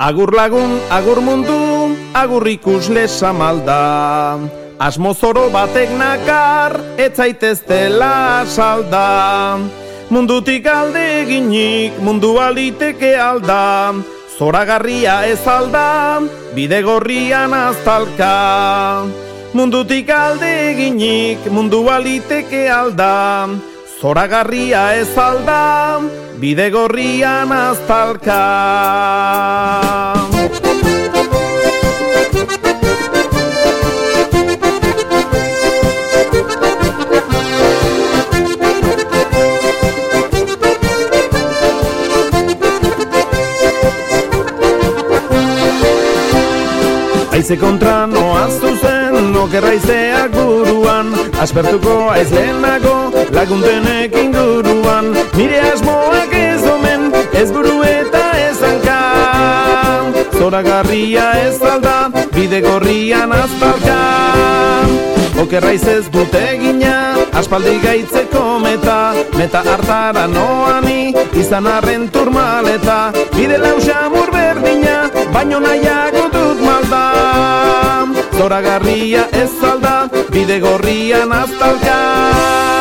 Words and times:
Agur 0.00 0.32
lagun, 0.32 0.80
agur 0.88 1.20
mundu, 1.20 1.92
agur 2.16 2.48
ikusle 2.48 3.04
samalda. 3.04 4.40
Asmo 4.80 5.12
zoro 5.12 5.52
batek 5.52 5.92
nakar, 5.92 6.72
ez 6.96 7.12
zaiteztela 7.12 8.48
salda. 8.48 9.60
Mundutik 10.08 10.64
alde 10.64 11.04
eginik, 11.20 12.00
mundu 12.00 12.32
aliteke 12.40 13.12
alda. 13.12 13.92
Zoragarria 14.38 15.28
ez 15.28 15.44
alda, 15.44 16.24
bide 16.56 16.80
gorrian 16.80 17.52
aztalka. 17.52 19.04
Mundutik 19.52 20.08
alde 20.08 20.48
eginik, 20.70 21.44
mundu 21.52 21.84
aliteke 21.92 22.70
alda. 22.72 23.52
Zoragarria 24.00 24.96
ez 24.96 25.12
alda, 25.12 26.00
bide 26.40 26.70
gorrian 26.70 27.52
aztalka. 27.52 28.40
Aize 47.30 47.56
kontra 47.56 48.06
noa 48.06 48.48
zuzen, 48.52 49.36
okerra 49.36 49.70
izeak 49.72 50.34
buruan 50.34 51.08
Aspertuko 51.40 51.94
aiz 52.12 52.28
lehenago, 52.34 52.96
laguntenek 53.32 54.16
inguruan 54.24 55.14
Nire 55.38 55.62
asmoak 55.70 56.19
Zoragarria 60.50 61.24
ez 61.46 61.62
alda, 61.62 62.10
bide 62.34 62.58
gorrian 62.60 63.30
aztalka 63.30 63.98
Okerra 65.38 65.70
ez 65.70 66.08
dut 66.10 66.34
egina, 66.34 66.94
aspaldi 67.38 67.76
gaitzeko 67.84 68.58
meta 68.58 68.96
Meta 69.38 69.62
hartara 69.62 70.26
noani, 70.26 71.14
izan 71.38 71.70
arren 71.70 72.08
turmaleta. 72.10 72.98
Bide 73.36 73.62
lausa 73.62 74.10
berdina, 74.10 74.98
baino 75.30 75.60
nahiago 75.60 76.26
dut 76.34 76.66
malda. 76.66 77.04
Zoragarria 78.34 79.28
ez 79.30 79.54
alda, 79.62 79.96
bide 80.34 80.58
gorrian 80.58 81.30
aztalka 81.30 82.79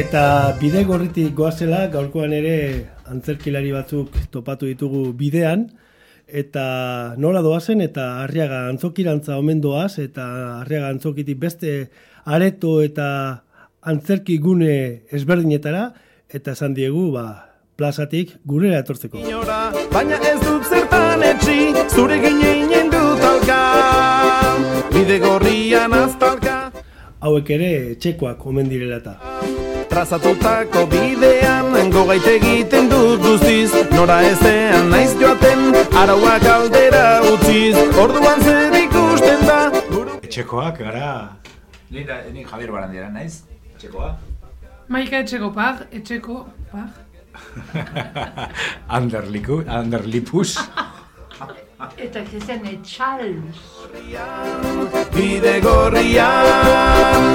Eta 0.00 0.56
bide 0.56 0.80
gorritik 0.88 1.34
goazela, 1.36 1.82
gaurkoan 1.92 2.32
ere 2.32 2.54
antzerkilari 3.12 3.68
batzuk 3.74 4.14
topatu 4.32 4.64
ditugu 4.70 5.10
bidean, 5.12 5.66
eta 6.24 6.62
nola 7.20 7.42
doazen, 7.44 7.82
eta 7.84 8.22
arriaga 8.22 8.62
antzokirantza 8.70 9.36
omen 9.36 9.60
doaz, 9.60 9.98
eta 10.00 10.24
arriaga 10.62 10.88
antzokitik 10.94 11.36
beste 11.42 11.74
areto 12.24 12.78
eta 12.80 13.10
antzerki 13.92 14.38
gune 14.40 15.04
ezberdinetara, 15.12 15.90
eta 16.32 16.56
esan 16.56 16.72
diegu, 16.78 17.10
ba, 17.12 17.26
plazatik 17.76 18.38
gurera 18.46 18.80
etortzeko. 18.80 19.20
baina 19.92 20.16
ez 20.32 20.38
dut 20.40 20.64
zertan 20.64 21.26
etxi, 21.28 21.74
zure 21.90 22.16
gineinen 22.24 22.88
dut 22.88 23.26
alka, 23.34 23.62
bide 24.96 25.20
gorrian 25.20 25.92
aztalka. 25.92 26.60
Hauek 27.20 27.50
ere 27.50 27.96
txekoak 28.00 28.46
omen 28.46 28.72
direla 28.72 28.96
eta. 28.96 29.69
Trazatutako 29.90 30.84
bidean, 30.86 31.90
gogait 31.90 32.26
egiten 32.30 32.88
dut 32.90 33.20
guztiz, 33.24 33.72
nora 33.90 34.20
ezean 34.28 34.86
naiz 34.92 35.10
joaten, 35.18 35.74
arauak 35.98 36.46
aldera 36.46 37.04
utziz, 37.32 37.74
orduan 37.98 38.40
zer 38.46 38.76
ikusten 38.84 39.42
da. 39.48 39.58
Etxekoak, 40.22 40.78
gara... 40.78 41.10
Ni, 41.90 42.04
da, 42.06 42.20
ni 42.30 42.46
Javier 42.46 42.70
Barandiara 42.70 43.10
naiz, 43.10 43.42
etxekoa. 43.74 44.12
Maika 44.94 45.24
etxeko 45.24 45.50
pag, 45.54 45.82
etxeko 45.90 46.44
pag. 46.70 46.90
Anderliku, 49.00 49.64
Anderlipus. 49.66 50.54
Eta 52.06 52.22
zezen 52.30 52.66
etxalz. 52.68 53.58
Bide 55.14 55.54
gorrian, 55.64 57.26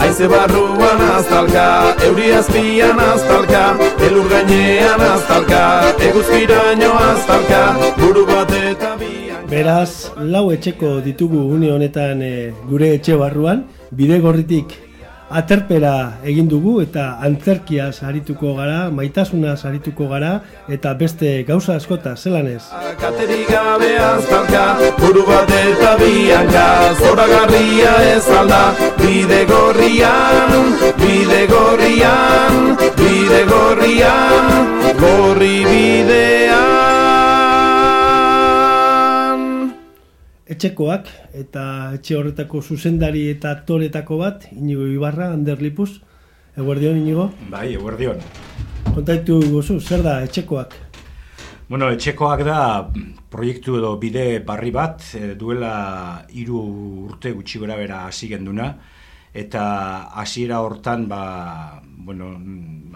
aize 0.00 0.28
barruan 0.28 1.00
aztalka, 1.16 1.66
euri 2.06 2.32
azpian 2.38 2.98
aztalka, 2.98 3.62
elur 4.06 4.28
gainean 4.32 5.00
aztalka, 5.00 5.60
eguzkiraino 6.08 6.90
aztalka, 7.10 7.60
buru 8.00 8.26
bat 8.30 8.52
eta 8.62 8.96
bian. 9.00 9.46
Beraz, 9.50 10.10
lau 10.34 10.50
etxeko 10.54 10.98
ditugu 11.04 11.46
une 11.54 11.70
honetan 11.74 12.22
eh, 12.22 12.52
gure 12.70 12.94
etxe 12.98 13.16
barruan, 13.22 13.64
bide 13.90 14.20
gorritik 14.24 14.74
aterpera 15.30 16.18
egin 16.24 16.48
dugu 16.48 16.80
eta 16.82 17.06
antzerkiaz 17.26 18.02
arituko 18.06 18.54
gara, 18.58 18.90
maitasunaz 18.90 19.64
arituko 19.66 20.08
gara 20.08 20.40
eta 20.68 20.94
beste 20.94 21.42
gauza 21.48 21.76
askota, 21.76 22.14
zelan 22.16 22.46
ez? 22.46 22.62
Katerik 23.00 23.48
gabe 23.50 23.90
aztalka, 23.98 24.64
buru 25.00 25.26
bat 25.26 25.50
eta 25.50 25.96
bianka, 26.02 26.66
zoragarria 27.00 27.94
ez 28.14 28.28
alda, 28.40 28.62
bide 29.02 29.42
gorrian, 29.50 30.76
bide 31.02 31.42
gorrian, 31.50 32.62
bide 33.00 33.42
gorrian, 33.50 34.54
gorri 35.02 35.56
bidean. 35.64 35.85
Etxekoak 40.66 41.06
eta 41.38 41.94
etxe 41.94 42.16
horretako 42.18 42.60
zuzendari 42.60 43.28
eta 43.30 43.52
aktoretako 43.54 44.18
bat, 44.18 44.46
Inigo 44.50 44.86
Ibarra, 44.86 45.30
Ander 45.32 45.60
Lipuz. 45.62 46.00
Eguerdion, 46.56 46.96
Inigo? 46.96 47.30
Bai, 47.50 47.74
eguerdion. 47.74 48.18
Kontaitu 48.94 49.38
gozu, 49.52 49.78
zer 49.80 50.02
da 50.02 50.22
etxekoak? 50.24 50.74
Bueno, 51.68 51.90
etxekoak 51.92 52.42
da 52.46 52.58
proiektu 53.30 53.76
edo 53.78 53.96
bide 54.00 54.40
barri 54.46 54.72
bat, 54.72 55.04
e, 55.14 55.34
duela 55.38 56.24
hiru 56.32 56.62
urte 57.06 57.30
gutxi 57.36 57.60
gora 57.62 57.76
bera 57.76 58.06
hasi 58.06 58.28
genduna, 58.28 58.72
eta 59.36 59.64
hasiera 60.16 60.62
hortan, 60.64 61.06
ba, 61.08 61.82
bueno, 62.06 62.30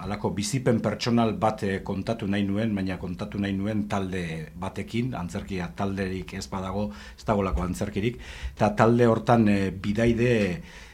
alako 0.01 0.31
bizipen 0.33 0.81
pertsonal 0.81 1.35
bat 1.41 1.65
eh, 1.67 1.81
kontatu 1.85 2.29
nahi 2.31 2.45
nuen, 2.49 2.75
baina 2.75 2.97
kontatu 2.99 3.41
nahi 3.43 3.53
nuen 3.53 3.87
talde 3.91 4.23
batekin, 4.57 5.15
antzerkia 5.19 5.73
talderik 5.77 6.35
ez 6.39 6.47
badago, 6.49 6.89
ez 7.19 7.27
dagolako 7.27 7.67
antzerkirik, 7.67 8.21
eta 8.55 8.71
talde 8.79 9.09
hortan 9.11 9.49
e, 9.51 9.59
bidaide 9.71 10.31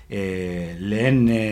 e, 0.08 0.76
lehen 0.80 1.28
e, 1.28 1.42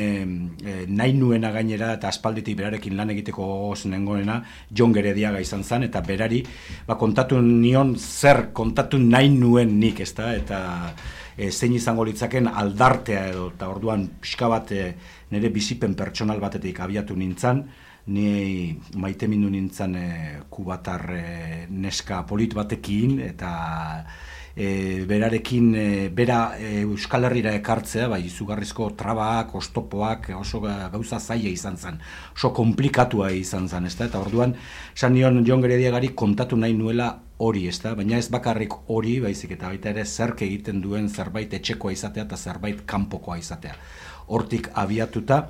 nahi 0.89 1.13
nuena 1.19 1.51
gainera 1.55 1.93
eta 1.99 2.09
aspalditik 2.11 2.57
berarekin 2.59 2.97
lan 2.97 3.11
egiteko 3.15 3.47
gogoz 3.47 3.85
nengoena 3.91 4.41
John 4.71 4.95
Gerediaga 4.95 5.43
izan 5.43 5.65
zen 5.65 5.89
eta 5.89 6.03
berari 6.07 6.43
ba, 6.87 6.97
kontatu 6.99 7.41
nion 7.43 7.95
zer 7.99 8.49
kontatu 8.53 8.99
nahi 8.99 9.31
nuen 9.35 9.79
nik 9.81 10.01
ezta? 10.07 10.33
Eta 10.35 10.61
e, 11.37 11.51
zein 11.51 11.75
izango 11.75 12.05
litzaken 12.05 12.49
aldartea 12.49 13.27
edo 13.33 13.49
eta 13.55 13.69
orduan 13.73 14.07
pixka 14.21 14.49
bat 14.49 14.73
e, 14.73 14.85
nire 15.31 15.51
bizipen 15.51 15.95
pertsonal 15.95 16.41
batetik 16.41 16.81
abiatu 16.81 17.17
nintzan, 17.17 17.65
ni 18.07 18.77
maite 19.01 19.29
mindu 19.29 19.51
nintzen 19.51 19.97
e, 19.97 20.07
kubatar 20.51 21.11
e, 21.11 21.25
neska 21.71 22.23
polit 22.29 22.55
batekin 22.55 23.19
eta 23.25 23.53
e, 24.55 25.05
berarekin 25.09 25.75
e, 25.75 26.09
bera 26.15 26.55
e, 26.59 26.83
Euskal 26.85 27.27
Herrira 27.27 27.55
ekartzea, 27.59 28.09
bai, 28.09 28.23
izugarrizko 28.29 28.91
trabak, 28.99 29.55
ostopoak, 29.59 30.31
oso 30.39 30.61
gauza 30.63 31.19
zaila 31.19 31.51
izan 31.51 31.77
zen, 31.77 32.01
oso 32.37 32.53
komplikatua 32.55 33.33
izan 33.35 33.69
zen, 33.69 33.89
ezta? 33.91 34.07
Eta 34.11 34.23
orduan, 34.23 34.55
san 34.95 35.15
nion 35.15 35.43
Jon 35.47 35.65
Gerediagari 35.65 36.15
kontatu 36.15 36.57
nahi 36.61 36.77
nuela 36.77 37.13
hori, 37.39 37.67
ezta? 37.69 37.95
Baina 37.99 38.19
ez 38.19 38.29
bakarrik 38.33 38.75
hori, 38.89 39.19
baizik 39.21 39.57
eta 39.57 39.71
baita 39.73 39.91
ere 39.91 40.05
zerk 40.05 40.43
egiten 40.47 40.81
duen 40.83 41.09
zerbait 41.09 41.53
etxekoa 41.55 41.93
izatea 41.93 42.25
eta 42.25 42.37
zerbait 42.37 42.85
kanpokoa 42.87 43.39
izatea. 43.39 43.75
Hortik 44.27 44.71
abiatuta, 44.75 45.41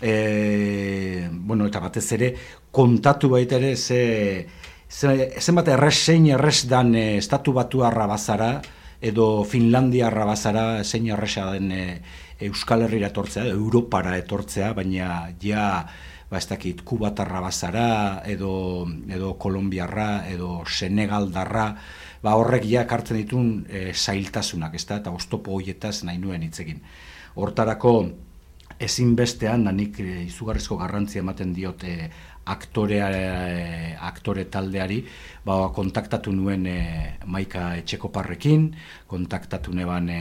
e, 0.00 1.28
bueno, 1.30 1.66
eta 1.66 1.80
batez 1.80 2.06
ere, 2.16 2.32
kontatu 2.70 3.30
baita 3.32 3.56
ere 3.56 3.76
ze 3.76 4.46
zenbat 4.88 5.68
erres 5.68 6.04
zein 6.04 6.26
erres 6.30 6.66
dan 6.68 6.94
e, 6.94 7.16
estatu 7.18 7.52
batu 7.52 7.78
bazara 7.78 8.62
edo 9.00 9.44
Finlandia 9.44 10.10
bazara 10.10 10.84
zein 10.84 11.08
erresa 11.08 11.52
den 11.52 11.72
e, 11.72 12.02
Euskal 12.40 12.82
Herriera 12.82 13.08
etortzea, 13.08 13.46
Europara 13.46 14.16
etortzea, 14.18 14.72
baina 14.74 15.32
ja 15.40 15.86
ba 16.30 16.38
ez 16.38 16.46
dakit 16.50 16.82
Kubatarra 16.82 17.40
bazara 17.40 18.22
edo 18.26 18.86
edo 19.08 19.34
Kolombiarra 19.38 20.26
edo 20.28 20.64
Senegaldarra 20.66 21.68
ba 22.22 22.34
horrek 22.34 22.64
ja 22.66 22.86
kartzen 22.90 23.20
ditun 23.20 23.50
e, 23.68 23.92
zailtasunak, 23.94 24.74
ezta? 24.74 25.00
Eta 25.02 25.12
oztopo 25.14 25.54
hoietaz 25.54 26.00
nahi 26.08 26.18
nuen 26.18 26.42
hitz 26.42 26.58
egin. 26.64 26.80
Hortarako 27.36 27.92
ezinbestean 28.82 29.66
da 29.68 29.72
nik 29.72 30.00
e, 30.02 30.24
izugarrizko 30.26 30.78
garrantzia 30.80 31.22
ematen 31.22 31.52
diote 31.54 32.10
aktorea, 32.46 33.10
e, 33.10 33.92
aktore 34.08 34.46
taldeari, 34.50 35.00
ba, 35.46 35.58
kontaktatu 35.74 36.34
nuen 36.34 36.66
e, 36.70 36.78
Maika 37.26 37.68
Etxekoparrekin, 37.80 38.68
kontaktatu 39.10 39.74
neban 39.74 40.10
e, 40.10 40.20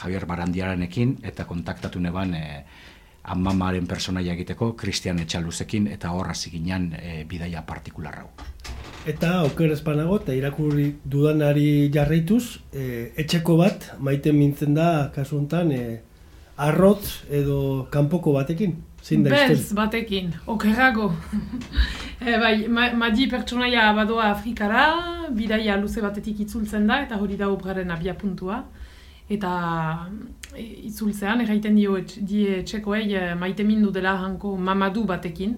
Javier 0.00 0.28
Barandiaranekin, 0.28 1.18
eta 1.24 1.48
kontaktatu 1.48 2.00
neban 2.00 2.34
e, 2.36 2.44
amamaren 3.24 3.86
personaia 3.86 4.34
egiteko, 4.34 4.74
Christian 4.76 5.18
Etxaluzekin, 5.22 5.86
eta 5.92 6.12
horra 6.12 6.34
ziginan 6.34 6.90
e, 6.98 7.24
bidaia 7.28 7.62
partikularrau. 7.66 8.28
Eta 9.08 9.42
oker 9.44 9.72
espanago, 9.72 10.18
eta 10.20 10.36
irakurri 10.36 10.90
dudanari 11.04 11.90
jarraituz, 11.92 12.60
e, 12.72 13.12
etxeko 13.20 13.56
bat, 13.60 13.90
maiten 13.98 14.36
mintzen 14.36 14.76
da, 14.76 14.88
kasu 15.14 15.38
honetan, 15.38 15.72
e, 15.72 16.00
arrotz 16.56 17.24
edo 17.32 17.86
kanpoko 17.92 18.36
batekin. 18.36 18.76
Zein 19.04 19.24
da 19.24 19.32
Bez 19.34 19.74
batekin, 19.76 20.30
okerrago. 20.48 21.10
e, 22.24 22.38
bai, 22.40 22.54
ma, 22.68 22.88
madi 22.96 23.28
pertsonaia 23.28 23.90
badoa 23.96 24.30
Afrikara, 24.30 24.86
bidaia 25.36 25.76
luze 25.80 26.04
batetik 26.04 26.40
itzultzen 26.46 26.88
da, 26.88 27.02
eta 27.04 27.20
hori 27.20 27.36
da 27.40 27.50
obraren 27.52 27.92
abia 27.92 28.16
puntua. 28.16 28.62
Eta 29.32 29.52
e, 30.52 30.62
itzultzean, 30.90 31.40
erraiten 31.44 31.76
dio 31.78 31.96
et, 31.96 32.18
die 32.20 32.60
txekoei 32.66 33.06
e, 33.16 33.22
maite 33.40 33.64
mindu 33.64 33.92
dela 33.94 34.18
hanko 34.20 34.56
mamadu 34.56 35.06
batekin. 35.08 35.56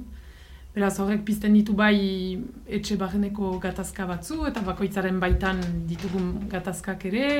Beraz 0.76 0.98
horrek 1.00 1.24
pizten 1.24 1.54
ditu 1.56 1.72
bai 1.74 2.36
etxe 2.78 2.98
barreneko 3.00 3.56
gatazka 3.62 4.06
batzu, 4.06 4.44
eta 4.46 4.60
bakoitzaren 4.62 5.18
baitan 5.20 5.62
ditugun 5.88 6.34
gatazkak 6.52 7.06
ere, 7.08 7.30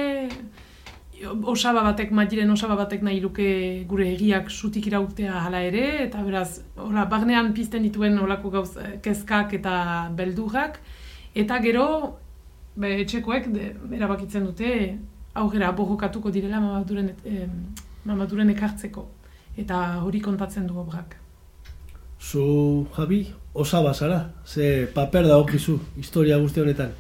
osaba 1.45 1.83
batek, 1.83 2.11
madiren 2.13 2.51
osaba 2.51 2.77
batek 2.77 3.03
nahi 3.03 3.21
luke 3.21 3.49
gure 3.89 4.07
egiak 4.15 4.51
sutik 4.51 4.87
irautea 4.87 5.41
hala 5.45 5.61
ere, 5.65 5.85
eta 6.07 6.23
beraz, 6.25 6.63
ora, 6.77 7.05
barnean 7.05 7.53
pizten 7.57 7.85
dituen 7.87 8.19
olako 8.19 8.51
gauz 8.51 8.71
kezkak 9.05 9.53
eta 9.61 9.77
beldurrak, 10.17 10.81
eta 11.35 11.61
gero, 11.65 11.87
be, 12.77 12.95
etxekoek 13.05 13.53
de, 13.53 13.71
erabakitzen 13.97 14.49
dute, 14.49 14.73
aurrera 15.43 15.73
borrokatuko 15.73 16.33
direla 16.35 16.61
mamaduren, 16.61 17.13
et, 17.25 17.49
mamaduren 18.05 18.51
ekartzeko, 18.55 19.07
eta 19.57 19.81
hori 20.03 20.21
kontatzen 20.25 20.67
du 20.67 20.79
obrak. 20.81 21.17
Zu, 22.21 22.87
Javi, 22.97 23.27
osaba 23.55 23.93
zara, 23.95 24.21
ze 24.45 24.87
paper 24.95 25.29
da 25.29 25.39
okizu, 25.39 25.79
historia 25.97 26.39
guzti 26.39 26.61
honetan. 26.61 26.95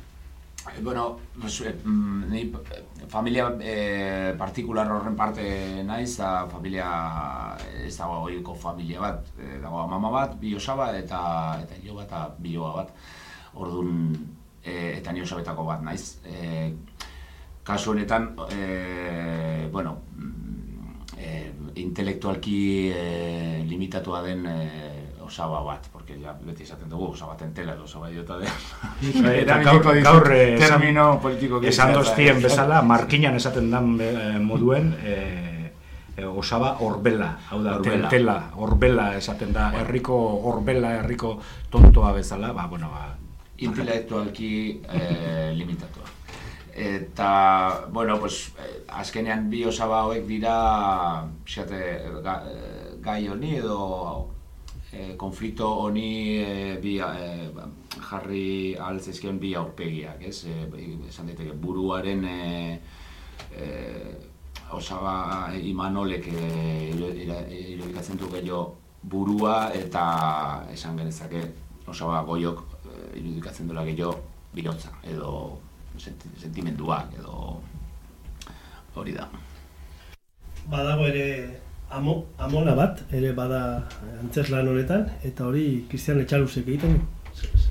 Eh, 0.66 0.82
bueno, 0.82 1.18
eh, 1.64 1.74
mm, 1.84 2.30
ni 2.30 2.52
familia 3.08 3.52
eh, 3.60 4.34
partikular 4.38 4.90
horren 4.90 5.16
parte 5.16 5.82
naiz, 5.84 6.16
da 6.18 6.46
familia, 6.50 6.88
ez 7.84 7.96
dago 7.96 8.20
goiko 8.24 8.54
familia 8.54 9.00
bat, 9.00 9.30
eh, 9.38 9.58
dago 9.62 9.86
mama 9.86 10.10
bat, 10.10 10.34
bi 10.40 10.54
osaba 10.56 10.90
eta 10.98 11.20
eta 11.62 11.78
hilo 11.82 11.94
bat, 11.94 12.06
eta 12.06 12.34
bi 12.38 12.56
bat. 12.58 12.90
Orduan, 13.54 14.16
eh, 14.64 14.98
eta 14.98 15.12
ni 15.12 15.22
osabetako 15.22 15.64
bat 15.64 15.82
naiz. 15.82 16.18
Eh, 16.24 16.72
kasu 17.66 17.90
honetan, 17.90 18.30
eh, 18.54 19.68
bueno, 19.72 19.98
eh, 21.18 21.52
intelektualki 21.74 22.92
eh, 22.94 23.64
limitatua 23.66 24.22
den 24.22 24.46
eh, 24.46 25.02
osaba 25.26 25.60
bat, 25.66 25.88
porque 25.92 26.14
ya 26.20 26.32
beti 26.46 26.62
esaten 26.62 26.88
dugu, 26.88 27.10
osaba 27.10 27.36
tentela 27.36 27.74
edo 27.74 27.84
osaba 27.84 28.08
idiota 28.10 28.38
de... 28.38 28.46
Eta 29.42 29.58
gaur, 29.64 29.82
gaur 30.02 30.28
termino 30.62 31.18
politiko 31.20 31.58
esan 31.66 31.92
doztien 31.92 32.38
bezala, 32.42 32.82
markinan 32.82 33.34
esaten 33.34 33.70
dan 33.70 33.96
eh, 34.00 34.38
moduen, 34.38 34.94
eh, 35.02 35.72
osaba 36.30 36.76
orbela, 36.80 37.32
hau 37.50 37.58
da, 37.64 37.74
Orbela. 37.76 38.06
tentela, 38.06 38.36
orbela 38.56 39.08
esaten 39.18 39.52
da, 39.52 39.72
herriko 39.82 40.16
orbela, 40.52 40.94
herriko 41.00 41.40
tontoa 41.70 42.12
bezala, 42.14 42.52
ba, 42.54 42.68
bueno, 42.70 42.88
ba, 42.94 43.16
intelektualki 43.58 44.52
eh, 44.86 45.50
limitatua. 45.58 46.14
Eta, 46.76 47.86
bueno, 47.90 48.20
pues, 48.20 48.52
eh, 48.60 48.84
azkenean 48.88 49.48
bi 49.48 49.64
osaba 49.64 50.02
hauek 50.02 50.26
dira, 50.28 51.24
pixate, 51.42 51.78
ga, 52.22 52.34
eh, 52.52 52.90
gai 53.00 53.28
honi 53.32 53.54
edo 53.56 53.78
eh, 54.92 55.14
konflikto 55.16 55.70
honi 55.86 56.36
eh, 56.36 56.76
bi, 56.82 56.98
eh, 57.00 57.48
jarri 58.10 58.76
altzezken 58.76 59.38
bi 59.40 59.54
aurpegiak, 59.56 60.20
ez? 60.28 60.44
Eh, 60.52 60.66
esan 61.08 61.30
daiteke 61.30 61.56
buruaren 61.56 62.24
eh, 62.28 62.78
eh, 63.56 64.12
osaba 64.76 65.48
imanolek 65.56 66.28
eh, 66.28 66.92
irudikatzen 66.92 68.20
du 68.20 68.28
gehiago 68.34 68.76
burua 69.02 69.70
eta 69.72 70.66
esan 70.74 70.98
genezake 70.98 71.40
osaba 71.88 72.20
goiok 72.26 72.64
irudikatzen 73.14 73.68
duela 73.70 73.84
gehiago 73.88 74.18
bihotza 74.52 74.92
edo 75.04 75.32
sentimenduak 76.00 77.14
edo 77.18 77.60
hori 78.96 79.12
da. 79.12 79.28
Badago 80.70 81.06
ere 81.06 81.26
amo, 81.90 82.24
amona 82.38 82.74
bat, 82.74 83.02
ere 83.12 83.32
bada 83.32 83.60
antzeslan 84.20 84.68
honetan, 84.68 85.06
eta 85.22 85.46
hori 85.46 85.86
Cristian 85.90 86.20
Etxalusek 86.24 86.66
egiten. 86.66 86.98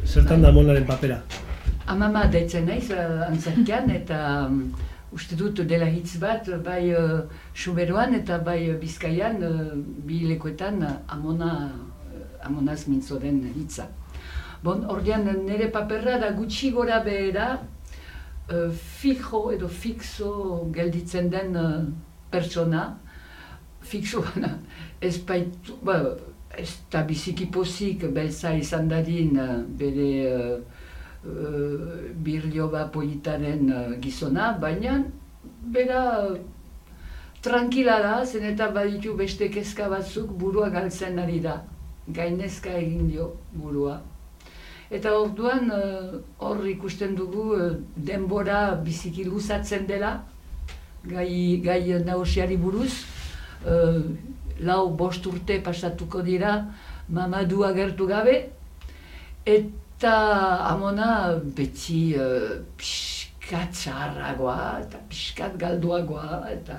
Zertan 0.06 0.44
da 0.46 0.52
amonaren 0.54 0.86
papera? 0.86 1.20
Amama 1.90 2.26
deitzen 2.32 2.66
naiz 2.70 2.90
uh, 2.94 3.26
antzerkian 3.28 3.90
eta 3.94 4.20
um, 4.46 4.62
uste 5.14 5.38
dut 5.38 5.62
dela 5.70 5.90
hitz 5.90 6.18
bat 6.22 6.48
bai 6.66 6.94
uh, 6.94 7.26
Suberoan 7.54 8.16
eta 8.18 8.40
bai 8.46 8.60
uh, 8.70 8.80
Bizkaian 8.82 9.42
uh, 9.44 9.74
bi 10.08 10.24
lekoetan 10.30 10.82
amona, 11.10 11.52
amonaz 12.46 12.86
mintzo 12.88 13.20
den 13.22 13.44
hitza. 13.56 13.90
Bon, 14.64 14.86
ordean 14.90 15.28
nire 15.46 15.70
paperra 15.74 16.18
da 16.22 16.32
gutxi 16.38 16.72
gora 16.74 17.02
behera 17.06 17.60
uh, 18.52 18.72
fijo 18.72 19.52
edo 19.54 19.68
fixo 19.68 20.70
gelditzen 20.74 21.30
den 21.30 21.56
uh, 21.56 21.84
pertsona, 22.32 22.88
fixo 23.82 24.24
ez 25.08 25.18
baitu, 25.28 25.78
ba, 25.84 26.00
ez 26.58 26.70
da 26.92 27.04
biziki 27.04 27.50
pozik 27.52 28.08
belza 28.16 28.54
izan 28.56 28.90
dadin 28.90 29.38
uh, 29.40 29.60
bere 29.80 30.10
uh, 30.32 30.58
uh, 31.28 32.10
birlioba 32.26 32.88
politaren 32.92 33.72
uh, 33.72 33.96
gizona, 34.02 34.54
baina 34.62 35.00
bera 35.76 36.02
uh, 36.30 36.38
tranquila 37.46 38.00
da, 38.02 38.16
zen 38.26 38.46
eta 38.50 38.72
baditu 38.74 39.14
beste 39.18 39.50
kezka 39.54 39.90
batzuk 39.90 40.32
burua 40.40 40.70
galtzen 40.74 41.20
ari 41.22 41.40
da. 41.44 41.62
Gainezka 42.08 42.74
egin 42.78 43.08
dio 43.10 43.32
burua. 43.54 44.00
Eta 44.94 45.16
orduan 45.18 45.72
uh, 45.74 46.14
hor 46.38 46.62
ikusten 46.70 47.16
dugu 47.18 47.56
uh, 47.58 47.72
denbora 47.98 48.76
biziki 48.86 49.24
luzatzen 49.26 49.88
dela, 49.90 50.20
gai, 51.10 51.62
gai 51.64 52.04
nagusiari 52.06 52.58
buruz, 52.58 53.06
uh, 53.66 54.04
lau 54.60 54.92
bost 54.94 55.26
urte 55.26 55.58
pasatuko 55.64 56.22
dira 56.22 56.60
mamadu 57.10 57.64
agertu 57.66 58.06
gabe, 58.08 58.36
eta 59.46 60.14
amona 60.70 61.34
beti 61.58 62.14
uh, 62.18 62.62
pixkat 62.78 63.74
zaharragoa 63.74 64.84
eta 64.84 65.02
pixkat 65.10 65.58
galduagoa, 65.58 66.46
eta 66.52 66.78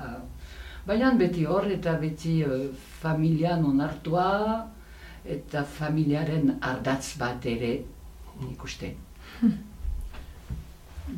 baina 0.86 1.10
beti 1.18 1.44
hor 1.44 1.66
eta 1.66 1.98
beti 1.98 2.38
uh, 2.46 2.70
familian 3.02 3.66
onartua, 3.66 4.30
eta 5.26 5.66
familiaren 5.66 6.54
ardatz 6.62 7.18
bat 7.18 7.42
ere 7.50 7.75
ikusten. 8.52 8.94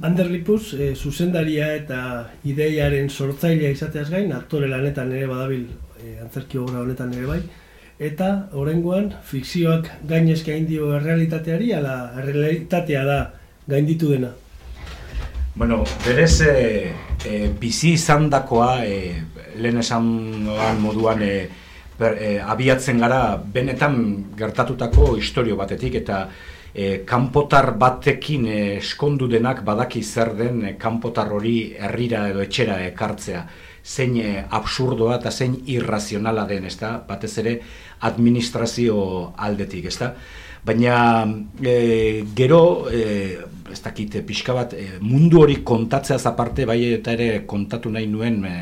Ander 0.03 0.29
Lipuz, 0.31 0.75
e, 0.75 0.95
zuzendaria 0.95 1.73
eta 1.75 2.01
ideiaren 2.47 3.09
sortzailea 3.09 3.71
izateaz 3.73 4.09
gain, 4.13 4.33
aktore 4.37 4.69
lanetan 4.69 5.11
ere 5.17 5.27
badabil 5.31 5.65
e, 5.99 6.19
antzerki 6.23 6.61
obra 6.61 6.83
honetan 6.83 7.15
ere 7.17 7.27
bai, 7.27 7.41
eta 7.99 8.29
oraingoan 8.55 9.09
fikzioak 9.27 9.89
gainezka 10.11 10.55
indio 10.55 10.93
errealitateari, 10.99 11.73
ala 11.75 11.97
errealitatea 12.21 13.05
da 13.09 13.19
gainditu 13.69 14.13
dena. 14.13 14.35
Bueno, 15.59 15.83
berez 16.05 16.43
e, 16.47 16.93
e, 17.27 17.49
bizi 17.59 17.97
izan 17.97 18.29
dakoa, 18.31 18.85
e, 18.85 19.25
lehen 19.59 19.81
esan 19.83 20.05
moduan, 20.79 21.25
e, 21.25 21.49
ber, 21.99 22.15
e, 22.23 22.37
abiatzen 22.39 23.01
gara 23.03 23.23
benetan 23.43 23.99
gertatutako 24.39 25.17
historio 25.19 25.57
batetik, 25.59 25.99
eta 26.05 26.29
e, 26.75 27.05
kanpotar 27.07 27.73
batekin 27.79 28.47
e, 28.47 28.61
eskondu 28.79 29.29
denak 29.29 29.65
badaki 29.65 30.03
zer 30.03 30.35
den 30.37 30.65
e, 30.65 30.75
kanpotar 30.79 31.33
hori 31.33 31.75
herrira 31.79 32.29
edo 32.29 32.43
etxera 32.45 32.81
ekartzea 32.87 33.47
zein 33.89 34.17
e, 34.21 34.45
absurdoa 34.51 35.17
eta 35.19 35.31
zein 35.31 35.57
irrazionala 35.67 36.45
den, 36.49 36.67
ezta? 36.69 36.99
Batez 37.09 37.33
ere 37.41 37.55
administrazio 38.09 38.99
aldetik, 39.37 39.89
ezta? 39.89 40.13
Baina 40.69 41.25
e, 41.63 42.25
gero, 42.37 42.61
e, 42.93 43.39
ez 43.73 43.81
dakit, 43.85 44.19
pixka 44.27 44.57
bat, 44.57 44.75
e, 44.75 44.99
mundu 45.01 45.43
hori 45.45 45.63
kontatzeaz 45.65 46.25
aparte, 46.29 46.67
bai 46.69 46.81
eta 46.99 47.15
ere 47.17 47.45
kontatu 47.49 47.93
nahi 47.95 48.11
nuen 48.11 48.43
e, 48.45 48.57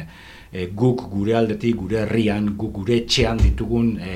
e, 0.53 0.69
guk 0.75 1.09
gure 1.11 1.35
aldetik, 1.41 1.75
gure 1.83 2.05
herrian, 2.05 2.53
guk 2.57 2.77
gure 2.83 3.01
etxean 3.03 3.43
ditugun 3.43 3.97
e, 3.99 4.15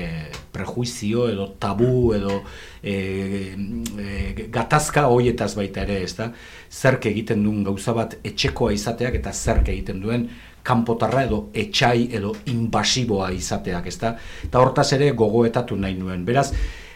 prejuizio 0.53 1.27
edo 1.31 1.47
tabu 1.59 2.13
edo 2.13 2.41
e, 2.83 2.93
e, 2.93 4.47
gatazka 4.53 5.07
hoietaz 5.07 5.53
baita 5.55 5.85
ere, 5.85 6.01
ez 6.03 6.15
da? 6.17 6.31
Zerk 6.71 7.07
egiten 7.11 7.43
duen 7.43 7.63
gauza 7.67 7.95
bat 7.97 8.17
etxekoa 8.23 8.73
izateak 8.77 9.19
eta 9.21 9.33
zerk 9.33 9.71
egiten 9.73 10.01
duen 10.03 10.27
kanpotarra 10.63 11.25
edo 11.25 11.45
etxai 11.53 12.09
edo 12.13 12.35
invasiboa 12.51 13.31
izateak, 13.33 13.87
ez 13.87 13.97
da? 14.01 14.15
Eta 14.45 14.61
hortaz 14.61 14.91
ere 14.97 15.11
gogoetatu 15.17 15.77
nahi 15.79 15.97
nuen. 15.97 16.25
Beraz, 16.25 16.51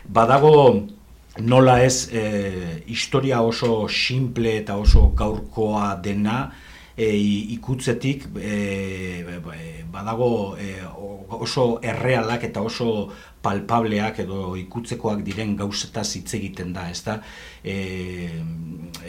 badago 0.06 0.54
nola 1.40 1.80
ez 1.84 2.08
e, 2.14 2.84
historia 2.88 3.42
oso 3.42 3.88
simple 3.90 4.60
eta 4.62 4.78
oso 4.78 5.10
gaurkoa 5.18 5.96
dena, 6.04 6.46
e, 6.96 7.10
ikutzetik 7.58 8.30
e, 8.40 9.24
badago 9.92 10.56
e, 10.58 10.80
oso 11.36 11.80
errealak 11.84 12.46
eta 12.48 12.62
oso 12.62 13.10
palpableak 13.46 14.24
edo 14.26 14.56
ikutzekoak 14.60 15.22
diren 15.26 15.56
gauzetaz 15.60 16.08
hitz 16.18 16.34
egiten 16.40 16.74
da, 16.76 16.90
ezta? 16.90 17.20
E, 17.66 17.78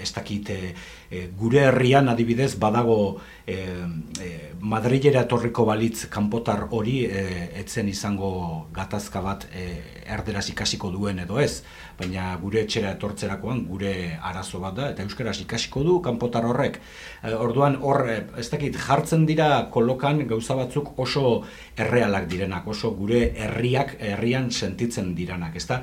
ez 0.01 0.13
dakit, 0.13 0.51
e, 0.51 0.75
e, 1.11 1.27
gure 1.39 1.65
herrian 1.69 2.09
adibidez 2.09 2.55
badago 2.61 3.19
e, 3.47 3.57
e, 3.57 4.31
Madrilera 4.61 5.23
etorriko 5.27 5.67
balitz 5.69 6.07
kanpotar 6.13 6.67
hori 6.71 7.05
e, 7.07 7.25
etzen 7.61 7.89
izango 7.89 8.31
gatazka 8.75 9.23
bat 9.25 9.47
e, 9.53 9.67
erderaz 10.07 10.47
ikasiko 10.51 10.91
duen 10.95 11.21
edo 11.23 11.39
ez, 11.43 11.63
baina 11.99 12.29
gure 12.41 12.63
etxera 12.65 12.93
etortzerakoan 12.97 13.65
gure 13.69 13.93
arazo 14.23 14.61
bat 14.63 14.77
da, 14.77 14.91
eta 14.95 15.05
euskaraz 15.07 15.37
ikasiko 15.43 15.83
du 15.87 15.99
kanpotar 16.05 16.47
horrek. 16.49 16.81
E, 17.23 17.35
orduan 17.35 17.79
hor, 17.83 18.07
e, 18.11 18.19
ez 18.41 18.49
dakit, 18.53 18.79
jartzen 18.89 19.27
dira 19.29 19.51
kolokan 19.73 20.25
gauza 20.29 20.59
batzuk 20.59 20.95
oso 21.03 21.43
errealak 21.77 22.29
direnak, 22.31 22.67
oso 22.69 22.93
gure 22.97 23.23
herriak 23.37 23.97
herrian 24.27 24.51
sentitzen 24.51 25.15
diranak, 25.15 25.57
ezta? 25.57 25.83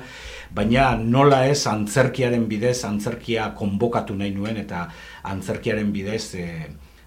Baina 0.54 0.94
nola 1.00 1.46
ez 1.48 1.66
antzerkiaren 1.66 2.46
bidez, 2.48 2.84
antzerkia 2.84 3.54
konbokatu 3.56 4.14
nahi 4.14 4.34
nuen 4.34 4.60
eta 4.60 4.88
antzerkiaren 5.24 5.92
bidez 5.92 6.34
e, 6.36 6.48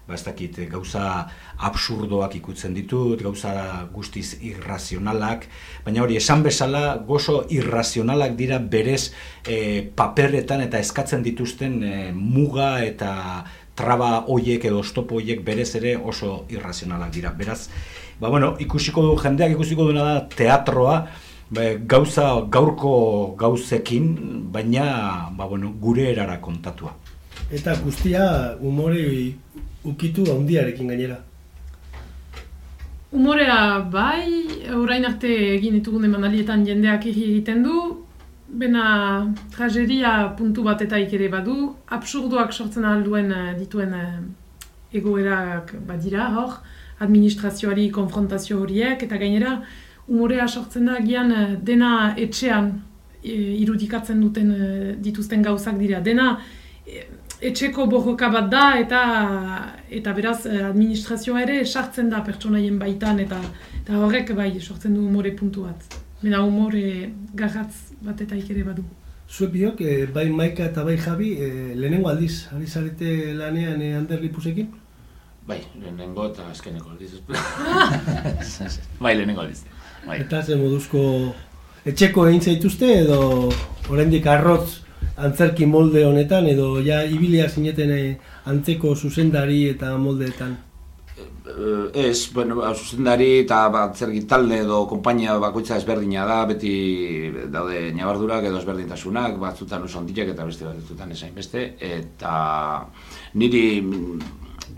ba 0.08 0.16
ez 0.16 0.24
dakit, 0.24 0.56
gauza 0.72 1.28
absurdoak 1.68 2.34
ikutzen 2.38 2.72
ditut, 2.74 3.20
gauza 3.22 3.52
guztiz 3.92 4.38
irrazionalak, 4.40 5.44
baina 5.84 6.02
hori 6.02 6.16
esan 6.16 6.42
bezala 6.42 6.96
gozo 7.06 7.42
irrazionalak 7.52 8.34
dira 8.36 8.58
berez 8.58 9.12
e, 9.44 9.84
paperetan 9.94 10.64
eta 10.64 10.80
eskatzen 10.80 11.22
dituzten 11.22 11.82
e, 11.84 11.94
muga 12.16 12.78
eta 12.84 13.12
traba 13.78 14.24
hoiek 14.26 14.64
edo 14.64 14.82
stopo 14.82 15.20
hoiek 15.20 15.44
berez 15.46 15.70
ere 15.78 15.94
oso 15.96 16.46
irrazionalak 16.50 17.12
dira. 17.14 17.30
Beraz, 17.36 17.68
ba 18.18 18.32
bueno, 18.32 18.56
ikusiko 18.58 19.04
du 19.04 19.14
jendeak 19.20 19.54
ikusiko 19.54 19.86
duena 19.86 20.06
da 20.08 20.20
teatroa, 20.32 21.02
ba, 21.50 21.62
gauza 21.86 22.28
gaurko 22.50 23.34
gauzekin, 23.38 24.48
baina 24.52 25.30
ba 25.36 25.46
bueno, 25.46 25.72
gure 25.80 26.10
erara 26.12 26.40
kontatua. 26.40 26.94
Eta 27.50 27.74
guztia 27.82 28.56
umore 28.60 29.34
ukitu 29.84 30.26
handiarekin 30.32 30.88
gainera. 30.88 31.18
Umorea 33.12 33.80
bai, 33.88 34.28
orain 34.76 35.06
arte 35.08 35.30
egin 35.54 35.78
ditugun 35.78 36.04
emanalietan 36.04 36.66
jendeak 36.66 37.06
egiten 37.08 37.62
du, 37.64 38.04
bena 38.48 39.34
tragedia 39.54 40.34
puntu 40.36 40.62
bat 40.64 40.82
eta 40.82 40.98
ere 40.98 41.28
badu, 41.28 41.74
absurdoak 41.88 42.52
sortzen 42.52 42.84
alduen 42.84 43.32
eh, 43.32 43.54
dituen 43.58 43.94
eh, 43.94 44.20
egoerak 44.92 45.74
badira 45.86 46.28
hor, 46.36 46.58
administrazioari 47.00 47.88
konfrontazio 47.90 48.60
horiek, 48.60 49.02
eta 49.02 49.16
gainera 49.16 49.62
umorea 50.08 50.48
sortzen 50.48 50.86
da 50.86 51.00
gian 51.04 51.32
eh, 51.32 51.56
dena 51.62 52.14
etxean 52.16 52.76
irudikatzen 53.28 54.20
duten 54.22 54.52
dituzten 55.02 55.42
gauzak 55.42 55.74
dira. 55.76 55.98
Dena 56.00 56.36
etxeko 57.40 57.86
borroka 57.86 58.28
bat 58.32 58.48
da 58.50 58.64
eta 58.80 59.00
eta 59.90 60.12
beraz 60.14 60.38
eh, 60.46 60.62
administrazioa 60.68 61.42
ere 61.44 61.58
sartzen 61.64 62.10
da 62.10 62.22
pertsonaien 62.26 62.78
baitan 62.78 63.20
eta 63.22 63.38
eta 63.82 63.98
horrek 63.98 64.34
bai 64.36 64.50
sortzen 64.60 64.94
du 64.94 65.06
umore 65.06 65.32
puntu 65.36 65.66
bat. 65.68 65.98
Mena 66.22 66.42
umore 66.42 67.12
garratz 67.34 67.94
bat 68.02 68.20
eta 68.20 68.36
ikere 68.36 68.64
badu. 68.66 68.84
Zuek 69.28 69.52
biok, 69.52 69.80
eh, 69.80 70.06
bai 70.12 70.28
Maika 70.30 70.64
eta 70.64 70.82
bai 70.84 70.96
Javi, 70.96 71.34
e, 71.36 71.74
lehenengo 71.76 72.08
aldiz, 72.08 72.48
ari 72.56 72.66
zarete 72.66 73.34
lanean 73.36 73.82
e, 73.82 73.92
Ander 73.94 74.22
Lipusekin? 74.22 74.70
Bai, 75.46 75.58
lehenengo 75.82 76.30
eta 76.30 76.48
azkeneko 76.48 76.90
aldiz. 76.90 77.20
bai, 79.04 79.14
lehenengo 79.14 79.44
aldiz. 79.44 79.66
Bai. 80.08 80.22
Eta 80.24 80.40
zen 80.42 80.62
moduzko 80.62 81.00
etxeko 81.88 82.28
egin 82.30 82.40
zaituzte 82.40 82.88
edo 83.02 83.18
oraindik 83.92 84.26
arrotz 84.26 84.80
antzerki 85.18 85.66
molde 85.66 86.04
honetan 86.06 86.46
edo 86.48 86.78
ja 86.84 87.02
ibilia 87.04 87.48
zineten 87.48 87.92
eh, 87.92 88.16
antzeko 88.48 88.94
zuzendari 88.96 89.66
eta 89.74 89.92
moldeetan? 90.00 90.56
Eh, 91.18 92.08
ez, 92.08 92.30
bueno, 92.32 92.56
ba, 92.60 92.72
zuzendari 92.74 93.28
eta 93.42 93.60
antzerki 93.82 94.22
talde 94.30 94.62
edo 94.64 94.84
konpainia 94.90 95.36
bakoitza 95.42 95.76
ezberdina 95.80 96.26
da, 96.28 96.40
beti 96.48 96.72
daude 97.52 97.88
nabardurak 97.96 98.48
edo 98.48 98.60
ezberdintasunak, 98.62 99.38
batzutan 99.42 99.84
oso 99.88 100.00
onditek 100.00 100.34
eta 100.34 100.46
beste 100.48 100.68
batzutan 100.68 101.12
esain 101.16 101.34
beste, 101.36 101.64
eta 101.84 102.34
niri 103.34 103.64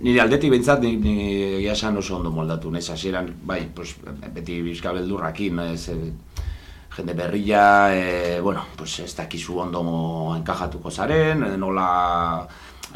nire 0.01 0.21
aldetik 0.21 0.51
behintzat 0.51 0.81
ni, 0.81 0.97
ni 0.97 1.69
oso 1.69 2.17
ondo 2.17 2.31
moldatu, 2.31 2.71
nahiz 2.71 2.91
hasieran 2.91 3.35
bai, 3.45 3.69
pues, 3.75 3.97
beti 4.35 4.63
bizka 4.63 4.93
beldurrakin, 4.93 5.59
ez, 5.59 5.91
jende 6.97 7.15
berria, 7.15 7.95
e, 7.95 8.41
bueno, 8.41 8.65
pues 8.77 8.99
ez 9.01 9.15
dakizu 9.17 9.59
ondo 9.59 10.35
enkajatuko 10.37 10.91
zaren, 10.91 11.45
e, 11.45 11.57
nola 11.57 12.47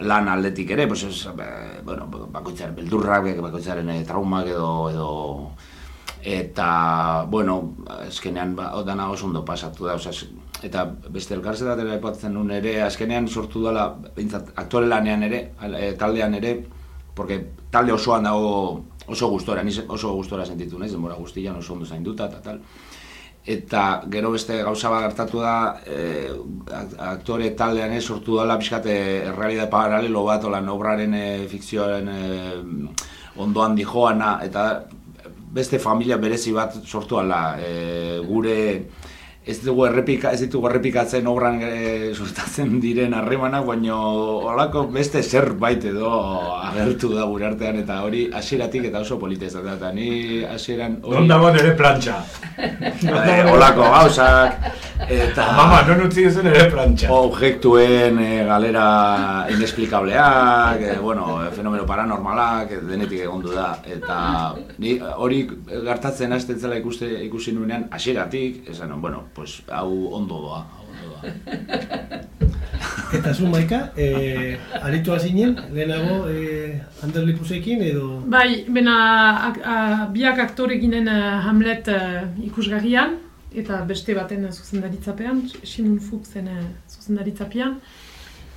lan 0.00 0.28
aldetik 0.28 0.70
ere, 0.70 0.86
pues 0.88 1.04
ez, 1.04 1.26
e, 1.26 1.80
bueno, 1.84 2.08
bakoitzaren 2.08 2.74
beldurrak, 2.74 3.30
bakoitzaren 3.40 3.90
e, 3.90 4.02
traumak 4.04 4.50
edo, 4.50 4.90
edo 4.90 5.10
eta, 6.24 7.26
bueno, 7.28 7.74
azkenean 8.00 8.56
ba, 8.56 8.72
dana 8.82 9.10
oso 9.10 9.26
ondo 9.26 9.44
pasatu 9.44 9.86
da, 9.86 9.94
osea, 9.94 10.26
eta 10.64 10.86
beste 11.12 11.36
elkarzetat 11.36 11.82
ere 11.84 11.98
epatzen 11.98 12.32
nuen 12.34 12.50
ere, 12.56 12.80
azkenean 12.82 13.28
sortu 13.28 13.62
dela, 13.66 13.90
bintzat, 14.16 14.54
aktore 14.56 14.88
lanean 14.88 15.22
ere, 15.28 15.44
e, 15.70 15.92
taldean 16.00 16.34
ere, 16.40 16.56
porque 17.14 17.40
talde 17.70 17.92
osoan 17.92 18.24
dago 18.24 18.84
oso 19.06 19.28
gustora, 19.28 19.62
oso 19.88 20.12
gustora 20.14 20.46
sentitu 20.46 20.78
naiz, 20.78 20.92
denbora 20.92 21.14
guztian 21.14 21.56
oso 21.56 21.74
ondo 21.74 21.86
zainduta 21.86 22.26
eta 22.26 22.40
tal. 22.42 22.60
Eta 23.44 24.02
gero 24.08 24.30
beste 24.32 24.62
gauza 24.64 24.88
bat 24.88 25.02
gertatu 25.04 25.42
da 25.42 25.56
e, 25.84 26.30
aktore 27.10 27.50
taldean 27.58 27.92
ez 27.92 28.04
sortu 28.04 28.38
dela 28.38 28.56
pixkate 28.56 28.94
errealidade 29.28 29.68
paralelo 29.70 30.22
bat 30.24 30.46
olan 30.48 30.68
obraren 30.72 31.14
e, 31.14 31.24
fikzioaren 31.50 32.08
e, 32.08 32.20
ondoan 33.44 33.76
dijoana 33.76 34.38
eta 34.46 34.64
beste 35.54 35.78
familia 35.78 36.16
berezi 36.16 36.54
bat 36.56 36.80
sortu 36.86 37.20
ala 37.20 37.42
e, 37.60 38.20
gure 38.24 38.56
ez 39.44 39.58
dugu 39.60 39.84
errepika, 39.84 40.30
ez 40.32 40.40
ditugu 40.40 40.70
errepikatzen 40.70 41.26
obran 41.28 41.58
e, 41.60 42.12
sustatzen 42.16 42.78
diren 42.80 43.12
harremanak, 43.12 43.66
baino 43.68 43.98
holako 44.48 44.86
beste 44.94 45.20
zer 45.22 45.50
bait 45.60 45.84
edo 45.84 46.12
agertu 46.54 47.10
da 47.12 47.26
gure 47.28 47.50
artean 47.50 47.82
eta 47.82 47.98
hori 48.06 48.24
hasieratik 48.32 48.88
eta 48.88 49.02
oso 49.04 49.18
polita 49.20 49.44
ez 49.44 49.52
da. 49.52 49.90
Ni 49.92 50.44
hasieran 50.48 50.96
hori 51.02 51.18
Non 51.20 51.28
dago 51.28 51.50
nere 51.52 51.74
plantxa. 51.76 52.16
Eh, 52.56 53.44
holako 53.52 53.90
gauzak 53.92 54.64
eta 55.10 55.50
Mama, 55.58 55.82
non 55.90 56.06
utzi 56.06 56.24
ez 56.24 56.38
nere 56.40 56.64
plantxa. 56.72 57.12
Objektuen 57.12 58.18
e, 58.24 58.30
galera 58.48 58.86
inexplikableak, 59.52 60.80
e, 60.80 60.96
bueno, 61.04 61.42
fenomeno 61.52 61.84
paranormalak 61.84 62.72
denetik 62.88 63.26
egondu 63.26 63.52
da 63.52 63.74
eta 63.84 64.18
ni 64.80 64.96
hori 65.04 65.44
gertatzen 65.68 66.32
hasten 66.32 66.64
zela 66.64 66.80
ikuste 66.80 67.12
ikusi 67.26 67.52
nuenean 67.52 67.90
hasieratik, 67.92 68.62
esan 68.72 68.96
bueno, 69.04 69.26
pues 69.34 69.62
hau 69.68 70.14
ondo 70.14 70.40
doa, 70.46 70.66
ondo 70.88 71.04
doa. 71.10 71.22
Eta 73.14 73.32
zu 73.34 73.46
maika, 73.46 73.92
eh, 73.96 74.58
aritu 74.82 75.12
azinen, 75.12 75.54
lehenago 75.72 76.28
eh, 76.28 76.80
Ander 77.02 77.24
Lipusekin 77.24 77.82
edo? 77.82 78.08
Bai, 78.26 78.64
bena 78.68 78.96
a, 79.48 79.50
a, 79.74 79.76
biak 80.10 80.40
aktore 80.42 80.78
ginen 80.80 81.08
uh, 81.08 81.44
Hamlet 81.46 81.88
uh, 81.92 82.24
ikusgarrian, 82.46 83.18
eta 83.54 83.82
beste 83.86 84.16
baten 84.18 84.48
zuzendaritzapean, 84.50 85.44
Simon 85.62 86.00
Fuchsen 86.00 86.50
uh, 86.50 86.64
zuzendaritzapean. 86.90 87.78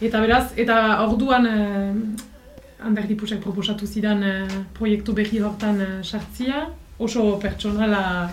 Eta 0.02 0.22
beraz, 0.26 0.48
eta 0.58 0.80
orduan 1.06 1.48
uh, 1.52 2.88
Ander 2.88 3.06
Lipusek 3.10 3.42
proposatu 3.44 3.86
zidan 3.86 4.26
uh, 4.26 4.60
proiektu 4.78 5.14
berri 5.14 5.42
hortan 5.44 6.02
sartzia, 6.02 6.66
oso 7.00 7.38
pertsonala 7.42 8.30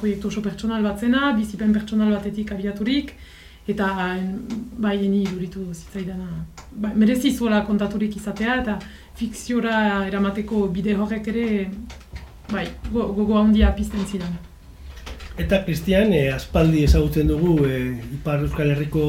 proiektu 0.00 0.28
oso 0.28 0.40
pertsonal 0.42 0.82
bat 0.82 1.00
zena, 1.00 1.32
bizipen 1.36 1.72
pertsonal 1.72 2.12
batetik 2.14 2.52
abiaturik, 2.52 3.12
eta 3.68 3.86
bai 4.78 4.96
eni 5.06 5.24
duritu 5.24 5.64
zitzaidana. 5.74 6.44
Ba, 6.72 6.90
merezi 6.94 7.32
zuela 7.32 7.62
kontaturik 7.64 8.16
izatea, 8.16 8.58
eta 8.62 8.78
fikziora 9.16 10.06
eramateko 10.06 10.66
bide 10.74 10.94
horrek 10.96 11.28
ere 11.32 11.46
bai, 12.52 12.66
go- 12.92 13.08
gogo 13.16 13.38
handia 13.40 13.72
pizten 13.76 14.04
zidan. 14.06 14.36
Eta 15.38 15.64
Cristian, 15.64 16.12
eh, 16.12 16.28
aspaldi 16.34 16.84
ezagutzen 16.84 17.26
dugu 17.26 17.64
eh, 17.66 17.96
Ipar 18.14 18.44
Euskal 18.44 18.70
Herriko 18.70 19.06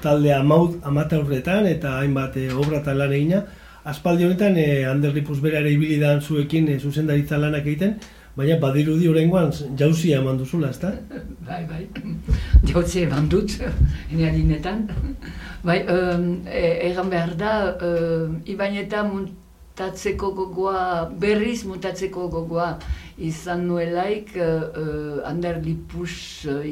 talde 0.00 0.32
amaut, 0.32 0.78
amateurretan 0.88 1.66
eta 1.66 1.98
hainbat 1.98 2.36
eh, 2.40 2.48
obratan 2.54 2.96
lan 2.98 3.12
egina. 3.12 3.42
Aspaldi 3.84 4.24
honetan, 4.24 4.56
eh, 4.56 4.86
Ander 4.86 5.12
Ripus 5.14 5.40
bera 5.42 5.58
ere 5.58 5.72
ibili 5.72 5.98
da 6.00 6.20
zuekin 6.20 6.68
eh, 6.68 6.78
zuzendaritza 6.78 7.38
lanak 7.38 7.66
egiten, 7.66 7.96
baina 8.36 8.56
badirudi 8.62 9.08
oraingoan 9.10 9.50
jauzia 9.78 10.20
eman 10.22 10.38
duzula, 10.38 10.70
ezta? 10.70 10.92
Bai, 11.48 11.64
bai, 11.66 11.88
jautze 12.70 13.02
eman 13.08 13.26
dut, 13.28 13.56
enerinetan. 14.12 14.86
Bai, 15.66 15.80
um, 15.90 16.28
e, 16.46 16.62
egan 16.90 17.10
behar 17.10 17.34
da, 17.38 17.52
um, 17.88 18.38
ibaineta 18.46 19.02
mutatzeko 19.08 20.30
gogoa, 20.38 21.10
berriz 21.18 21.64
mutatzeko 21.66 22.28
gogoa 22.30 22.76
izan 23.18 23.66
nuelaik, 23.66 24.30
uh, 24.38 25.26
Ander 25.26 25.58
Lipus 25.64 26.46
uh, 26.46 26.62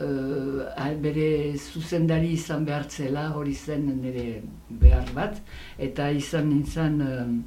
uh, 0.00 0.94
bere 1.02 1.56
zuzendari 1.58 2.32
izan 2.32 2.64
behar 2.64 2.88
zela, 2.88 3.28
hori 3.36 3.54
zen 3.54 3.86
nire 4.00 4.42
behar 4.68 5.12
bat, 5.14 5.38
eta 5.78 6.10
izan 6.10 6.48
nintzen 6.48 7.00
um, 7.06 7.38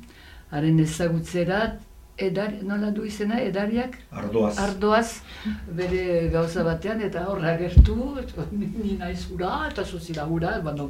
haren 0.51 0.79
ezagutzerat, 0.79 1.81
edar, 2.17 2.53
nola 2.63 2.91
du 2.95 3.03
izena, 3.03 3.41
edariak? 3.43 3.97
Ardoaz. 4.11 4.53
Ardoaz, 4.63 5.07
bere 5.75 6.29
gauza 6.31 6.63
batean, 6.63 7.01
eta 7.03 7.25
horra 7.31 7.57
gertu, 7.59 7.97
eta 8.21 8.45
ni 8.59 8.69
ni 8.75 8.95
naiz 9.01 9.25
hura, 9.31 9.67
eta 9.71 9.83
zuzira 9.83 10.27
hura, 10.27 10.59
bano, 10.63 10.89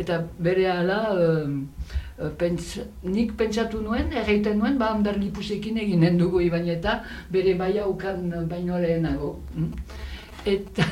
eta 0.00 0.22
bere 0.38 0.70
ala, 0.72 1.00
uh, 1.12 2.30
pents, 2.38 2.78
nik 3.02 3.36
pentsatu 3.36 3.82
nuen, 3.82 4.12
erreiten 4.22 4.58
nuen, 4.62 4.78
ba, 4.80 4.94
Ander 4.94 5.18
Lipusekin 5.20 5.78
eginen 5.84 6.16
dugu 6.18 6.40
ibain 6.46 6.68
eta 6.70 7.00
bere 7.30 7.56
baia 7.58 7.86
ukan 7.90 8.48
baino 8.48 8.80
lehenago. 8.80 9.36
mm. 9.56 10.12
Eta, 10.44 10.84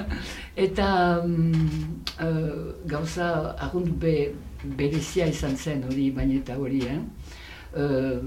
eta 0.66 1.22
mm, 1.22 1.68
uh, 2.18 2.74
gauza 2.90 3.54
argunt 3.54 3.92
be, 4.02 4.14
berezia 4.74 5.28
izan 5.30 5.54
zen 5.56 5.84
hori 5.86 6.08
baina 6.10 6.40
eta 6.40 6.56
hori, 6.58 6.80
eh? 6.82 6.98
uh, 7.78 8.18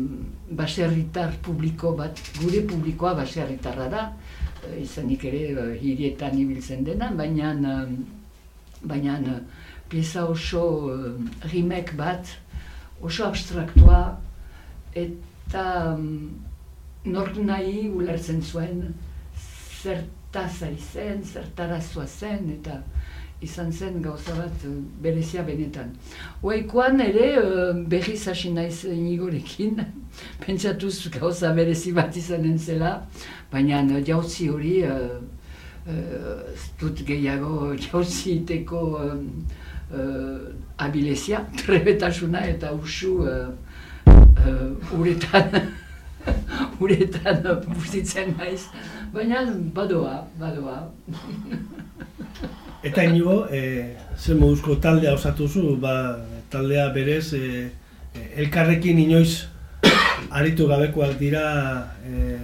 baserritar 0.56 1.36
publiko 1.44 1.92
bat, 2.00 2.22
gure 2.40 2.62
publikoa 2.70 3.18
baserritarra 3.20 3.90
da, 3.92 4.06
uh, 4.62 4.78
izanik 4.80 5.26
ere 5.28 5.42
uh, 5.58 5.66
hirietan 5.76 6.40
ibiltzen 6.40 6.88
dena, 6.88 7.12
baina 7.20 7.52
uh, 7.52 7.92
baina 8.88 9.18
uh, 9.20 9.36
pieza 9.92 10.24
oso 10.32 10.64
uh, 10.88 11.12
rimek 11.52 11.98
bat, 12.00 12.32
oso 13.04 13.28
abstraktua, 13.28 14.00
eta 14.96 15.68
um, 15.98 16.32
nork 17.04 17.36
nahi 17.44 17.90
ulertzen 17.92 18.40
zuen 18.40 18.88
zertaz 19.36 20.21
ari 20.40 20.78
zen, 20.94 21.24
zertarazua 21.24 22.08
zen, 22.08 22.50
eta 22.60 22.82
izan 23.42 23.72
zen 23.72 24.02
gauza 24.02 24.36
bat 24.38 24.66
eh, 24.66 24.76
berezia 25.04 25.44
benetan. 25.44 25.90
Oaikoan 26.44 27.00
ere 27.02 27.28
eh, 27.40 27.74
berriz 27.92 28.28
hasi 28.28 28.54
naiz 28.54 28.84
inigorekin, 28.86 29.82
pentsatuz 30.46 31.10
gauza 31.20 31.54
berezi 31.58 31.96
bat 31.96 32.16
izanen 32.18 32.58
zela, 32.58 32.94
baina 33.52 33.82
eh, 33.82 34.04
jauzi 34.06 34.50
hori 34.50 34.76
uh, 34.86 35.20
ez 36.54 36.66
dut 36.80 37.02
gehiago 37.06 37.74
jauzi 37.88 38.38
iteko 38.38 38.82
uh, 39.02 39.18
abilezia, 40.78 41.42
trebetasuna 41.58 42.46
eta 42.46 42.72
usu 42.78 43.16
uh, 43.26 43.50
uh, 44.06 45.00
uretan 45.00 45.58
uretan 46.82 47.44
buzitzen 47.68 48.36
naiz, 48.38 48.66
baina 49.14 49.46
badoa, 49.76 50.16
badoa. 50.40 50.80
Eta 52.84 53.04
inigo, 53.06 53.46
e, 53.54 53.94
zer 54.18 54.40
moduzko 54.40 54.80
taldea 54.82 55.14
osatu 55.14 55.48
zu, 55.48 55.76
ba, 55.82 55.96
taldea 56.50 56.90
berez, 56.96 57.34
e, 57.38 57.70
elkarrekin 58.42 59.00
inoiz 59.00 59.46
aritu 60.32 60.68
gabekoak 60.68 61.18
dira 61.20 61.46
e, 62.06 62.40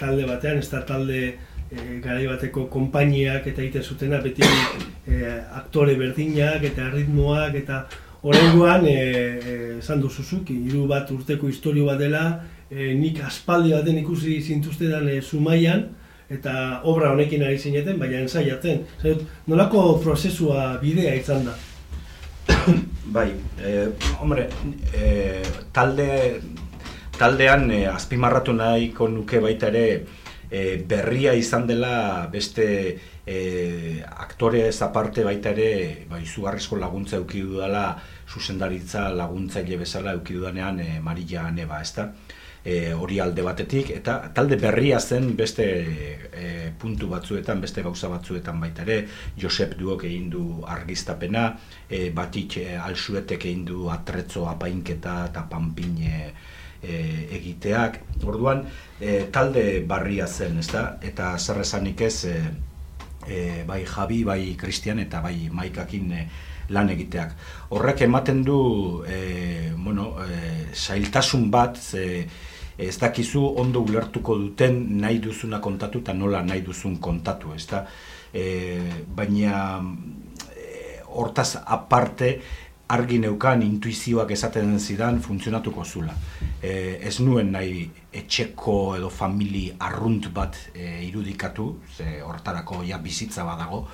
talde 0.00 0.26
batean, 0.26 0.58
ez 0.58 0.68
da 0.72 0.82
talde 0.86 1.22
e, 1.70 2.00
garai 2.02 2.26
bateko 2.26 2.66
konpainiak 2.72 3.46
eta 3.46 3.62
egiten 3.62 3.86
zutena, 3.86 4.20
beti 4.24 4.44
e, 4.44 5.22
aktore 5.60 5.96
berdinak 6.00 6.64
eta 6.72 6.90
ritmoak 6.94 7.58
eta 7.62 7.84
Horrengoan, 8.20 8.84
e, 8.84 8.92
e, 8.92 9.52
esan 9.78 10.02
duzuzuk, 10.02 10.50
hiru 10.52 10.84
bat 10.88 11.08
urteko 11.14 11.48
historio 11.48 11.86
bat 11.88 12.00
dela, 12.02 12.24
e, 12.70 12.94
nik 12.94 13.20
aspaldi 13.26 13.74
baten 13.74 13.98
ikusi 13.98 14.40
zintuztedan 14.40 15.08
e, 15.10 15.20
Zumaian, 15.20 15.88
eta 16.30 16.80
obra 16.86 17.10
honekin 17.10 17.42
ari 17.42 17.58
zineten, 17.58 17.98
baina 17.98 18.22
ensaiatzen. 18.22 18.86
Zer, 19.02 19.18
nolako 19.50 19.98
prozesua 20.04 20.76
bidea 20.82 21.14
izan 21.18 21.48
da? 21.48 21.56
Bai, 23.16 23.28
eh, 23.66 23.88
hombre, 24.22 24.46
eh, 24.94 25.42
talde, 25.74 26.08
taldean 27.18 27.70
eh, 27.74 27.86
azpimarratu 27.90 28.54
nahiko 28.56 29.08
nuke 29.10 29.42
baita 29.44 29.68
ere 29.68 29.86
eh, 30.50 30.80
berria 30.88 31.34
izan 31.36 31.66
dela 31.68 32.28
beste 32.32 32.66
eh, 33.26 34.00
aktore 34.08 34.68
aparte 34.70 35.24
baita 35.24 35.50
ere 35.50 36.06
bai, 36.08 36.22
izugarrizko 36.22 36.76
laguntza 36.80 37.18
eduki 37.18 37.42
dudala 37.42 37.84
zuzendaritza 38.30 39.08
laguntzaile 39.14 39.76
bezala 39.76 40.14
eduki 40.16 40.34
dudanean 40.38 40.80
eh, 40.80 41.00
Marilla 41.02 41.50
Neba, 41.50 41.80
ezta? 41.82 42.12
E, 42.64 42.92
hori 42.92 43.16
alde 43.20 43.42
batetik, 43.42 43.90
eta 43.96 44.18
talde 44.36 44.58
berria 44.60 44.98
zen 45.00 45.30
beste 45.36 45.64
e, 45.64 46.50
puntu 46.80 47.08
batzuetan, 47.08 47.60
beste 47.60 47.82
gauza 47.82 48.10
batzuetan 48.12 48.60
baita 48.60 48.84
ere, 48.84 48.98
Josep 49.40 49.78
Duok 49.78 50.04
egin 50.04 50.28
du 50.32 50.44
argiztapena, 50.68 51.46
e, 51.88 52.10
batik 52.12 52.58
e, 52.60 52.66
alsuetek 52.76 53.46
egin 53.48 53.64
du 53.64 53.88
atretzo 53.88 54.44
apainketa 54.50 55.16
eta 55.30 55.46
panpin 55.48 55.96
e, 56.04 56.22
egiteak. 57.36 58.00
Orduan, 58.24 58.66
e, 59.00 59.26
talde 59.32 59.64
barria 59.88 60.28
zen, 60.28 60.60
ezta? 60.60 60.84
Eta 61.00 61.32
zer 61.38 61.60
esanik 61.64 62.04
ez, 62.04 62.26
e, 63.26 63.64
bai 63.66 63.84
Javi, 63.84 64.22
bai 64.24 64.54
Kristian 64.60 65.00
eta 65.00 65.20
bai 65.24 65.48
Maikakin 65.52 66.12
lan 66.74 66.90
egiteak. 66.94 67.34
Horrek 67.74 68.04
ematen 68.06 68.42
du, 68.46 68.60
e, 69.06 69.72
bueno, 69.76 70.14
e, 70.24 70.70
zailtasun 70.74 71.50
bat, 71.50 71.78
ze, 71.78 72.26
ez 72.80 72.96
dakizu 72.98 73.42
ondo 73.60 73.82
ulertuko 73.84 74.36
duten 74.40 74.80
nahi 75.02 75.18
duzuna 75.20 75.60
kontatu 75.60 76.00
eta 76.00 76.14
nola 76.16 76.42
nahi 76.46 76.62
duzun 76.64 76.96
kontatu, 77.02 77.52
ez 77.54 77.66
da? 77.68 77.84
E, 78.32 78.44
baina 79.16 79.80
e, 80.54 81.00
hortaz 81.10 81.56
aparte 81.64 82.32
argi 82.90 83.20
neukan 83.22 83.62
intuizioak 83.62 84.32
esaten 84.34 84.78
zidan 84.80 85.20
funtzionatuko 85.22 85.84
zula. 85.84 86.14
E, 86.62 86.98
ez 87.06 87.20
nuen 87.20 87.52
nahi 87.54 87.84
etxeko 88.12 88.96
edo 88.96 89.10
famili 89.14 89.68
arrunt 89.78 90.26
bat 90.34 90.56
e, 90.74 91.04
irudikatu, 91.06 91.68
ze 91.96 92.18
hortarako 92.26 92.82
ja 92.88 92.98
bizitza 92.98 93.44
badago, 93.46 93.84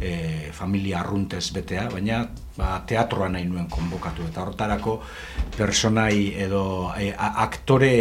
e, 0.00 0.50
familia 0.52 1.00
arruntez 1.00 1.44
betea, 1.54 1.86
baina 1.92 2.24
ba, 2.56 2.80
teatroa 2.86 3.28
nahi 3.30 3.46
nuen 3.46 3.68
konbokatu 3.70 4.26
eta 4.26 4.42
hortarako 4.42 4.98
personai 5.56 6.34
edo 6.46 6.64
e, 6.98 7.12
aktore 7.16 7.94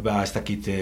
ba, 0.00 0.22
ez 0.22 0.32
dakit 0.32 0.68
e, 0.68 0.80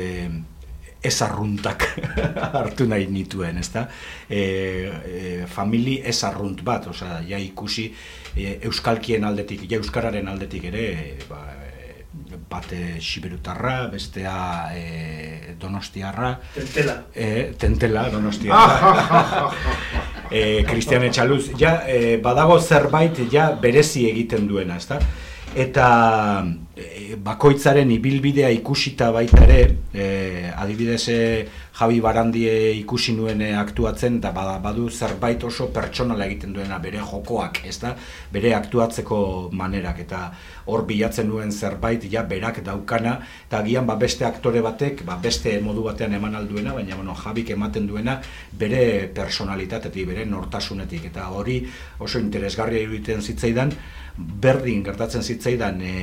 ez 1.02 1.22
arruntak 1.22 1.86
hartu 2.58 2.86
nahi 2.88 3.06
nituen, 3.10 3.58
ezta? 3.60 3.86
E, 4.28 4.40
e, 4.40 5.46
famili 5.48 6.00
ez 6.04 6.18
arrunt 6.28 6.60
bat, 6.66 6.90
osea, 6.92 7.20
ja 7.26 7.40
ikusi 7.40 7.88
e, 8.36 8.58
euskalkien 8.68 9.24
aldetik, 9.24 9.64
ja 9.70 9.80
euskararen 9.80 10.28
aldetik 10.28 10.68
ere, 10.70 10.84
e, 10.92 11.16
ba, 11.28 11.40
e, 11.56 12.38
bate 12.50 12.98
siberutarra, 13.00 13.86
bestea 13.92 14.36
e, 14.76 15.54
donostiarra, 15.60 16.34
Tentela. 16.54 16.96
e, 17.14 17.52
tentela 17.58 18.08
donostiarra, 18.12 19.50
e, 20.30 20.62
Cristian 20.68 21.08
Etxaluz, 21.08 21.50
ja, 21.58 21.80
e, 21.88 22.18
badago 22.22 22.60
zerbait 22.60 23.24
ja 23.32 23.50
berezi 23.62 24.08
egiten 24.10 24.48
duena, 24.50 24.76
ezta? 24.76 25.00
Eta 25.54 26.44
e, 26.76 27.16
bakoitzaren 27.18 27.90
ibilbidea 27.90 28.50
ikusita 28.54 29.10
baita 29.10 29.42
ere, 29.46 29.62
e, 29.92 30.50
adibidez 30.54 31.02
e, 31.10 31.20
Javi 31.80 31.96
Barandie 32.04 32.74
ikusi 32.76 33.14
nuen 33.16 33.40
e, 33.40 33.54
aktuatzen, 33.56 34.18
eta 34.18 34.34
badu 34.60 34.90
zerbait 34.92 35.40
oso 35.48 35.70
pertsonala 35.72 36.26
egiten 36.26 36.52
duena 36.52 36.76
bere 36.78 37.00
jokoak, 37.00 37.62
ez 37.64 37.78
da? 37.80 37.94
Bere 38.34 38.52
aktuatzeko 38.52 39.20
manerak, 39.56 40.02
eta 40.04 40.18
hor 40.66 40.84
bilatzen 40.84 41.30
nuen 41.32 41.48
zerbait, 41.50 42.04
ja 42.12 42.26
berak 42.28 42.60
daukana, 42.66 43.14
eta 43.46 43.62
agian 43.64 43.88
ba, 43.88 43.96
beste 43.96 44.28
aktore 44.28 44.60
batek, 44.60 45.06
ba, 45.08 45.16
beste 45.16 45.56
modu 45.64 45.86
batean 45.88 46.18
eman 46.20 46.36
alduena, 46.36 46.74
baina 46.76 47.00
bueno, 47.00 47.16
Javik 47.16 47.54
ematen 47.56 47.88
duena 47.88 48.18
bere 48.52 49.08
personalitatetik, 49.16 50.10
bere 50.12 50.26
nortasunetik, 50.28 51.08
eta 51.14 51.30
hori 51.32 51.62
oso 51.98 52.20
interesgarria 52.20 52.84
iruditzen 52.84 53.24
zitzaidan, 53.24 53.72
berdin 54.18 54.84
gertatzen 54.84 55.24
zitzaidan 55.24 55.80
e, 55.80 55.96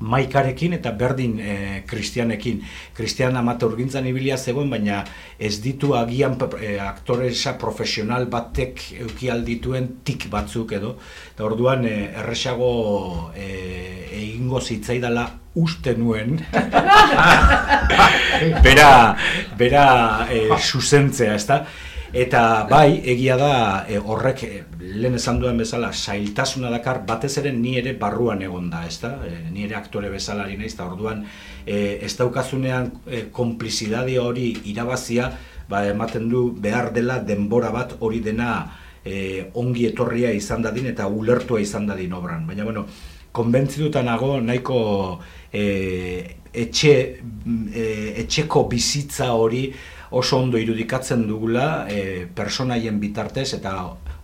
maikarekin 0.00 0.72
eta 0.78 0.92
berdin 0.96 1.38
e, 1.40 1.54
kristianekin. 1.88 2.62
Kristian 2.96 3.36
amate 3.36 3.66
urgintzan 3.68 4.06
ibilia 4.08 4.38
zegoen, 4.38 4.70
baina 4.72 5.02
ez 5.38 5.60
ditu 5.62 5.94
agian 5.96 6.38
e, 6.60 6.78
aktoresa 6.80 7.56
profesional 7.60 8.26
batek 8.32 8.80
eukialdituen 9.06 9.88
tik 10.04 10.28
batzuk 10.32 10.72
edo. 10.78 10.96
Eta 11.34 11.44
orduan 11.44 11.84
e, 11.84 11.94
erresago 12.22 12.72
e, 13.36 13.50
egingo 14.20 14.60
zitzaidala 14.60 15.28
uste 15.60 15.96
nuen 15.98 16.38
bera, 18.66 18.90
bera 19.58 19.86
e, 20.30 20.44
susentzea, 20.58 21.34
ezta? 21.34 21.64
Eta 22.10 22.66
bai, 22.66 22.98
egia 23.06 23.36
da 23.38 23.86
e, 23.86 23.94
horrek 24.02 24.40
e, 24.42 24.64
lehen 24.82 25.14
esan 25.14 25.36
duen 25.38 25.60
bezala 25.62 25.92
sailtasuna 25.94 26.70
dakar 26.72 27.04
batez 27.06 27.36
ere 27.38 27.52
ni 27.54 27.76
ere 27.78 27.92
barruan 27.94 28.42
egon 28.42 28.66
da, 28.70 28.80
ezta? 28.86 29.12
E, 29.22 29.44
ni 29.52 29.62
ere 29.62 29.76
aktore 29.78 30.10
bezalari 30.10 30.56
naiz 30.58 30.72
ta 30.74 30.88
orduan 30.90 31.22
e, 31.64 32.00
ez 32.02 32.16
daukazunean 32.18 32.90
e, 33.06 33.20
konplizidade 33.30 34.16
hori 34.18 34.48
irabazia, 34.72 35.28
ba, 35.70 35.84
ematen 35.86 36.26
du 36.28 36.48
behar 36.50 36.90
dela 36.92 37.20
denbora 37.22 37.70
bat 37.70 37.94
hori 38.00 38.18
dena 38.26 38.50
e, 39.04 39.46
ongi 39.54 39.86
etorria 39.92 40.34
izan 40.34 40.66
dadin 40.66 40.90
eta 40.90 41.06
ulertua 41.06 41.62
izan 41.62 41.86
dadin 41.86 42.18
obran. 42.18 42.42
Baina 42.50 42.66
bueno, 42.66 42.88
konbentzituta 43.30 44.02
nago 44.02 44.40
nahiko 44.42 44.82
e, 45.52 45.62
etxe, 46.50 46.92
e, 47.70 47.86
etxeko 48.24 48.66
bizitza 48.66 49.30
hori 49.38 49.68
oso 50.10 50.38
ondo 50.38 50.58
irudikatzen 50.58 51.26
dugula 51.28 51.86
e, 51.88 52.26
personaien 52.34 53.00
bitartez 53.00 53.52
eta 53.58 53.74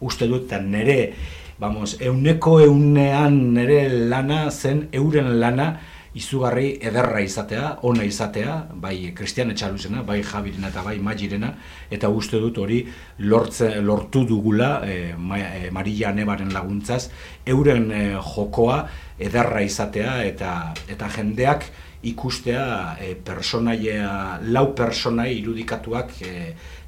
uste 0.00 0.28
dut 0.28 0.46
eta 0.46 0.60
nire 0.62 1.14
vamos, 1.58 1.96
euneko 2.00 2.60
eunean 2.60 3.54
nire 3.54 3.88
lana 3.88 4.50
zen 4.50 4.88
euren 4.92 5.38
lana 5.40 5.76
izugarri 6.16 6.78
ederra 6.80 7.20
izatea, 7.20 7.74
ona 7.84 8.04
izatea, 8.08 8.54
bai 8.80 9.12
Kristian 9.16 9.52
Etxaluzena, 9.52 10.00
bai 10.06 10.22
Jabirena 10.24 10.70
eta 10.72 10.84
bai 10.84 10.96
Magirena, 11.04 11.50
eta 11.92 12.08
uste 12.08 12.40
dut 12.40 12.56
hori 12.62 12.80
lortze, 13.18 13.68
lortu 13.84 14.24
dugula 14.28 14.70
e, 14.88 15.12
e, 15.12 15.68
Maria 15.76 16.14
Nebaren 16.16 16.54
laguntzaz, 16.56 17.10
euren 17.44 17.90
e, 17.92 18.04
jokoa 18.32 18.86
ederra 19.20 19.60
izatea 19.64 20.22
eta 20.24 20.54
eta 20.88 21.12
jendeak 21.18 21.68
ikustea 22.10 22.96
e, 23.00 23.14
personaia, 23.14 24.38
lau 24.52 24.70
personai 24.78 25.30
irudikatuak 25.40 26.16
e, 26.22 26.32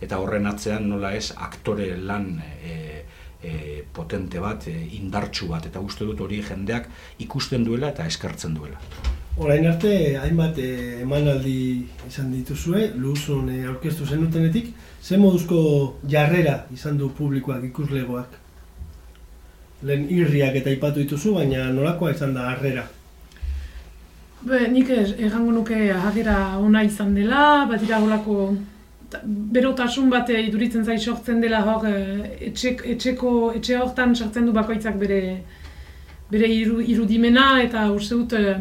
eta 0.00 0.18
horren 0.22 0.46
atzean 0.46 0.88
nola 0.90 1.12
ez 1.16 1.32
aktore 1.36 1.94
lan 1.96 2.30
e, 2.38 2.74
e, 3.42 3.52
potente 3.92 4.40
bat, 4.42 4.66
e, 4.68 4.74
indartsu 4.98 5.48
bat, 5.52 5.66
eta 5.66 5.80
uste 5.80 6.06
dut 6.08 6.20
hori 6.20 6.42
jendeak 6.42 6.88
ikusten 7.24 7.64
duela 7.66 7.92
eta 7.94 8.06
eskertzen 8.06 8.54
duela. 8.58 8.80
Orain 9.38 9.68
arte, 9.70 9.92
hainbat 10.18 10.56
emanaldi 10.58 11.84
izan 12.08 12.32
dituzue, 12.34 12.88
luzun 12.98 13.52
e, 13.54 13.62
aurkeztu 13.70 14.06
zenutenetik, 14.06 14.72
ze 15.02 15.16
moduzko 15.16 15.60
jarrera 16.10 16.64
izan 16.74 16.98
du 16.98 17.12
publikoak 17.14 17.62
ikuslegoak? 17.70 18.34
Lehen 19.86 20.08
irriak 20.10 20.58
eta 20.58 20.74
ipatu 20.74 21.04
dituzu, 21.04 21.36
baina 21.38 21.68
nolakoa 21.70 22.10
izan 22.16 22.34
da 22.34 22.48
harrera? 22.50 22.88
Be, 24.40 24.68
nik 24.70 24.90
errango 24.94 25.50
nuke 25.50 25.90
ahagera 25.90 26.58
ona 26.62 26.84
izan 26.86 27.14
dela, 27.14 27.66
bat 27.66 27.80
dira 27.82 27.98
holako 27.98 28.54
berotasun 29.24 30.10
bat 30.12 30.28
iduritzen 30.30 30.84
zai 30.84 30.98
sortzen 30.98 31.40
dela 31.40 31.64
hor 31.64 31.86
eh, 31.88 32.36
etxek, 32.50 32.84
etxeko, 32.94 33.32
etxe 33.58 33.78
hortan 33.80 34.14
sartzen 34.14 34.46
du 34.46 34.52
bakoitzak 34.52 34.98
bere 35.00 35.20
bere 36.30 36.50
iru, 36.52 36.78
irudimena 36.84 37.62
eta 37.64 37.88
uste 37.90 38.14
dut 38.14 38.36
eh, 38.38 38.60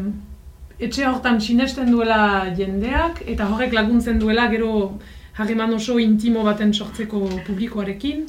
etxe 0.88 1.06
hortan 1.06 1.40
sinesten 1.40 1.92
duela 1.92 2.48
jendeak 2.58 3.22
eta 3.26 3.46
horrek 3.46 3.76
laguntzen 3.76 4.18
duela 4.18 4.48
gero 4.50 4.72
harreman 5.38 5.74
oso 5.74 5.98
intimo 6.02 6.42
baten 6.42 6.72
sortzeko 6.74 7.22
publikoarekin. 7.46 8.26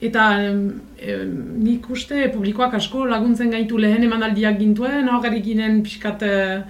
Eta 0.00 0.24
e, 0.42 1.14
nik 1.58 1.88
uste 1.90 2.28
publikoak 2.30 2.74
asko 2.78 3.04
laguntzen 3.10 3.50
gaitu 3.50 3.78
lehen 3.82 4.04
emanaldiak 4.06 4.58
gintuen, 4.60 5.08
horrerik 5.10 5.44
ginen 5.46 5.80
pixkat 5.86 6.22
eh, 6.26 6.60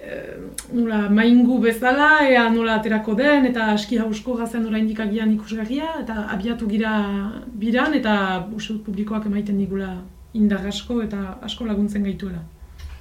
Eh, 0.00 0.36
nula 0.72 1.10
maingu 1.12 1.58
bezala, 1.60 2.26
ea 2.26 2.46
nola 2.48 2.78
aterako 2.78 3.14
den, 3.18 3.44
eta 3.50 3.66
aski 3.74 3.98
hausko 4.00 4.36
gazen 4.38 4.64
orain 4.66 4.86
agian 5.04 5.34
ikusgarria, 5.34 5.88
eta 6.02 6.24
abiatu 6.34 6.68
gira 6.68 6.92
biran, 7.52 7.92
eta 7.94 8.14
usut 8.56 8.82
publikoak 8.86 9.26
emaiten 9.26 9.58
digula 9.58 9.98
indar 10.32 10.66
asko 10.66 11.02
eta 11.02 11.36
asko 11.42 11.66
laguntzen 11.66 12.02
gaituela. 12.02 12.40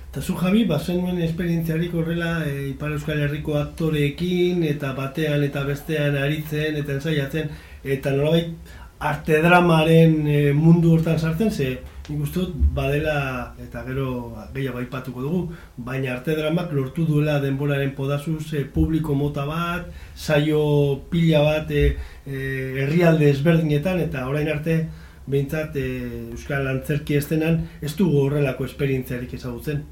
Eta 0.10 0.22
zu 0.22 0.34
Javi, 0.34 0.66
bazen 0.66 0.98
nuen 0.98 1.22
esperientziarik 1.22 1.94
horrela 1.94 2.44
e, 2.46 2.72
Ipar 2.72 2.92
Euskal 2.92 3.20
Herriko 3.22 3.56
aktoreekin, 3.60 4.64
eta 4.64 4.92
batean 4.98 5.44
eta 5.44 5.64
bestean 5.64 6.18
aritzen, 6.18 6.76
eta 6.82 6.98
ensaiatzen, 6.98 7.52
eta 7.86 8.12
nolabait 8.12 8.76
arte 9.00 9.40
dramaren 9.42 10.28
eh, 10.28 10.52
mundu 10.54 10.98
hortan 10.98 11.20
sartzen, 11.20 11.52
ze 11.52 11.78
nik 12.10 12.24
uste 12.26 12.42
dut 12.42 12.56
badela, 12.76 13.54
eta 13.62 13.84
gero 13.86 14.08
gehiago 14.54 14.82
aipatuko 14.82 15.26
dugu, 15.26 15.42
baina 15.78 16.14
arte 16.16 16.36
dramak 16.38 16.74
lortu 16.74 17.06
duela 17.06 17.40
denboraren 17.44 17.94
podazuz 17.98 18.54
e, 18.54 18.64
publiko 18.74 19.16
mota 19.16 19.46
bat, 19.50 19.92
saio 20.16 20.64
pila 21.12 21.44
bat 21.46 21.72
e, 21.72 21.86
herrialde 22.26 23.30
ezberdinetan, 23.30 24.02
eta 24.08 24.26
orain 24.30 24.50
arte 24.50 24.82
behintzat 25.30 25.78
e, 25.78 25.86
Euskal 26.34 26.68
Antzerki 26.72 27.20
estenan 27.20 27.62
ez 27.82 27.94
dugu 27.96 28.26
horrelako 28.26 28.66
esperientziarik 28.66 29.38
ezagutzen. 29.38 29.86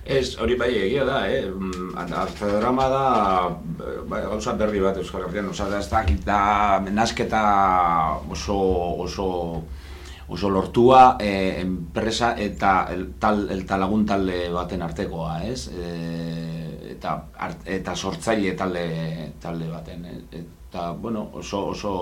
Ez, 0.00 0.36
hori 0.40 0.56
bai 0.56 0.70
egia 0.74 1.04
da, 1.04 1.20
eh? 1.28 1.44
Mm, 1.48 1.92
arte 1.96 2.48
drama 2.56 2.86
da, 2.88 3.02
bai, 4.08 4.22
gauza 4.24 4.56
berri 4.60 4.80
bat 4.80 4.96
Euskal 5.00 5.26
Herrian, 5.26 5.50
oza, 5.52 5.68
da, 5.68 5.80
ez 5.80 6.20
da, 6.24 6.80
menasketa 6.84 7.42
oso, 8.32 8.56
oso, 9.04 9.28
oso 10.30 10.48
lortua 10.48 11.16
e, 11.18 11.60
enpresa 11.60 12.36
eta 12.38 12.86
el, 12.94 13.14
tal, 13.18 13.48
el 13.50 13.64
talagun 13.66 14.04
talde 14.06 14.44
baten 14.54 14.82
artekoa, 14.86 15.42
ez? 15.42 15.66
E, 15.74 16.92
eta, 16.94 17.16
art, 17.34 17.66
eta 17.66 17.96
sortzaile 17.96 18.54
talde, 18.54 18.84
talde 19.42 19.66
baten, 19.68 20.04
e, 20.06 20.42
eta, 20.68 20.92
bueno, 20.92 21.26
oso, 21.34 21.64
oso 21.74 21.94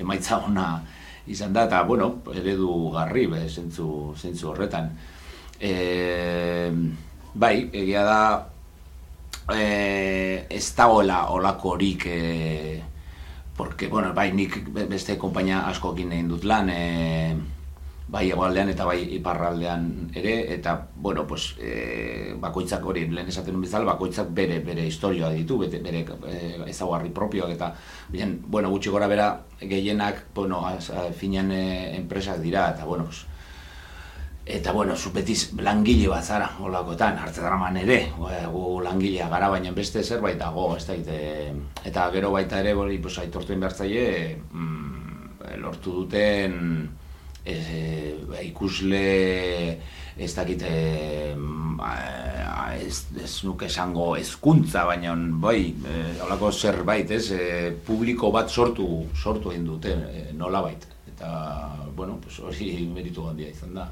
emaitza 0.00 0.38
ona 0.40 0.80
izan 1.28 1.52
da, 1.52 1.66
eta, 1.68 1.82
bueno, 1.84 2.22
eredu 2.32 2.90
garri, 2.94 3.26
be, 3.28 3.44
zentzu, 3.48 4.14
zentzu 4.16 4.48
horretan. 4.54 4.88
E, 5.60 6.72
bai, 7.34 7.68
egia 7.68 8.06
da, 8.08 8.22
e, 9.52 10.46
ez 10.48 10.64
da 10.72 10.88
hola, 10.88 11.26
holako 11.36 11.76
horik, 11.76 12.08
e, 12.08 12.82
porque, 13.62 13.86
bueno, 13.86 14.12
bai, 14.12 14.32
nik 14.34 14.56
beste 14.90 15.14
konpainia 15.14 15.60
askokin 15.70 16.10
egin 16.10 16.30
dut 16.32 16.42
lan, 16.50 16.66
e, 16.74 17.36
bai 18.10 18.24
egoaldean 18.34 18.72
eta 18.72 18.88
bai 18.88 18.96
iparraldean 19.20 19.84
ere, 20.18 20.32
eta, 20.56 20.72
bueno, 20.96 21.22
pues, 21.30 21.52
e, 21.62 22.34
bakoitzak 22.42 22.82
hori, 22.90 23.04
lehen 23.06 23.30
esaten 23.30 23.60
bezala, 23.62 23.86
bakoitzak 23.92 24.32
bere, 24.34 24.58
bere 24.66 24.88
historioa 24.90 25.30
ditu, 25.30 25.60
bere, 25.62 25.78
bere 25.84 26.02
e, 26.26 26.40
ezaguarri 26.72 27.14
propioak, 27.14 27.54
eta, 27.54 27.70
bien, 28.10 28.40
bueno, 28.48 28.72
gutxi 28.74 28.90
gora 28.90 29.06
bera, 29.06 29.28
gehienak, 29.60 30.24
bueno, 30.34 30.64
az, 30.66 30.90
finean 31.14 31.54
enpresak 31.54 32.42
dira, 32.42 32.72
eta, 32.74 32.88
bueno, 32.90 33.06
pues, 33.06 33.28
Eta, 34.52 34.72
bueno, 34.72 34.94
zupetiz 34.96 35.54
langile 35.56 36.10
bat 36.12 36.26
zara, 36.28 36.50
holakoetan, 36.60 37.16
arte 37.24 37.40
draman 37.40 37.78
ere, 37.80 37.96
gu 38.52 38.82
langilea 38.84 39.30
gara, 39.32 39.48
baina 39.48 39.70
beste 39.72 40.02
zerbait 40.04 40.36
dago, 40.36 40.66
ez 40.76 40.84
da, 40.84 40.96
eta 41.88 42.04
gero 42.12 42.34
baita 42.34 42.60
ere, 42.60 42.74
bori, 42.76 42.98
pues, 43.00 43.16
aitortuen 43.22 43.62
behar 43.64 43.72
zaie, 43.72 44.36
mm, 44.52 45.56
lortu 45.62 45.94
duten 46.02 46.58
e, 47.44 47.56
ikusle, 48.44 49.00
ez 50.20 50.30
dakit, 50.36 50.66
ez, 52.76 52.96
ez 53.24 53.32
nuke 53.48 53.72
esango 53.72 54.12
ezkuntza, 54.20 54.84
baina, 54.84 55.16
bai, 55.48 55.72
e, 55.72 56.04
holako 56.26 56.52
zerbait, 56.52 57.08
ez, 57.10 57.30
e, 57.32 57.72
publiko 57.88 58.28
bat 58.36 58.52
sortu, 58.52 59.06
sortu 59.16 59.56
egin 59.56 59.64
duten, 59.72 60.04
e, 60.12 60.28
nola 60.36 60.60
baita. 60.68 60.92
Eta, 61.08 61.34
bueno, 61.96 62.20
pues, 62.20 62.36
hori 62.44 62.74
meritu 62.92 63.24
gandia 63.24 63.48
izan 63.48 63.80
da. 63.80 63.88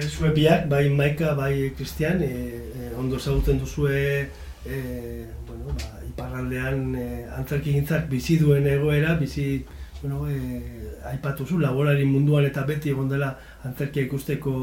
Zue 0.00 0.30
biak, 0.32 0.68
bai 0.70 0.88
Maika, 0.88 1.34
bai 1.34 1.72
Kristian, 1.76 2.22
e, 2.22 2.28
e, 2.28 2.94
ondo 2.96 3.16
ezagutzen 3.16 3.58
duzue 3.60 4.28
e, 4.64 5.26
bueno, 5.46 5.74
ba, 5.76 6.00
iparraldean 6.08 6.94
e, 6.96 7.04
antzerki 7.36 7.74
gintzak 7.76 8.08
bizi 8.08 8.38
duen 8.40 8.66
egoera, 8.66 9.18
bizi, 9.20 9.66
bueno, 10.00 10.24
e, 10.30 10.96
aipatu 11.10 11.44
zu, 11.44 11.58
laborari 11.60 12.06
munduan 12.08 12.48
eta 12.48 12.64
beti 12.64 12.94
egon 12.94 13.10
dela 13.10 13.34
antzerkia 13.68 14.06
ikusteko 14.08 14.54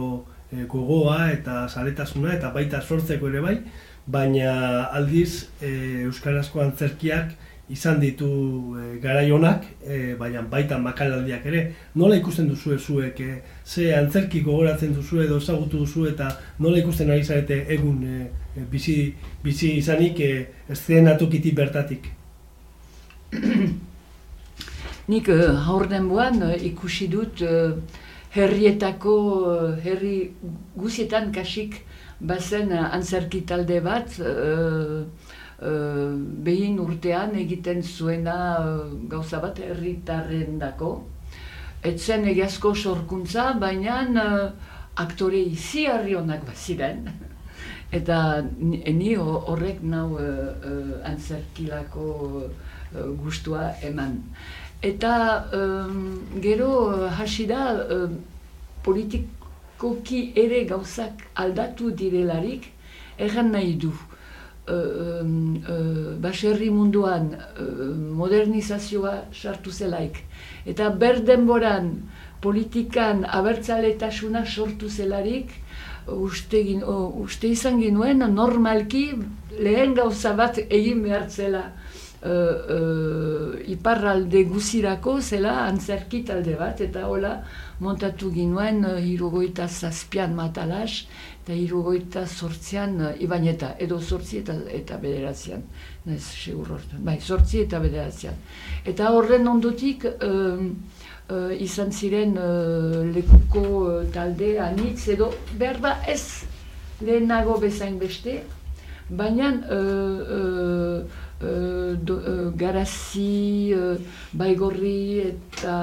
e, 0.50 0.66
gogoa 0.66 1.30
eta 1.36 1.68
saletasuna 1.70 2.34
eta 2.34 2.50
baita 2.56 2.82
sortzeko 2.82 3.30
ere 3.30 3.46
bai, 3.46 3.56
baina 4.10 4.90
aldiz 4.98 5.46
e, 5.62 5.70
Euskarazko 6.08 6.64
antzerkiak 6.66 7.38
izan 7.70 8.00
ditu 8.02 8.28
e, 8.76 9.00
garaionak, 9.02 9.66
e, 9.86 10.16
baina 10.20 10.42
baita 10.42 10.78
makalaldiak 10.82 11.46
ere, 11.46 11.64
nola 11.96 12.18
ikusten 12.18 12.48
duzu 12.50 12.78
zuek, 12.78 13.20
e, 13.20 13.42
ze 13.66 13.94
antzerki 13.96 14.42
gogoratzen 14.46 14.94
duzu 14.94 15.22
edo 15.26 15.38
ezagutu 15.38 15.84
duzu 15.84 16.08
eta 16.10 16.30
nola 16.60 16.80
ikusten 16.82 17.12
ari 17.12 17.24
zarete 17.24 17.66
egun 17.76 18.04
e, 18.04 18.30
bizi, 18.72 19.14
bizi 19.44 19.76
izanik 19.78 20.20
e, 20.20 20.48
atukitik 21.14 21.56
bertatik? 21.56 22.10
Nik 25.10 25.28
uh, 25.34 25.56
haur 25.66 25.88
denboan 25.90 26.44
uh, 26.46 26.54
ikusi 26.54 27.08
dut 27.10 27.42
uh, 27.42 27.74
herrietako, 28.36 29.14
uh, 29.50 29.72
herri 29.82 30.32
guzietan 30.78 31.32
kasik 31.34 31.80
bazen 32.20 32.70
uh, 32.72 32.94
antzerki 32.94 33.42
talde 33.50 33.80
bat, 33.82 34.20
uh, 34.22 35.06
behin 35.60 36.80
urtean 36.80 37.36
egiten 37.36 37.84
zuena 37.84 38.36
uh, 38.60 38.92
gauza 39.10 39.40
bat 39.44 39.60
herritarren 39.60 40.60
dako. 40.60 40.92
Etzen 41.84 42.26
egiazko 42.32 42.74
sorkuntza, 42.76 43.54
baina 43.60 44.00
uh, 44.08 44.52
aktore 44.96 45.42
izi 45.42 45.86
harri 45.88 46.16
honak 46.16 46.46
baziren. 46.48 47.04
Eta 48.00 48.42
ni 48.62 49.16
horrek 49.18 49.82
nau 49.84 50.14
uh, 50.16 50.24
uh, 50.24 50.96
antzerkilako 51.12 52.08
uh, 52.46 53.12
gustua 53.20 53.74
eman. 53.84 54.22
Eta 54.82 55.46
um, 55.54 56.22
gero 56.40 57.10
hasi 57.20 57.48
da 57.48 57.74
uh, 57.84 58.08
politikoki 58.84 60.30
ere 60.40 60.64
gauzak 60.70 61.26
aldatu 61.36 61.92
direlarik, 61.92 62.70
erran 63.18 63.52
nahi 63.52 63.76
du 63.76 63.92
uh, 64.70 66.16
baserri 66.22 66.70
munduan 66.70 67.32
modernizazioa 68.20 69.16
sartu 69.34 69.72
zelaik. 69.72 70.24
Eta 70.66 70.90
berdenboran 70.90 71.92
politikan 72.42 73.26
abertzaletasuna 73.26 74.46
sortu 74.46 74.90
zelarik, 74.90 75.52
uste, 76.08 76.64
gin, 76.64 76.84
uste 77.24 77.52
izan 77.52 77.80
ginuen 77.82 78.24
normalki 78.34 79.12
lehen 79.60 79.94
gauza 79.98 80.34
bat 80.34 80.58
egin 80.70 81.04
behar 81.04 81.30
zela 81.30 81.64
uh, 82.24 82.30
uh, 82.76 83.72
iparralde 83.72 84.44
guzirako 84.50 85.20
zela 85.22 85.66
antzerki 85.66 86.24
talde 86.28 86.56
bat, 86.60 86.82
eta 86.82 87.08
hola 87.08 87.40
montatu 87.80 88.32
ginuen 88.34 88.84
hirugoita 89.00 89.68
zazpian 89.68 90.36
matalas, 90.36 91.06
eta 91.44 91.56
hirugoita 91.56 92.26
sortzian 92.28 93.00
uh, 93.02 93.14
ibaineta, 93.24 93.74
edo 93.80 94.00
sortzi 94.02 94.42
eta, 94.44 94.58
eta 94.76 95.00
bederazian, 95.02 95.64
nez, 96.06 96.22
segur 96.24 96.76
horretan, 96.76 97.04
bai, 97.06 97.20
sortzi 97.22 97.64
eta 97.64 97.80
bederazian. 97.80 98.38
Eta 98.86 99.14
horren 99.16 99.48
ondotik, 99.48 100.06
um, 100.26 100.74
uh, 101.30 101.50
izan 101.56 101.92
ziren 101.92 102.38
uh, 102.38 103.02
lekuko 103.16 103.66
uh, 103.80 104.06
talde 104.14 104.58
anitz, 104.60 105.08
edo 105.16 105.32
berba 105.60 105.98
ez 106.08 106.46
lehenago 107.02 107.58
bezain 107.62 108.00
beste, 108.00 108.42
baina 109.10 109.54
uh, 109.74 110.20
uh, 110.38 111.20
uh, 111.42 111.96
uh, 111.96 112.52
garazi, 112.56 113.74
uh, 113.74 113.98
baigorri 114.34 115.20
eta 115.26 115.76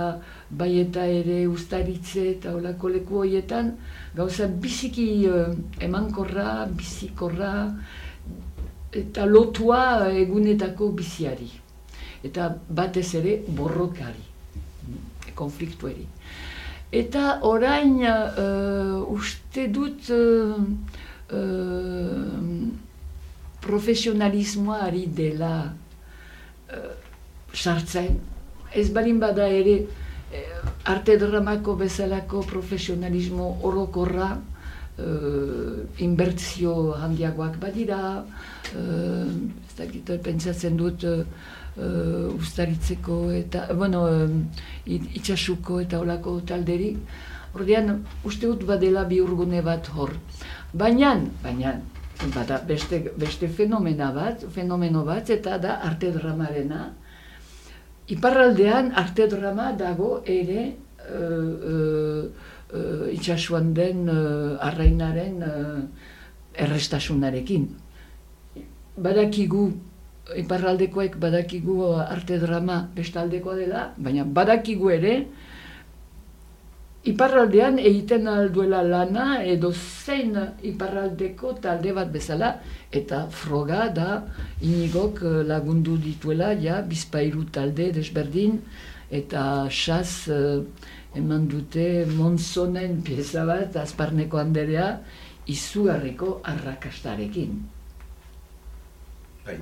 bai 0.50 0.72
eta 0.80 1.06
ere 1.06 1.46
ustaritze 1.50 2.30
eta 2.36 2.54
olako 2.54 2.88
leku 2.94 3.22
horietan, 3.22 3.72
gauza 4.14 4.46
biziki 4.46 5.26
emankorra, 5.82 6.66
bizikorra, 6.70 7.52
eta 8.96 9.26
lotua 9.26 10.08
egunetako 10.12 10.92
biziari. 10.96 11.50
Eta 12.24 12.48
batez 12.68 13.08
ere 13.18 13.40
borrokari, 13.48 14.24
konfliktuari. 15.34 16.06
Eta 16.94 17.40
orain 17.42 17.98
uh, 18.06 19.02
uste 19.10 19.66
dut 19.74 20.08
uh, 20.14 20.54
uh, 21.34 22.85
profesionalismoa 23.66 24.80
ari 24.86 25.06
dela 25.20 25.52
uh, 25.66 26.92
sartzen. 27.52 28.20
Ez 28.72 28.88
balin 28.94 29.18
bada 29.22 29.48
ere 29.50 29.80
uh, 29.82 30.68
arte 30.92 31.18
dramako 31.18 31.76
bezalako 31.82 32.42
profesionalismo 32.46 33.56
orokorra 33.66 34.30
uh, 34.98 36.02
inbertzio 36.02 36.94
handiagoak 36.96 37.58
badira, 37.60 38.00
uh, 38.22 39.30
ez 39.68 39.76
dakit, 39.78 40.12
pentsatzen 40.22 40.76
dut 40.76 41.04
uh, 41.04 41.22
ustaritzeko 42.36 43.20
eta, 43.36 43.66
bueno, 43.74 44.04
uh, 44.06 44.30
itxasuko 44.86 45.80
eta 45.84 46.00
olako 46.00 46.40
talderi. 46.46 46.94
Ordean, 47.56 48.02
uste 48.28 48.48
dut 48.50 48.66
badela 48.68 49.06
biurgune 49.08 49.62
bat 49.64 49.88
hor. 49.96 50.12
Baina, 50.76 51.14
baina, 51.42 51.78
bada 52.34 52.60
beste, 52.66 53.12
beste 53.16 53.48
fenomena 53.48 54.10
bat, 54.12 54.44
fenomeno 54.52 55.04
bat, 55.04 55.30
eta 55.30 55.58
da 55.58 55.80
arte 55.84 56.10
dramarena. 56.12 56.92
Iparraldean 58.08 58.92
arte 58.94 59.26
drama 59.28 59.72
dago 59.72 60.22
ere 60.24 60.76
uh, 61.10 61.50
uh, 61.72 62.22
uh, 62.72 63.08
itxasuan 63.12 63.72
den 63.74 64.08
uh, 64.08 64.56
arrainaren 64.62 65.42
uh, 65.42 65.82
errestasunarekin. 66.54 67.66
Badakigu, 68.96 69.66
iparraldekoek 70.40 71.18
badakigu 71.20 71.92
arte 72.00 72.38
drama 72.40 72.86
bestaldekoa 72.94 73.58
dela, 73.58 73.90
baina 73.98 74.24
badakigu 74.24 74.90
ere, 74.94 75.18
Iparraldean 77.06 77.78
egiten 77.78 78.26
alduela 78.26 78.80
lana 78.82 79.26
edo 79.46 79.70
zein 79.72 80.34
iparraldeko 80.70 81.52
talde 81.62 81.92
bat 81.94 82.10
bezala 82.10 82.48
eta 83.00 83.26
froga 83.30 83.86
da 83.94 84.08
inigok 84.60 85.22
eh, 85.22 85.36
lagundu 85.46 85.96
dituela 86.02 86.50
ja 86.58 86.80
bizpairu 86.82 87.44
talde 87.52 87.92
desberdin 87.94 88.58
eta 89.10 89.68
xaz 89.70 90.26
uh, 90.34 90.64
eman 91.14 91.46
dute 91.48 92.04
monzonen 92.16 92.98
pieza 93.06 93.44
bat 93.46 93.76
azparneko 93.78 94.40
handerea 94.40 94.88
izugarriko 95.46 96.40
arrakastarekin. 96.42 97.54
Bai. 99.46 99.56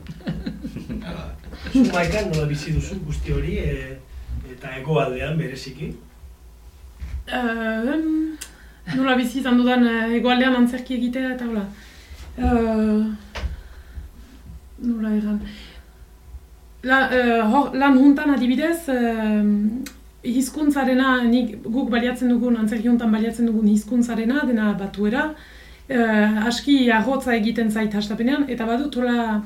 Zumaikan 1.72 2.32
nola 2.32 2.46
bizi 2.48 2.72
duzu 2.72 2.96
guzti 3.04 3.36
hori 3.36 3.58
e, 3.60 3.74
eta 4.54 4.72
egoaldean 4.80 5.36
bereziki? 5.36 5.92
Uh, 7.24 8.36
nola 8.94 9.14
bizi 9.16 9.38
izan 9.40 9.56
dudan 9.56 9.86
uh, 9.88 10.12
egoaldean 10.12 10.58
antzerki 10.58 10.98
egitea 10.98 11.30
eta 11.34 11.46
hola. 11.48 11.64
Uh, 12.36 13.06
nola 14.84 15.12
egan. 15.16 15.38
La, 16.84 16.98
uh, 17.08 17.70
lan 17.72 17.96
juntan 17.96 18.34
adibidez, 18.34 18.90
uh, 18.92 19.40
hizkuntzarena, 20.24 21.16
nik 21.24 21.56
guk 21.64 21.88
baliatzen 21.92 22.28
dugun, 22.28 22.58
antzerki 22.60 22.90
juntan 22.90 23.12
baliatzen 23.12 23.48
dugun 23.48 23.72
hizkuntzarena, 23.72 24.44
dena 24.50 24.74
batuera, 24.76 25.30
uh, 25.32 26.46
aski 26.50 26.90
ahotza 26.92 27.32
egiten 27.38 27.72
zait 27.72 27.94
hastapenean, 27.96 28.44
eta 28.52 28.68
badut 28.68 29.00
hola, 29.00 29.40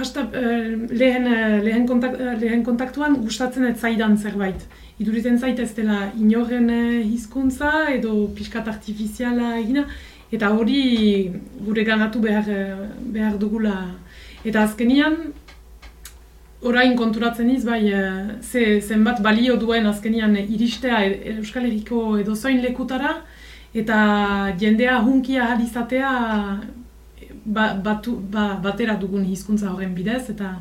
hasta, 0.00 0.26
lehen, 0.32 1.28
lehen, 1.64 1.86
kontak, 1.86 2.18
lehen 2.40 2.64
kontaktuan 2.64 3.16
gustatzen 3.22 3.66
ez 3.70 3.78
zaidan 3.80 4.16
zerbait 4.16 4.66
iduritzen 4.98 5.38
zait 5.38 5.58
ez 5.60 5.72
dela 5.76 6.10
inoren 6.16 6.68
eh, 6.72 7.00
hizkuntza 7.04 7.72
edo 7.92 8.26
pixkat 8.36 8.68
artifiziala 8.72 9.56
egina, 9.60 9.84
eta 10.32 10.50
hori 10.56 11.32
gure 11.66 11.84
ganatu 11.84 12.22
behar, 12.24 12.48
eh, 12.48 12.86
behar 13.16 13.36
dugula. 13.38 13.76
Eta 14.44 14.62
azkenian, 14.64 15.18
orain 16.66 16.96
konturatzen 16.96 17.50
iz, 17.52 17.64
bai, 17.68 17.82
eh, 17.92 18.38
ze, 18.40 18.80
zenbat 18.80 19.20
balio 19.22 19.58
duen 19.60 19.86
azkenian 19.86 20.36
iristea 20.36 21.04
Euskal 21.36 21.68
Herriko 21.68 22.16
edo 22.22 22.34
zoin 22.34 22.62
lekutara, 22.64 23.18
eta 23.76 23.98
jendea 24.58 24.96
hunkia 25.04 25.52
izatea 25.60 26.10
ba, 27.46 27.74
batu, 27.74 28.16
ba, 28.32 28.54
batera 28.62 28.96
dugun 29.00 29.24
hizkuntza 29.24 29.72
horren 29.72 29.94
bidez, 29.94 30.24
eta 30.34 30.56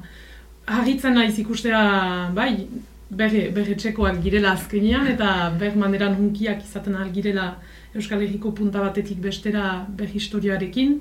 harritzen 0.66 1.18
naiz 1.18 1.38
ikustea, 1.42 1.82
bai, 2.34 2.68
berre, 3.10 3.50
berre 3.54 3.76
txekoak 3.78 4.22
girela 4.24 4.54
azkenean 4.56 5.08
eta 5.12 5.52
ber 5.60 5.76
maneran 5.78 6.16
hunkiak 6.20 6.64
izaten 6.66 6.96
ahal 6.96 7.12
girela 7.14 7.56
Euskal 7.96 8.24
Herriko 8.26 8.52
punta 8.52 8.82
batetik 8.82 9.22
bestera 9.24 9.86
ber 9.88 10.10
historiarekin 10.10 10.98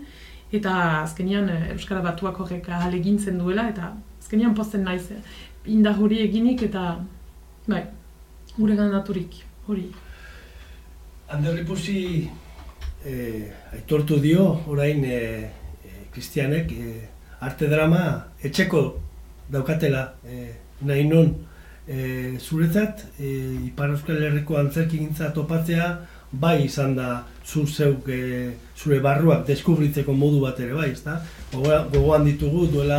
eta 0.53 0.75
azkenean 1.03 1.49
eh, 1.49 1.73
Euskara 1.75 2.03
batuak 2.05 2.39
horrek 2.41 2.69
ahal 2.69 2.95
egintzen 2.95 3.39
duela 3.39 3.69
eta 3.71 3.95
azkenean 4.21 4.55
posten 4.55 4.85
naiz 4.85 5.11
eh, 5.11 5.21
indar 5.67 5.99
hori 5.99 6.21
eginik 6.23 6.63
eta 6.69 6.99
bai, 7.67 7.83
gure 8.57 8.77
gandaturik 8.77 9.41
hori. 9.67 9.89
Ander 11.33 11.57
Ripusi 11.57 12.29
eh, 13.05 13.53
aitortu 13.73 14.21
dio 14.21 14.47
orain 14.69 15.05
eh, 15.05 15.51
Kristianek 16.15 16.73
eh, 16.79 17.09
arte 17.45 17.69
drama 17.69 18.05
etxeko 18.43 18.85
daukatela, 19.51 20.15
e, 20.25 20.49
nahi 20.81 21.05
non, 21.09 21.35
e, 21.87 22.39
zuretzat, 22.39 23.05
e, 23.19 23.31
Ipar 23.69 23.91
Euskal 23.93 24.23
Herriko 24.23 24.57
antzerki 24.57 24.99
gintza 24.99 25.31
topatzea, 25.35 25.89
bai 26.41 26.65
izan 26.65 26.97
da 26.97 27.09
zu 27.45 27.67
zeuk 27.67 28.09
e, 28.09 28.51
zure 28.77 28.99
barruak 29.01 29.45
deskubritzeko 29.47 30.13
modu 30.13 30.41
bat 30.43 30.59
ere 30.61 30.75
bai, 30.75 30.91
ezta? 30.91 31.21
Gogoan 31.53 32.25
ditugu 32.27 32.67
duela 32.73 32.99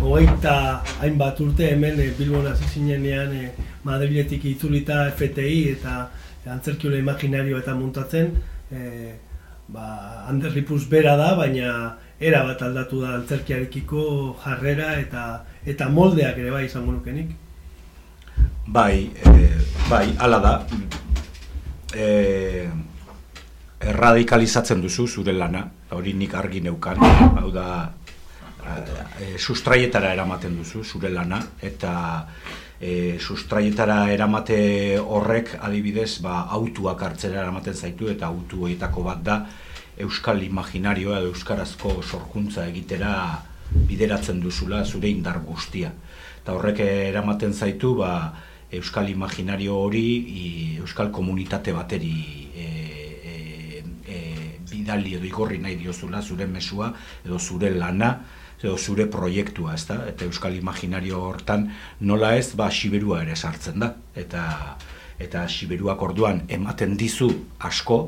hogeita 0.00 0.82
hainbat 1.00 1.40
urte 1.42 1.72
hemen 1.72 1.98
e, 2.00 2.10
Bilbon 2.18 2.46
hasi 2.46 2.68
zinenean 2.74 3.34
e, 3.34 3.50
Madriletik 3.86 4.44
itzulita 4.52 5.06
FTI 5.16 5.62
eta 5.72 5.98
e, 6.44 6.50
antzerkiola 6.52 7.00
imaginario 7.02 7.58
eta 7.58 7.74
muntatzen 7.74 8.30
e, 8.70 9.14
ba, 9.66 10.26
Ander 10.28 10.52
Ripus 10.54 10.84
bera 10.90 11.16
da, 11.18 11.34
baina 11.34 11.96
era 12.18 12.42
bat 12.44 12.62
aldatu 12.62 13.02
da 13.02 13.14
antzerkiarekiko 13.18 14.36
jarrera 14.44 14.94
eta 15.00 15.26
eta 15.66 15.88
moldeak 15.88 16.38
ere 16.38 16.50
bai 16.50 16.64
izango 16.66 16.92
nukenik. 16.92 17.34
Bai, 18.66 19.10
e, 19.14 19.48
bai, 19.90 20.06
hala 20.18 20.38
da. 20.42 20.54
E, 21.94 22.66
erradikalizatzen 23.86 24.80
duzu 24.82 25.06
zure 25.06 25.32
lana, 25.32 25.62
hori 25.94 26.14
nik 26.18 26.34
argi 26.34 26.60
neukan, 26.64 26.98
hau 27.38 27.50
da, 27.54 27.66
e, 29.20 29.36
sustraietara 29.38 30.12
eramaten 30.16 30.56
duzu 30.58 30.82
zure 30.84 31.12
lana, 31.14 31.38
eta 31.62 31.92
e, 32.80 33.18
sustraietara 33.20 34.00
eramate 34.12 34.98
horrek 34.98 35.54
adibidez, 35.60 36.18
ba, 36.24 36.46
autuak 36.58 37.02
hartzera 37.06 37.42
eramaten 37.44 37.74
zaitu, 37.74 38.10
eta 38.10 38.26
autuetako 38.32 39.06
bat 39.06 39.22
da, 39.22 39.38
euskal 40.02 40.42
imaginarioa 40.44 41.20
edo 41.20 41.32
euskarazko 41.32 42.02
sorkuntza 42.02 42.66
egitera 42.68 43.12
bideratzen 43.88 44.40
duzula 44.40 44.84
zure 44.84 45.08
indar 45.08 45.40
guztia. 45.44 45.92
Eta 46.42 46.54
horrek 46.54 46.80
eramaten 46.84 47.54
zaitu, 47.54 47.96
ba, 47.98 48.12
euskal 48.72 49.08
imaginario 49.10 49.76
hori 49.78 50.06
euskal 50.80 51.10
komunitate 51.14 51.72
bateri 51.72 52.14
e, 52.54 52.66
e, 53.32 53.34
e, 54.06 54.18
bidali 54.70 55.14
edo 55.18 55.26
igorri 55.26 55.58
nahi 55.62 55.76
diozula 55.78 56.22
zure 56.22 56.46
mesua 56.46 56.92
edo 57.24 57.38
zure 57.38 57.70
lana 57.70 58.16
edo 58.62 58.76
zure 58.78 59.06
proiektua, 59.06 59.74
ezta? 59.76 60.00
Eta 60.08 60.24
euskal 60.24 60.56
imaginario 60.56 61.20
hortan 61.22 61.68
nola 62.00 62.34
ez, 62.36 62.54
ba 62.56 62.70
Siberua 62.70 63.22
ere 63.22 63.36
sartzen 63.36 63.80
da. 63.84 63.92
Eta 64.16 64.44
eta 65.18 65.46
Siberuak 65.48 66.02
orduan 66.02 66.42
ematen 66.52 66.96
dizu 66.96 67.30
asko, 67.64 67.98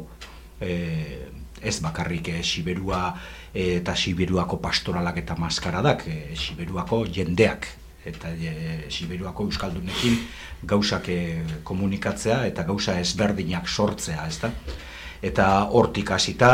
e, 0.61 1.38
ez 1.63 1.79
bakarrik 1.85 2.29
e, 2.29 2.43
Siberua 2.43 3.13
eta 3.55 3.95
Siberuako 3.97 4.59
pastoralak 4.63 5.23
eta 5.23 5.37
maskaradak, 5.39 6.07
e, 6.09 6.37
Siberuako 6.37 7.05
jendeak 7.07 7.69
eta 8.09 8.31
e, 8.33 8.91
Siberuako 8.91 9.49
euskaldunekin 9.49 10.21
gauzak 10.69 11.09
e, 11.09 11.19
komunikatzea 11.65 12.45
eta 12.51 12.65
gauza 12.69 12.99
ezberdinak 13.01 13.69
sortzea, 13.69 14.27
ezta? 14.29 14.53
Eta 15.23 15.49
hortik 15.75 16.13
hasita 16.15 16.53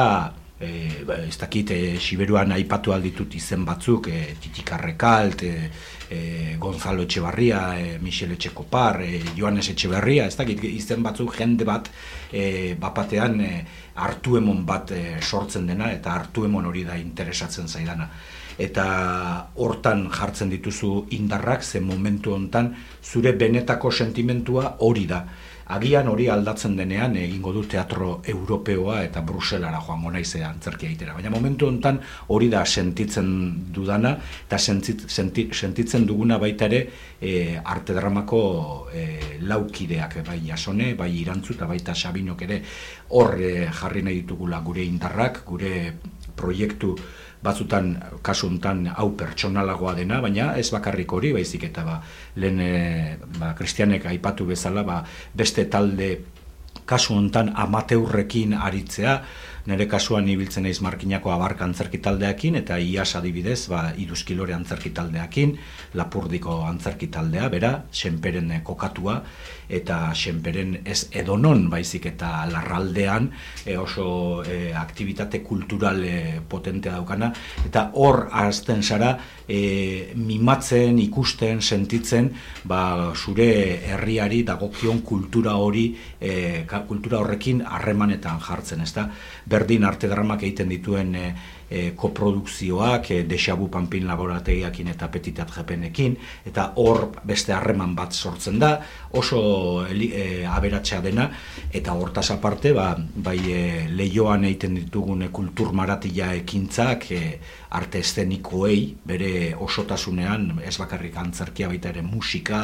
e, 0.64 1.04
ba, 1.06 1.18
ez 1.28 1.36
dakit, 1.38 1.70
e, 1.70 1.96
Siberuan 2.00 2.54
aipatu 2.56 2.94
alditut 2.94 3.34
izen 3.36 3.64
batzuk, 3.64 4.08
e, 4.08 4.36
Titikarrekalt, 4.40 5.42
e, 5.42 5.70
e, 6.08 6.20
Gonzalo 6.58 7.04
Etxebarria, 7.04 7.62
e, 7.78 7.98
Michel 8.02 8.32
Etxekopar, 8.38 9.02
e, 9.02 9.20
Joanes 9.36 9.68
Etxebarria, 9.74 10.26
ez 10.26 10.36
dakit, 10.36 10.64
izen 10.70 11.02
batzuk 11.04 11.36
jende 11.36 11.68
bat 11.68 11.90
e, 12.32 12.74
bapatean 12.80 13.40
e, 13.40 13.52
hartu 13.94 14.38
emon 14.40 14.64
bat 14.66 14.90
e, 14.96 15.02
sortzen 15.20 15.68
dena 15.68 15.92
eta 15.92 16.16
hartu 16.16 16.48
emon 16.48 16.72
hori 16.72 16.84
da 16.88 16.96
interesatzen 16.98 17.68
zaidana 17.68 18.08
eta 18.58 18.86
hortan 19.58 20.06
jartzen 20.14 20.50
dituzu 20.50 21.06
indarrak 21.16 21.62
ze 21.62 21.80
momentu 21.80 22.34
hontan 22.34 22.74
zure 23.02 23.32
benetako 23.32 23.90
sentimentua 23.90 24.76
hori 24.78 25.06
da. 25.06 25.24
Agian 25.72 26.08
hori 26.12 26.26
aldatzen 26.28 26.74
denean 26.76 27.14
egingo 27.16 27.52
du 27.54 27.62
teatro 27.64 28.20
europeoa 28.28 28.98
eta 29.06 29.22
Bruselara 29.24 29.80
joango 29.80 30.10
naize 30.12 30.42
antzerkia 30.44 30.90
egitera. 30.90 31.14
Baina 31.16 31.30
momentu 31.32 31.66
hontan 31.70 32.00
hori 32.28 32.50
da 32.52 32.64
sentitzen 32.66 33.30
dudana 33.72 34.12
eta 34.44 34.58
sentitzen 34.58 36.04
duguna 36.04 36.38
baita 36.38 36.68
ere 36.68 36.82
e, 37.20 37.56
arte 37.64 37.96
dramako 37.96 38.42
e, 38.92 39.06
laukideak 39.40 40.20
bai 40.26 40.40
jasone, 40.44 40.92
bai 40.94 41.10
irantzu 41.22 41.56
eta 41.56 41.66
baita 41.66 41.94
sabinok 41.94 42.42
ere 42.44 42.60
hor 43.16 43.40
e, 43.40 43.54
jarri 43.72 44.02
nahi 44.02 44.20
ditugula 44.20 44.60
gure 44.60 44.84
indarrak, 44.84 45.44
gure 45.48 45.94
proiektu 46.36 46.94
batzutan 47.44 47.94
kasu 48.24 48.48
hontan 48.48 48.86
hau 48.96 49.10
pertsonalagoa 49.18 49.94
dena, 49.98 50.20
baina 50.24 50.54
ez 50.60 50.70
bakarrik 50.72 51.12
hori, 51.12 51.34
baizik 51.36 51.68
eta 51.70 51.84
ba, 51.84 51.98
lehen 52.40 52.60
e, 52.60 52.72
ba, 53.38 53.52
kristianek 53.58 54.08
aipatu 54.14 54.48
bezala 54.48 54.84
ba, 54.86 55.02
beste 55.36 55.68
talde 55.70 56.14
kasu 56.88 57.14
hontan 57.16 57.52
amateurrekin 57.56 58.56
aritzea, 58.56 59.18
nire 59.64 59.86
kasuan 59.88 60.26
ibiltzen 60.28 60.66
naiz 60.66 60.76
markinako 60.84 61.30
abarka 61.32 61.64
antzerki 61.64 61.98
taldeakin 62.04 62.58
eta 62.60 62.76
ias 62.84 63.14
adibidez 63.16 63.62
ba 63.72 63.86
iruzkilore 63.96 64.52
antzerki 64.52 64.92
taldeakin 64.92 65.54
lapurdiko 65.96 66.58
antzerki 66.68 67.08
taldea 67.14 67.48
bera 67.48 67.70
senperen 67.90 68.52
kokatua 68.64 69.22
eta 69.68 70.12
senperen 70.14 70.78
ez 70.84 71.08
edonon 71.12 71.68
baizik 71.70 72.06
eta 72.12 72.44
larraldean 72.50 73.30
e, 73.64 73.76
oso 73.78 74.42
e, 74.44 74.72
aktivitate 74.74 75.42
kultural 75.42 76.02
e, 76.04 76.40
potentea 76.48 76.98
daukana. 76.98 77.32
Eta 77.66 77.88
hor 77.94 78.28
azten 78.30 78.82
zara 78.82 79.14
e, 79.48 80.12
mimatzen 80.16 80.98
ikusten 80.98 81.62
sentitzen 81.62 82.30
ba 82.64 83.12
zure 83.14 83.50
herriari 83.94 84.42
dagokion 84.44 85.02
kultura 85.02 85.56
hori 85.56 85.88
e, 86.20 86.64
kultura 86.88 87.20
horrekin 87.22 87.64
harremanetan 87.64 88.40
jartzen 88.40 88.84
ezta? 88.84 89.08
Berdin 89.46 89.84
arte 89.84 90.08
dramak 90.08 90.42
egiten 90.42 90.68
dituen 90.72 91.14
e, 91.14 91.26
e, 91.74 91.92
koprodukzioak, 91.98 93.10
e, 93.10 93.22
desabu 93.26 93.68
panpin 93.72 94.06
laborategiakin 94.06 94.92
eta 94.94 95.08
petitat 95.10 95.50
jepenekin, 95.56 96.14
eta 96.46 96.70
hor 96.80 97.08
beste 97.26 97.54
harreman 97.56 97.96
bat 97.98 98.14
sortzen 98.14 98.60
da, 98.62 98.76
oso 99.18 99.40
e, 99.90 100.44
aberatsa 100.46 101.00
dena, 101.02 101.28
eta 101.74 101.96
hortaz 101.98 102.28
aparte, 102.36 102.72
ba, 102.76 102.92
bai 102.98 103.38
e, 103.50 103.60
lehioan 103.90 104.46
egiten 104.46 104.78
ditugun 104.78 105.26
kultur 105.34 105.74
maratila 105.74 106.32
ekintzak, 106.38 107.10
e, 107.10 107.22
arte 107.74 107.98
estenikoei, 107.98 108.94
bere 109.06 109.30
osotasunean, 109.58 110.60
ez 110.62 110.76
bakarrik 110.78 111.16
antzerkia 111.18 111.66
baita 111.72 111.90
ere 111.90 112.04
musika, 112.06 112.60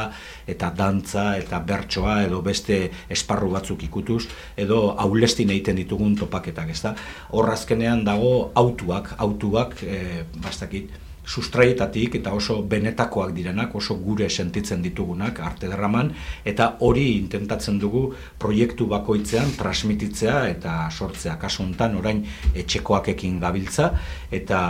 eta 0.46 0.70
dantza, 0.76 1.32
eta 1.40 1.58
bertsoa, 1.66 2.20
edo 2.28 2.38
beste 2.46 2.78
esparru 3.10 3.50
batzuk 3.56 3.82
ikutuz, 3.88 4.22
edo 4.60 4.94
aulestin 5.02 5.50
egiten 5.50 5.80
ditugun 5.82 6.14
topaketak, 6.20 6.70
ez 6.70 6.82
da? 6.84 6.94
Horrazkenean 7.34 8.04
dago 8.06 8.52
autuak, 9.00 9.14
autuak, 9.18 9.82
e, 9.82 10.24
bastakit, 10.42 10.90
sustraietatik 11.30 12.16
eta 12.18 12.32
oso 12.32 12.62
benetakoak 12.66 13.32
direnak, 13.34 13.74
oso 13.76 13.94
gure 14.02 14.28
sentitzen 14.28 14.82
ditugunak 14.82 15.38
arte 15.40 15.68
derraman, 15.68 16.10
eta 16.44 16.76
hori 16.80 17.18
intentatzen 17.18 17.78
dugu 17.78 18.14
proiektu 18.38 18.86
bakoitzean 18.90 19.52
transmititzea 19.58 20.48
eta 20.48 20.90
sortzea. 20.90 21.36
Kasu 21.38 21.62
honetan 21.62 21.96
orain 22.00 22.24
etxekoakekin 22.54 23.38
gabiltza, 23.40 23.92
eta 24.30 24.60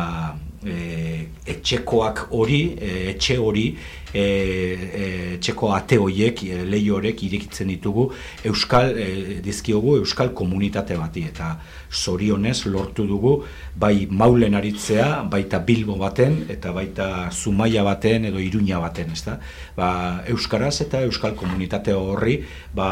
e, 0.64 1.26
etxekoak 1.46 2.26
hori, 2.36 2.60
e, 2.76 2.92
etxe 3.14 3.38
hori, 3.40 3.66
e, 4.12 4.22
e, 4.22 5.34
etxeko 5.36 5.72
ate 5.74 5.98
horiek, 5.98 6.42
e, 6.44 6.62
lehi 6.68 6.90
horrek 6.90 7.22
irekitzen 7.26 7.70
ditugu 7.70 8.08
euskal, 8.50 8.92
e, 8.98 9.40
dizkiogu 9.44 9.96
euskal 10.00 10.32
komunitate 10.36 10.98
bati, 10.98 11.24
eta 11.30 11.54
zorionez 11.90 12.64
lortu 12.66 13.06
dugu 13.08 13.36
bai 13.80 14.06
maulen 14.10 14.54
aritzea, 14.58 15.22
baita 15.30 15.62
bilbo 15.66 15.96
baten, 16.00 16.44
eta 16.52 16.74
baita 16.76 17.30
zumaia 17.30 17.84
baten 17.86 18.28
edo 18.30 18.42
iruña 18.42 18.80
baten, 18.82 19.14
ezta? 19.16 19.38
Ba, 19.76 19.90
euskaraz 20.28 20.80
eta 20.86 21.04
euskal 21.06 21.36
komunitate 21.38 21.94
horri, 21.96 22.40
ba, 22.74 22.90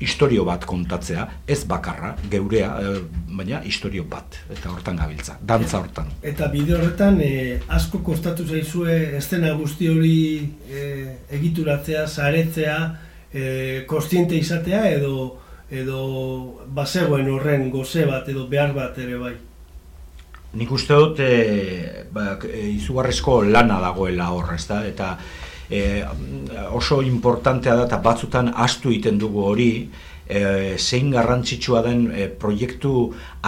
historio 0.00 0.44
bat 0.46 0.64
kontatzea, 0.68 1.26
ez 1.46 1.64
bakarra, 1.68 2.14
geurea, 2.30 2.70
e, 2.80 3.00
baina 3.38 3.62
historio 3.64 4.04
bat, 4.10 4.38
eta 4.50 4.70
hortan 4.70 5.00
gabiltza, 5.00 5.38
dantza 5.42 5.80
hortan. 5.80 6.12
Eta 6.22 6.48
bide 6.52 6.76
horretan, 6.76 7.20
e, 7.20 7.58
asko 7.68 8.02
kostatu 8.06 8.46
zaizue 8.46 9.16
estena 9.18 9.52
guzti 9.58 9.90
hori 9.90 10.22
e, 10.70 10.86
egituratzea, 11.40 12.06
zaretzea, 12.06 12.78
e, 13.32 13.84
kostiente 13.90 14.38
izatea, 14.38 14.86
edo 14.94 15.44
edo 15.70 16.64
bazegoen 16.72 17.28
horren 17.28 17.68
goze 17.70 18.06
bat 18.08 18.28
edo 18.28 18.46
behar 18.48 18.72
bat 18.76 18.98
ere 18.98 19.18
bai. 19.20 19.34
Nik 20.56 20.70
uste 20.72 20.96
dut 20.96 21.20
e, 21.20 22.04
ba, 22.12 22.38
izugarrezko 22.48 23.42
lana 23.44 23.76
dagoela 23.82 24.30
horra, 24.32 24.56
ezta? 24.56 24.80
Eta 24.88 25.10
e, 25.70 26.04
oso 26.72 27.00
importantea 27.02 27.76
da 27.76 27.86
eta 27.86 27.98
batzutan 28.04 28.52
astu 28.54 28.90
egiten 28.90 29.18
dugu 29.18 29.44
hori, 29.50 29.72
e, 30.28 30.76
zein 30.78 31.10
garrantzitsua 31.10 31.82
den 31.82 32.08
e, 32.12 32.28
proiektu 32.28 32.92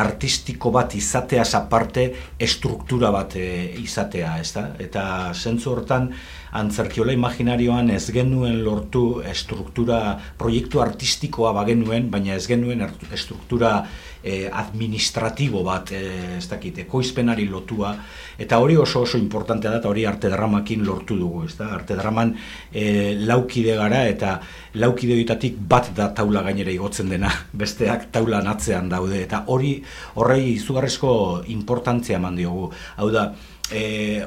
artistiko 0.01 0.73
bat 0.73 0.95
izatea 0.97 1.45
aparte 1.59 2.07
estruktura 2.39 3.11
bat 3.13 3.37
e, 3.37 3.75
izatea, 3.83 4.39
ezta? 4.41 4.71
Eta 4.81 5.33
zentzu 5.35 5.75
hortan 5.75 6.11
antzerkiola 6.57 7.13
imaginarioan 7.13 7.91
ez 7.95 8.11
genuen 8.11 8.65
lortu 8.65 9.21
estruktura, 9.23 10.19
proiektu 10.39 10.81
artistikoa 10.83 11.53
bagenuen, 11.53 12.11
baina 12.11 12.35
ez 12.35 12.47
genuen 12.49 12.83
estruktura 13.13 13.85
e, 14.23 14.49
administratibo 14.53 15.63
bat, 15.67 15.93
e, 15.93 16.37
ez 16.39 16.47
dakit, 16.49 16.83
ekoizpenari 16.85 17.47
lotua, 17.49 17.95
eta 18.39 18.59
hori 18.61 18.77
oso 18.77 19.05
oso 19.07 19.19
importantea 19.19 19.71
da, 19.71 19.81
eta 19.81 19.91
hori 19.91 20.07
arte 20.09 20.31
dramakin 20.33 20.85
lortu 20.87 21.19
dugu, 21.19 21.45
ez 21.49 21.57
da? 21.59 21.71
Arte 21.77 21.97
draman 21.99 22.35
e, 22.73 23.15
laukide 23.27 23.77
gara, 23.79 24.05
eta 24.09 24.39
laukide 24.81 25.17
horitatik 25.17 25.57
bat 25.69 25.93
da 25.97 26.11
taula 26.17 26.43
gainera 26.47 26.73
igotzen 26.73 27.11
dena, 27.13 27.33
besteak 27.63 28.11
taula 28.13 28.43
natzean 28.45 28.91
daude, 28.93 29.23
eta 29.25 29.45
hori 29.49 29.79
horrei 30.17 30.55
izugarrezko 30.57 31.15
importantzia 31.55 32.21
eman 32.21 32.37
diogu. 32.39 32.71
Hau 33.01 33.11
da, 33.15 33.31
e, 33.71 34.27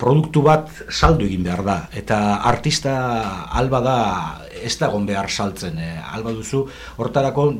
produktu 0.00 0.42
bat 0.44 0.70
saldu 0.88 1.26
egin 1.28 1.44
behar 1.46 1.62
da 1.66 1.78
eta 1.96 2.18
artista 2.48 2.94
alba 3.60 3.80
da 3.84 3.98
ez 4.62 4.74
da 4.80 4.90
behar 4.90 5.30
saltzen 5.30 5.78
e, 5.78 5.90
alba 6.12 6.32
duzu 6.32 6.64
hortarako 6.96 7.52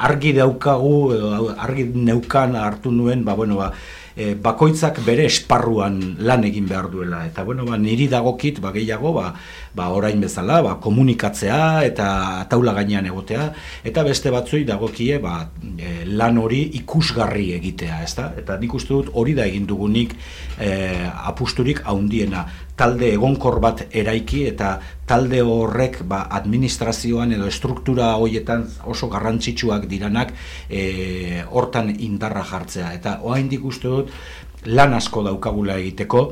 argi 0.00 0.32
daukagu 0.36 1.12
edo 1.14 1.30
argi 1.52 1.84
neukan 1.92 2.56
hartu 2.56 2.92
nuen 2.92 3.24
ba, 3.24 3.36
bueno, 3.36 3.60
ba, 3.60 3.70
e, 4.16 4.34
bakoitzak 4.34 5.00
bere 5.04 5.26
esparruan 5.28 6.16
lan 6.24 6.44
egin 6.48 6.68
behar 6.68 6.90
duela. 6.92 7.24
Eta 7.28 7.44
bueno, 7.44 7.66
ba, 7.68 7.78
niri 7.80 8.08
dagokit 8.08 8.60
ba, 8.64 8.72
gehiago 8.72 9.12
ba, 9.16 9.32
ba, 9.74 9.88
orain 9.94 10.20
bezala 10.20 10.60
ba, 10.62 10.76
komunikatzea 10.82 11.84
eta 11.86 12.08
taula 12.50 12.74
gainean 12.76 13.06
egotea 13.06 13.50
eta 13.86 14.04
beste 14.06 14.32
batzui 14.34 14.64
dagokie 14.68 15.18
ba, 15.22 15.36
e, 15.76 16.04
lan 16.06 16.38
hori 16.38 16.62
ikusgarri 16.80 17.52
egitea 17.58 18.02
ezta? 18.04 18.30
eta 18.40 18.58
nik 18.60 18.74
uste 18.74 18.94
dut 18.94 19.12
hori 19.14 19.34
da 19.38 19.46
egin 19.46 19.66
dugunik 19.66 20.16
e, 20.58 20.72
apusturik 21.30 21.84
haundiena 21.84 22.46
talde 22.80 23.10
egonkor 23.12 23.58
bat 23.60 23.82
eraiki 23.90 24.46
eta 24.48 24.74
talde 25.10 25.42
horrek 25.44 26.00
ba, 26.08 26.22
administrazioan 26.40 27.34
edo 27.36 27.50
struktura 27.52 28.14
hoietan 28.16 28.64
oso 28.88 29.10
garrantzitsuak 29.12 29.84
diranak 29.90 30.32
e, 30.68 31.42
hortan 31.50 31.90
indarra 31.98 32.44
jartzea. 32.46 32.94
Eta 32.96 33.18
oraindik 33.26 33.66
uste 33.66 33.90
dut 33.90 34.14
lan 34.64 34.94
asko 34.96 35.24
daukagula 35.26 35.76
egiteko, 35.80 36.24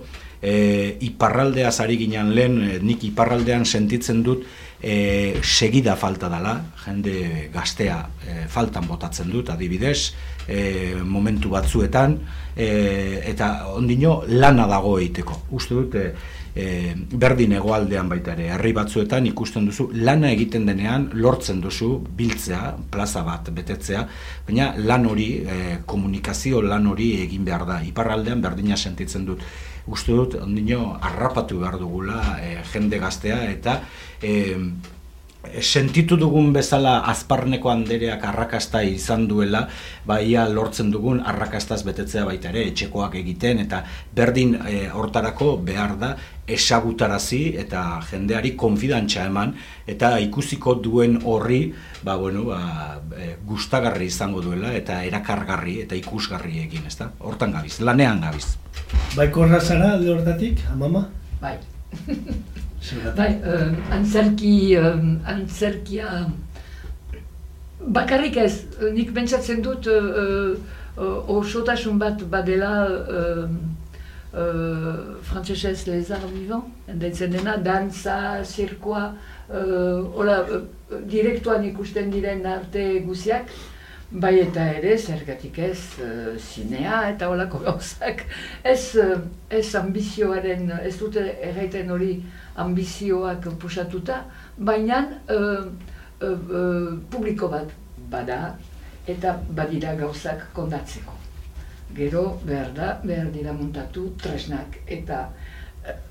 e, 0.43 0.97
iparraldea 1.01 1.71
zari 1.73 1.99
ginen 1.99 2.35
lehen, 2.35 2.59
e, 2.63 2.79
nik 2.83 3.05
iparraldean 3.11 3.67
sentitzen 3.67 4.23
dut 4.23 4.47
e, 4.81 5.41
segida 5.43 5.97
falta 5.97 6.29
dela, 6.29 6.55
jende 6.85 7.51
gaztea 7.53 7.99
e, 8.23 8.41
faltan 8.49 8.87
botatzen 8.87 9.31
dut, 9.31 9.51
adibidez, 9.51 10.15
e, 10.47 10.95
momentu 11.05 11.51
batzuetan, 11.51 12.19
e, 12.55 13.23
eta 13.27 13.69
ondino 13.75 14.23
lana 14.29 14.67
dago 14.71 14.99
egiteko. 14.99 15.43
Uste 15.59 15.75
dut, 15.75 15.97
e, 15.99 16.37
e, 16.55 16.95
berdin 16.95 17.57
egoaldean 17.59 18.09
baita 18.11 18.35
ere, 18.37 18.49
herri 18.55 18.73
batzuetan 18.77 19.27
ikusten 19.31 19.69
duzu, 19.69 19.89
lana 19.95 20.31
egiten 20.35 20.67
denean 20.69 21.09
lortzen 21.15 21.61
duzu 21.63 21.97
biltzea, 22.19 22.77
plaza 22.91 23.25
bat 23.27 23.51
betetzea, 23.55 24.05
baina 24.47 24.73
lan 24.79 25.07
hori, 25.11 25.31
e, 25.43 25.59
komunikazio 25.87 26.63
lan 26.63 26.87
hori 26.87 27.13
egin 27.25 27.45
behar 27.47 27.67
da. 27.67 27.83
Iparraldean 27.87 28.43
berdina 28.45 28.77
sentitzen 28.77 29.27
dut. 29.27 29.43
Uste 29.89 30.13
dut, 30.13 30.37
ondino, 30.43 30.99
harrapatu 31.01 31.61
behar 31.63 31.79
dugula 31.81 32.21
e, 32.45 32.59
jende 32.73 32.99
gaztea, 33.01 33.43
eta 33.51 33.81
e, 34.21 34.57
sentitu 35.61 36.17
dugun 36.17 36.53
bezala 36.53 36.99
azparneko 37.11 37.71
andereak 37.71 38.25
arrakasta 38.25 38.83
izan 38.83 39.27
duela, 39.29 39.67
baia 40.07 40.47
lortzen 40.49 40.91
dugun 40.93 41.21
arrakastaz 41.21 41.83
betetzea 41.87 42.25
baita 42.29 42.51
ere, 42.53 42.67
etxekoak 42.71 43.15
egiten, 43.21 43.63
eta 43.65 43.83
berdin 44.15 44.57
e, 44.67 44.89
hortarako 44.93 45.57
behar 45.65 45.97
da 46.01 46.13
esagutarazi 46.49 47.43
eta 47.61 47.83
jendeari 48.09 48.55
konfidantza 48.57 49.27
eman, 49.29 49.55
eta 49.87 50.15
ikusiko 50.25 50.79
duen 50.85 51.19
horri, 51.25 51.75
ba, 52.03 52.17
bueno, 52.17 52.47
ba, 52.53 53.01
e, 53.17 53.35
gustagarri 53.49 54.09
izango 54.09 54.45
duela, 54.45 54.73
eta 54.77 55.03
erakargarri 55.05 55.81
eta 55.85 55.99
ikusgarri 55.99 56.63
egin, 56.65 56.87
ezta? 56.89 57.13
Hortan 57.21 57.53
gabiz, 57.57 57.79
lanean 57.81 58.23
gabiz. 58.25 58.57
Bai, 59.17 59.29
korra 59.35 59.61
zara, 59.61 59.93
alde 59.99 60.15
hortatik, 60.15 60.65
amama? 60.73 61.09
Bai. 61.43 61.59
Bai, 63.17 63.41
uh, 63.43 63.73
antzerki, 63.93 64.77
uh, 64.79 65.01
antzerkia, 65.27 66.29
bakarrik 67.81 68.39
ez, 68.39 68.53
nik 68.95 69.11
pentsatzen 69.15 69.63
dut 69.65 69.89
uh, 69.91 70.55
uh, 70.97 71.33
osotasun 71.35 71.99
bat 71.99 72.23
badela 72.31 72.71
uh, 72.87 73.49
uh, 74.33 75.17
frantzesez 75.27 75.89
les 75.91 76.13
arts 76.15 76.31
vivants, 76.33 76.71
deitzen 77.03 77.35
dena, 77.35 77.57
dantza, 77.57 78.45
zirkoa, 78.45 79.11
hola, 79.51 80.39
uh, 80.47 81.03
direktuan 81.11 81.67
ikusten 81.73 82.15
diren 82.15 82.47
arte 82.47 82.87
guziak, 83.05 83.51
Bai 84.09 84.39
eta 84.41 84.63
ere, 84.73 84.95
zergatik 84.97 85.59
ez, 85.61 85.81
uh, 86.01 86.31
zinea 86.41 87.03
eta 87.11 87.27
holako 87.29 87.59
gauzak, 87.67 88.23
ez, 88.65 88.95
uh, 88.97 89.19
ez 89.53 89.67
ambizioaren, 89.77 90.71
ez 90.81 90.95
dute 90.97 91.27
erraiten 91.45 91.93
hori 91.93 92.15
ambizioak 92.65 93.49
pusatuta, 93.61 94.23
baina 94.59 95.03
uh, 95.31 95.67
uh, 96.23 96.99
publiko 97.11 97.49
bat 97.53 97.73
bada 98.11 98.57
eta 99.07 99.37
badira 99.57 99.95
gauzak 99.95 100.49
kondatzeko. 100.55 101.15
Gero 101.97 102.25
behar 102.45 102.73
da, 102.77 102.89
behar 103.05 103.31
dira 103.33 103.53
muntatu 103.57 104.11
tresnak 104.23 104.81
eta 104.87 105.29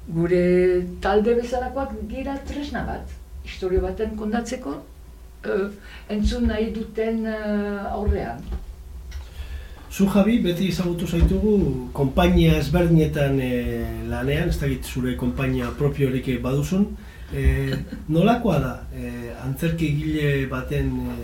gure 0.09 0.45
talde 1.01 1.35
bezalakoak 1.37 1.93
gira 2.09 2.37
tresna 2.47 2.81
bat, 2.87 3.11
historio 3.45 3.83
baten 3.83 4.15
kondatzeko, 4.17 4.73
entzun 6.09 6.47
nahi 6.49 6.71
duten 6.73 7.27
aurrean. 7.27 8.41
Zu 9.91 10.07
Javi, 10.11 10.39
beti 10.43 10.67
izagutu 10.67 11.07
zaitugu, 11.07 11.89
konpainia 11.95 12.57
ezberdinetan 12.59 13.39
e, 13.39 13.51
lanean, 14.09 14.49
ez 14.51 14.59
dakit 14.59 14.85
zure 14.85 15.15
konpainia 15.17 15.71
propiorik 15.79 16.27
baduzun. 16.43 16.97
E, 17.31 17.73
nolakoa 18.11 18.59
da, 18.59 18.83
e, 18.91 19.31
antzerki 19.45 19.87
gile 19.95 20.47
baten 20.51 20.91
e, 21.07 21.15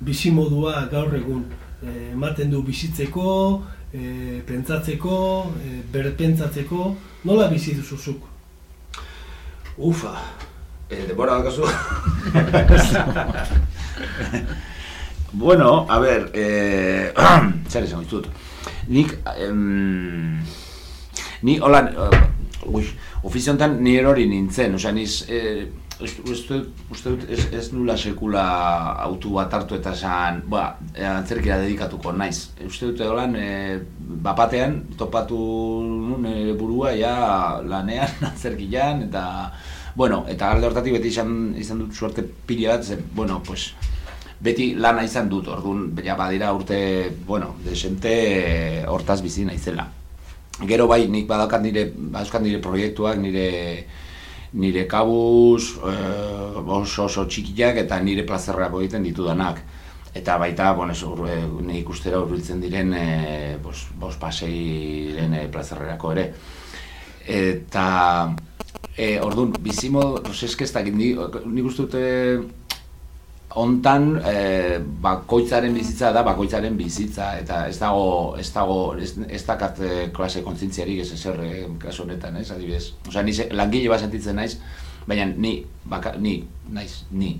bizimodua 0.00 0.88
gaur 0.92 1.14
egun? 1.18 1.44
Ematen 1.82 2.50
du 2.50 2.62
bizitzeko, 2.62 3.62
e, 3.90 4.38
pentsatzeko, 4.46 5.16
e, 5.58 5.82
berpentsatzeko, 5.92 6.96
nola 7.26 7.48
bizi 7.50 7.74
duzuzuk? 7.74 8.22
Ufa, 9.78 10.14
e, 10.88 11.06
debora 11.08 11.42
dakazu. 11.42 11.66
Bueno, 15.34 15.86
a 15.88 15.98
ver, 15.98 16.30
eh, 16.34 17.10
zer 17.72 17.88
esan 17.88 18.04
ditut. 18.04 18.28
Nik, 18.92 19.16
em, 19.36 20.42
ni, 21.42 21.58
hola, 21.58 21.82
uh, 22.06 22.72
ui, 22.76 22.84
ofiziontan 23.26 23.80
ni 23.82 23.96
erori 23.98 24.28
nintzen, 24.30 24.76
osea, 24.78 24.92
niz, 24.94 25.24
eh, 25.32 25.64
uste, 26.02 26.58
uste 26.90 27.12
dut 27.12 27.28
ez, 27.30 27.44
ez 27.54 27.64
nula 27.74 27.96
sekula 27.98 28.42
autu 29.04 29.34
bat 29.36 29.52
hartu 29.54 29.76
eta 29.78 29.92
esan, 29.96 30.42
ba, 30.50 30.64
antzerkira 31.12 31.60
dedikatuko 31.62 32.12
naiz. 32.16 32.50
Uste 32.66 32.90
dut 32.90 33.02
holan, 33.06 33.36
e, 33.38 33.78
bapatean, 34.26 34.80
topatu 34.98 35.38
nun 35.86 36.26
e, 36.26 36.36
burua, 36.58 36.94
ja, 36.98 37.14
lanean, 37.66 38.18
antzerkian, 38.32 39.06
eta, 39.08 39.24
bueno, 39.94 40.24
eta 40.32 40.50
alde 40.52 40.68
hortatik 40.70 40.98
beti 40.98 41.12
izan, 41.14 41.54
izan 41.60 41.84
dut 41.84 41.96
suerte 41.96 42.26
pila 42.46 42.76
bat, 42.76 42.86
zen, 42.92 43.06
bueno, 43.14 43.40
pues, 43.46 43.70
beti 44.42 44.72
lana 44.74 45.04
izan 45.06 45.28
dut, 45.30 45.48
orduan, 45.48 45.90
ja 46.04 46.16
badira 46.18 46.52
urte, 46.54 46.78
bueno, 47.26 47.54
desente 47.64 48.84
hortaz 48.88 49.20
bizi 49.22 49.44
naizela. 49.46 49.86
Gero 50.68 50.86
bai, 50.90 51.06
nik 51.08 51.28
badakan 51.30 51.62
nire, 51.62 51.86
baduzkan 51.94 52.42
nire 52.44 52.58
proiektuak, 52.62 53.18
nire 53.22 53.50
nire 54.52 54.86
kabuz, 54.86 55.78
e, 55.80 55.92
oso 56.60 57.06
oso 57.06 57.24
txikiak 57.24 57.78
eta 57.86 57.98
nire 58.04 58.26
plazerrako 58.28 58.82
egiten 58.82 59.06
ditudanak. 59.06 59.62
Eta 60.14 60.36
baita, 60.36 60.72
bueno, 60.76 60.92
eso, 60.92 61.14
ur, 61.14 61.28
e, 61.28 61.78
ikustera 61.78 62.20
urbiltzen 62.20 62.60
diren 62.60 62.92
e, 62.92 63.06
bos, 63.62 63.86
bos 63.98 64.16
pasei 64.20 64.52
diren 65.08 65.38
e, 65.38 65.46
plazerrerako 65.52 66.12
ere. 66.12 66.26
Eta, 67.24 67.86
e, 68.96 69.14
orduan, 69.24 69.54
bizimo, 69.64 70.04
no 70.20 70.34
sé, 70.36 70.50
eske 70.50 70.68
ez 70.68 70.74
dakit, 70.74 70.98
nik 71.00 71.70
uste 71.70 71.86
dute, 71.86 72.02
hontan 73.56 74.16
e, 74.24 74.78
bakoitzaren 75.02 75.74
bizitza 75.74 76.12
da 76.14 76.22
bakoitzaren 76.26 76.76
bizitza 76.76 77.32
eta 77.40 77.66
ez 77.68 77.78
dago 77.80 78.36
ez 78.40 78.48
dago 78.54 78.78
ez, 78.96 79.12
ez 79.28 79.42
dakat 79.46 79.80
eh, 79.80 80.04
klase 80.14 80.42
kontzientziarik 80.46 81.02
ez 81.04 81.10
ezer 81.16 81.40
eh, 81.44 81.66
kasu 81.82 82.06
honetan, 82.06 82.36
ez 82.40 82.50
adibidez. 82.50 82.92
Osea, 83.08 83.24
ni 83.26 83.34
langile 83.52 83.90
bat 83.92 84.04
sentitzen 84.04 84.38
naiz, 84.38 84.56
baina 85.06 85.26
ni 85.26 85.58
baka, 85.84 86.16
ni 86.18 86.40
naiz 86.70 87.04
ni 87.10 87.36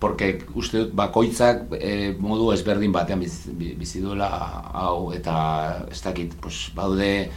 porque 0.00 0.38
uste 0.56 0.78
dut 0.78 0.92
bakoitzak 0.96 1.74
e, 1.76 2.14
modu 2.20 2.50
ezberdin 2.54 2.92
batean 2.92 3.20
bizi, 3.20 3.52
bizi 3.76 4.00
duela 4.00 4.28
hau 4.72 5.12
eta 5.16 5.34
ez 5.90 6.00
dakit, 6.04 6.36
pues 6.40 6.68
baude 6.76 7.30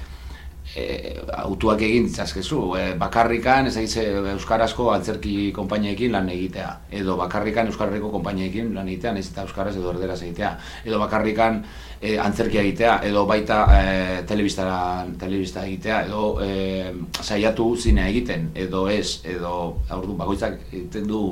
e, 0.76 1.14
autuak 1.43 1.82
egin 1.86 2.07
ditzazkezu, 2.07 2.59
e, 2.80 2.84
bakarrikan 2.99 3.68
ez 3.70 3.76
egize 3.82 4.05
euskarazko 4.34 4.89
antzerki 4.93 5.51
konpainiekin 5.55 6.14
lan 6.16 6.30
egitea, 6.34 6.70
edo 7.01 7.18
bakarrikan 7.20 7.70
euskarriko 7.70 8.11
konpainiekin 8.14 8.74
lan 8.76 8.89
egitea, 8.89 9.14
ez 9.20 9.30
eta 9.30 9.45
euskaraz 9.47 9.76
edo 9.78 9.93
erderaz 9.93 10.20
egitea, 10.22 10.51
edo 10.86 10.99
bakarrikan 11.03 11.61
e, 11.99 12.18
antzerkia 12.20 12.66
egitea, 12.66 12.97
edo 13.09 13.26
baita 13.30 13.64
e, 13.78 13.86
telebista 14.30 15.66
egitea, 15.66 16.03
edo 16.07 16.28
e, 16.43 16.91
saiatu 17.22 17.74
zinea 17.78 18.09
egiten, 18.14 18.51
edo 18.55 18.88
ez, 18.89 19.22
edo 19.24 19.55
aurdu 19.89 20.18
bakoitzak 20.20 20.61
egiten 20.72 21.09
du 21.09 21.24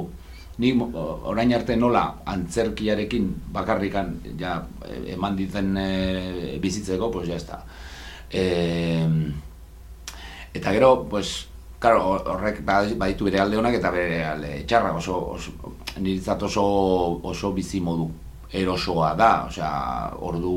ni 0.62 0.76
orain 0.78 1.54
arte 1.56 1.76
nola 1.80 2.04
antzerkiarekin 2.30 3.30
bakarrikan 3.56 4.12
ja 4.38 4.60
eman 5.10 5.38
ditzen 5.40 5.78
e, 5.78 6.58
bizitzeko, 6.62 7.10
pues 7.10 7.28
ya 7.28 7.36
está. 7.36 7.64
E, 8.32 9.08
eta 10.54 10.72
gero, 10.72 11.08
pues, 11.10 11.48
claro, 11.80 12.22
horrek 12.34 12.62
baditu 12.64 13.26
bere 13.26 13.40
alde 13.42 13.58
honak 13.58 13.76
eta 13.80 13.92
bere 13.92 14.24
alde 14.24 14.52
txarra, 14.70 14.94
oso, 14.96 15.18
oso, 15.36 15.74
niritzat 15.98 16.44
oso, 16.48 16.66
oso 17.28 17.52
bizi 17.58 17.82
modu 17.82 18.10
erosoa 18.52 19.16
da, 19.16 19.32
osea, 19.48 19.72
ordu 20.20 20.54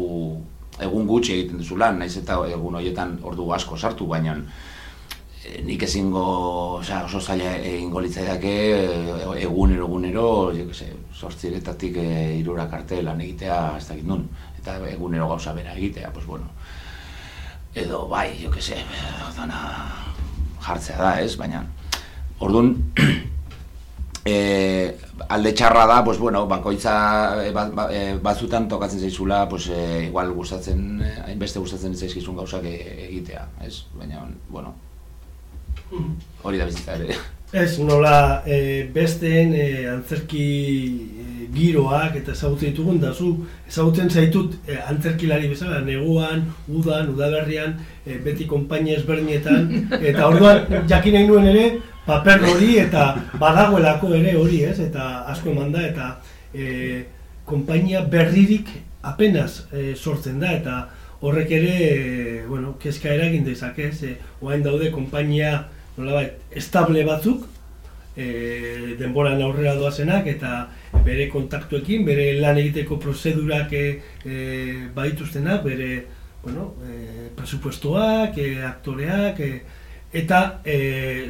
egun 0.84 1.06
gutxi 1.06 1.34
egiten 1.36 1.62
duzu 1.62 1.78
lan, 1.78 1.98
naiz 2.02 2.16
eta 2.18 2.40
egun 2.50 2.78
horietan 2.80 3.18
ordu 3.22 3.46
asko 3.54 3.78
sartu, 3.78 4.06
baina 4.10 4.34
e, 4.36 5.62
nik 5.66 5.82
ezingo, 5.86 6.24
osea, 6.80 7.04
oso 7.06 7.20
zaila 7.20 7.56
egingo 7.56 8.02
litzaiake 8.02 8.54
egunero 9.46 9.86
egunero, 9.86 10.26
jo 10.56 10.66
que 10.70 10.74
se, 10.74 10.90
sortziretatik 11.14 11.96
e, 12.02 12.08
irurak 12.40 12.74
arte 12.80 13.00
lan 13.02 13.22
egitea 13.22 13.60
ez 13.78 13.86
dakit 13.88 14.06
nun, 14.10 14.26
eta 14.58 14.76
egunero 14.90 15.30
gauza 15.30 15.54
bera 15.54 15.74
egitea, 15.78 16.12
pues 16.12 16.26
bueno, 16.26 16.50
edo 17.74 18.06
bai, 18.08 18.38
jo 18.42 18.50
que 18.50 18.62
se, 18.62 18.76
dana 19.36 19.60
jartzea 20.62 20.98
da, 20.98 21.12
ez, 21.20 21.34
baina 21.36 21.64
orduan 22.40 22.74
e, 24.24 24.34
alde 25.34 25.52
txarra 25.52 25.84
da, 25.90 25.98
pues 26.06 26.18
bueno, 26.18 26.46
bakoitza 26.50 26.94
e, 27.44 27.50
ba, 27.56 27.66
ba, 27.74 27.88
e, 27.92 28.16
batzutan 28.22 28.68
tokatzen 28.70 29.02
zaizula, 29.02 29.44
pues 29.48 29.68
e, 29.68 30.06
igual 30.06 30.32
gustatzen, 30.32 31.02
hainbeste 31.26 31.62
gustatzen 31.62 31.96
zaizkizun 31.98 32.38
gauzak 32.38 32.66
egitea, 32.70 33.46
ez, 33.66 33.84
baina, 33.98 34.26
bueno, 34.48 34.74
hori 36.42 36.58
da 36.58 36.70
bizitza 36.70 37.00
ere. 37.00 37.18
Ez, 37.54 37.78
nola 37.78 38.42
e, 38.46 38.88
besteen 38.90 39.52
e, 39.54 39.64
antzerki 39.86 40.44
e, 41.22 41.24
giroak 41.54 42.16
eta 42.18 42.32
ezagutzen 42.32 42.72
ditugun, 42.72 42.96
da 42.98 43.12
zu 43.14 43.28
ezagutzen 43.68 44.08
zaitut 44.10 44.56
e, 44.66 44.74
antzerkilari 44.90 45.52
bezala, 45.52 45.78
neguan, 45.86 46.42
udan, 46.66 47.12
udaberrian, 47.12 47.76
e, 48.02 48.16
beti 48.24 48.48
konpainia 48.50 48.96
ezberdinetan, 48.98 49.68
eta 50.10 50.26
orduan 50.26 50.82
jakin 50.90 51.14
nahi 51.14 51.28
nuen 51.28 51.46
ere, 51.52 51.68
paper 52.08 52.42
hori 52.50 52.72
eta 52.82 53.04
badagoelako 53.38 54.10
ere 54.18 54.34
hori, 54.40 54.64
ez, 54.66 54.80
eta 54.88 55.06
asko 55.30 55.52
eman 55.54 55.70
da, 55.76 55.86
eta 55.92 56.10
e, 56.50 57.04
konpainia 57.46 58.02
berririk 58.10 58.74
apenas 59.06 59.60
e, 59.70 59.92
sortzen 59.94 60.42
da, 60.42 60.50
eta 60.58 60.80
horrek 61.22 61.54
ere, 61.60 61.78
e, 61.86 62.42
bueno, 62.50 62.74
kezka 62.82 63.14
eragin 63.14 63.46
dezak, 63.46 63.78
ez, 63.78 63.94
e, 64.02 64.18
oain 64.42 64.66
daude 64.66 64.90
konpainia 64.90 65.54
nolabait, 65.96 66.38
estable 66.52 67.04
batzuk, 67.04 67.46
e, 68.16 68.94
denboran 68.98 69.42
aurrera 69.42 69.74
doazenak, 69.78 70.26
eta 70.26 70.68
bere 71.04 71.28
kontaktuekin, 71.32 72.04
bere 72.06 72.32
lan 72.40 72.58
egiteko 72.62 72.98
prozedurak 73.02 73.72
e, 73.74 73.84
badituztenak, 74.94 75.64
bere 75.64 76.04
bueno, 76.42 76.74
e, 76.84 77.28
presupuestoak, 77.36 78.38
e, 78.38 78.62
aktoreak, 78.64 79.40
e, 79.40 79.82
eta 80.14 80.60
e, 80.64 80.78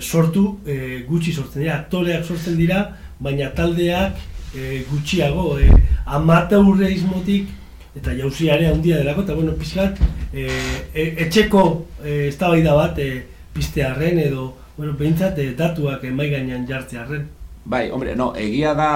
sortu 0.01 0.61
e, 0.67 1.03
gutxi 1.09 1.33
sortzen 1.33 1.65
dira, 1.65 1.81
aktoreak 1.81 2.25
sortzen 2.25 2.57
dira, 2.61 2.85
baina 3.21 3.51
taldeak 3.57 4.19
e, 4.55 4.83
gutxiago, 4.91 5.59
e, 5.59 5.71
amateurreismotik, 6.05 7.53
eta 7.95 8.13
jauziare 8.19 8.67
handia 8.69 8.99
delako, 9.01 9.23
eta 9.23 9.37
bueno, 9.39 9.55
pizkat, 9.59 10.01
e, 10.33 10.49
e, 10.93 11.07
etxeko 11.27 11.65
e, 12.03 12.27
eztabaida 12.33 12.75
bat, 12.77 12.99
e, 12.99 13.34
piztearren 13.55 14.19
edo, 14.19 14.51
bueno, 14.77 14.93
behintzat 14.99 15.39
eh, 15.39 15.55
datuak 15.59 16.05
emai 16.05 16.29
gainean 16.33 16.67
jartzearren. 16.69 17.27
Bai, 17.65 17.89
hombre, 17.91 18.13
no, 18.19 18.35
egia 18.37 18.75
da, 18.77 18.91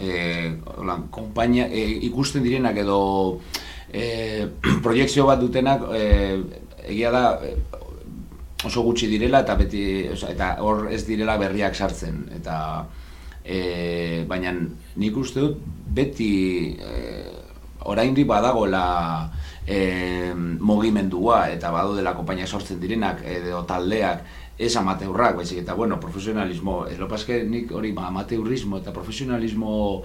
e, 0.00 0.54
hola, 0.78 0.96
kompainia, 1.12 1.66
e, 1.68 1.82
ikusten 2.08 2.42
direnak 2.46 2.78
edo 2.80 2.98
e, 3.92 4.46
proiektzio 4.82 5.26
bat 5.28 5.42
dutenak, 5.42 5.84
e, 5.92 6.04
egia 6.94 7.12
da, 7.12 7.24
oso 8.64 8.82
gutxi 8.84 9.08
direla 9.10 9.42
eta 9.44 9.56
beti 9.60 9.84
oza, 10.12 10.32
eta 10.32 10.54
hor 10.64 10.88
ez 10.92 11.04
direla 11.06 11.36
berriak 11.40 11.76
sartzen 11.76 12.24
eta 12.38 12.56
e, 13.44 14.24
baina 14.28 14.54
nik 14.56 15.16
uste 15.20 15.42
dut 15.44 15.60
beti 15.94 16.32
e, 16.80 17.00
oraindik 17.92 18.26
badagola 18.28 18.84
e, 19.66 20.32
mogimendua 20.34 21.48
eta 21.52 21.70
badu 21.72 21.96
dela 21.96 22.14
konpainia 22.16 22.46
sortzen 22.46 22.80
direnak 22.80 23.22
edo 23.24 23.64
taldeak 23.68 24.24
ez 24.58 24.74
amateurrak, 24.76 25.36
baizik 25.40 25.64
eta 25.64 25.74
bueno, 25.74 25.98
profesionalismo, 26.00 26.84
ez 26.86 26.98
lopaske 26.98 27.42
nik 27.48 27.72
hori 27.74 27.90
ba, 27.92 28.06
amateurrismo 28.12 28.78
eta 28.78 28.92
profesionalismo 28.94 30.02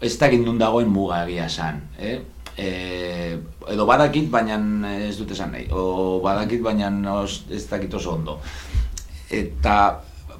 ez 0.00 0.16
da 0.18 0.28
gindun 0.30 0.58
dagoen 0.58 0.90
muga 0.90 1.22
egia 1.26 1.46
esan, 1.46 1.80
eh? 1.98 2.18
E, 2.58 2.68
edo 3.70 3.86
badakit 3.86 4.26
baina 4.30 4.58
ez 5.06 5.14
dut 5.18 5.30
esan 5.30 5.52
nahi, 5.54 5.68
o 5.70 6.18
badakit 6.24 6.62
baina 6.62 6.90
ez 7.22 7.64
dakit 7.70 7.94
oso 7.94 8.16
ondo. 8.16 8.40
Eta 9.30 9.76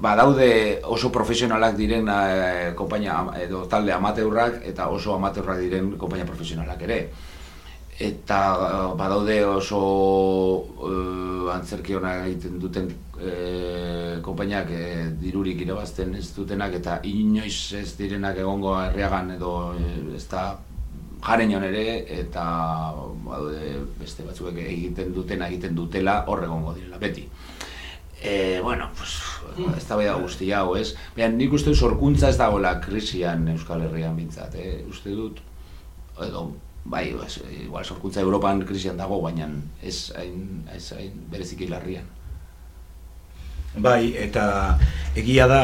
badaude 0.03 0.81
oso 0.83 1.11
profesionalak 1.15 1.77
diren 1.79 2.11
e, 2.11 2.73
konpainia 2.75 3.21
edo 3.39 3.65
talde 3.71 3.95
amateurrak 3.95 4.63
eta 4.67 4.89
oso 4.91 5.15
amateurrak 5.15 5.59
diren 5.63 5.93
konpainia 5.99 6.27
profesionalak 6.27 6.83
ere 6.87 6.99
eta 7.99 8.39
uh, 8.55 8.95
badaude 8.95 9.41
oso 9.45 9.79
uh, 10.79 11.51
antzerki 11.51 11.97
egiten 11.99 12.59
duten 12.59 12.87
uh, 13.19 14.21
konpainiak 14.23 14.71
uh, 14.71 15.09
dirurik 15.19 15.61
irabazten 15.65 16.15
ez 16.15 16.29
dutenak 16.35 16.73
eta 16.79 16.99
inoiz 17.03 17.73
ez 17.73 17.97
direnak 17.97 18.37
egongo 18.37 18.77
herriagan 18.79 19.31
edo 19.35 19.75
ez 20.15 20.25
da 20.31 20.57
jaren 21.25 21.51
ere 21.51 22.05
eta 22.21 22.45
badaude 23.25 23.75
beste 23.99 24.23
batzuk 24.23 24.55
egiten 24.55 25.13
dutena 25.13 25.47
egiten 25.47 25.75
dutela 25.75 26.23
hor 26.27 26.43
egongo 26.43 26.73
direla 26.73 26.97
beti. 26.97 27.27
E, 28.21 28.59
bueno, 28.61 28.89
pues, 28.97 29.15
ez 29.77 29.85
da 29.87 29.95
bai 29.95 30.07
guzti 30.21 30.51
hau, 30.51 30.75
ez? 30.75 30.93
Behan, 31.15 31.37
nik 31.39 31.53
uste 31.55 31.71
dut 31.71 31.79
sorkuntza 31.79 32.29
ez 32.29 32.37
dagoela 32.37 32.73
krisian 32.83 33.47
Euskal 33.47 33.85
Herrian 33.85 34.17
bintzat, 34.17 34.55
eh? 34.59 34.81
Uste 34.91 35.13
dut, 35.15 35.39
edo, 36.27 36.49
bai, 36.89 37.13
ez, 37.25 37.39
igual 37.61 37.85
sorkuntza 37.85 38.21
Europan 38.25 38.63
krisian 38.65 38.97
dago, 38.97 39.21
baina 39.21 39.47
ez 39.85 40.11
hain, 40.17 40.63
ez 40.73 40.89
hain 40.97 41.25
bereziki 41.29 41.69
larrian. 41.69 42.07
Bai, 43.77 44.15
eta 44.17 44.79
egia 45.17 45.45
da 45.47 45.61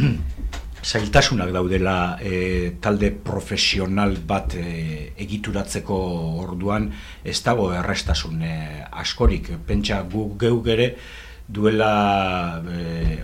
zailtasunak 0.84 1.52
daudela 1.52 2.16
e, 2.20 2.76
talde 2.80 3.10
profesional 3.12 4.16
bat 4.26 4.56
e, 4.56 5.12
egituratzeko 5.20 5.98
orduan 6.44 6.90
ez 7.24 7.38
dago 7.44 7.70
errestasun 7.76 8.42
e, 8.44 8.56
askorik. 9.04 9.52
Pentsa 9.68 10.02
gu 10.08 10.30
geu 10.40 10.60
gere 10.64 10.94
duela 11.48 12.62
e, 12.70 13.18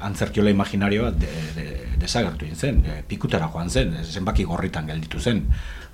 antzerkiola 0.00 0.50
imaginarioa 0.50 1.10
de, 1.12 1.32
de, 1.56 1.66
desagertu 2.00 2.46
zen, 2.54 2.82
e, 2.84 3.02
pikutara 3.08 3.48
joan 3.52 3.70
zen, 3.70 3.94
zenbaki 4.04 4.44
gorritan 4.44 4.86
gelditu 4.86 5.20
zen 5.20 5.44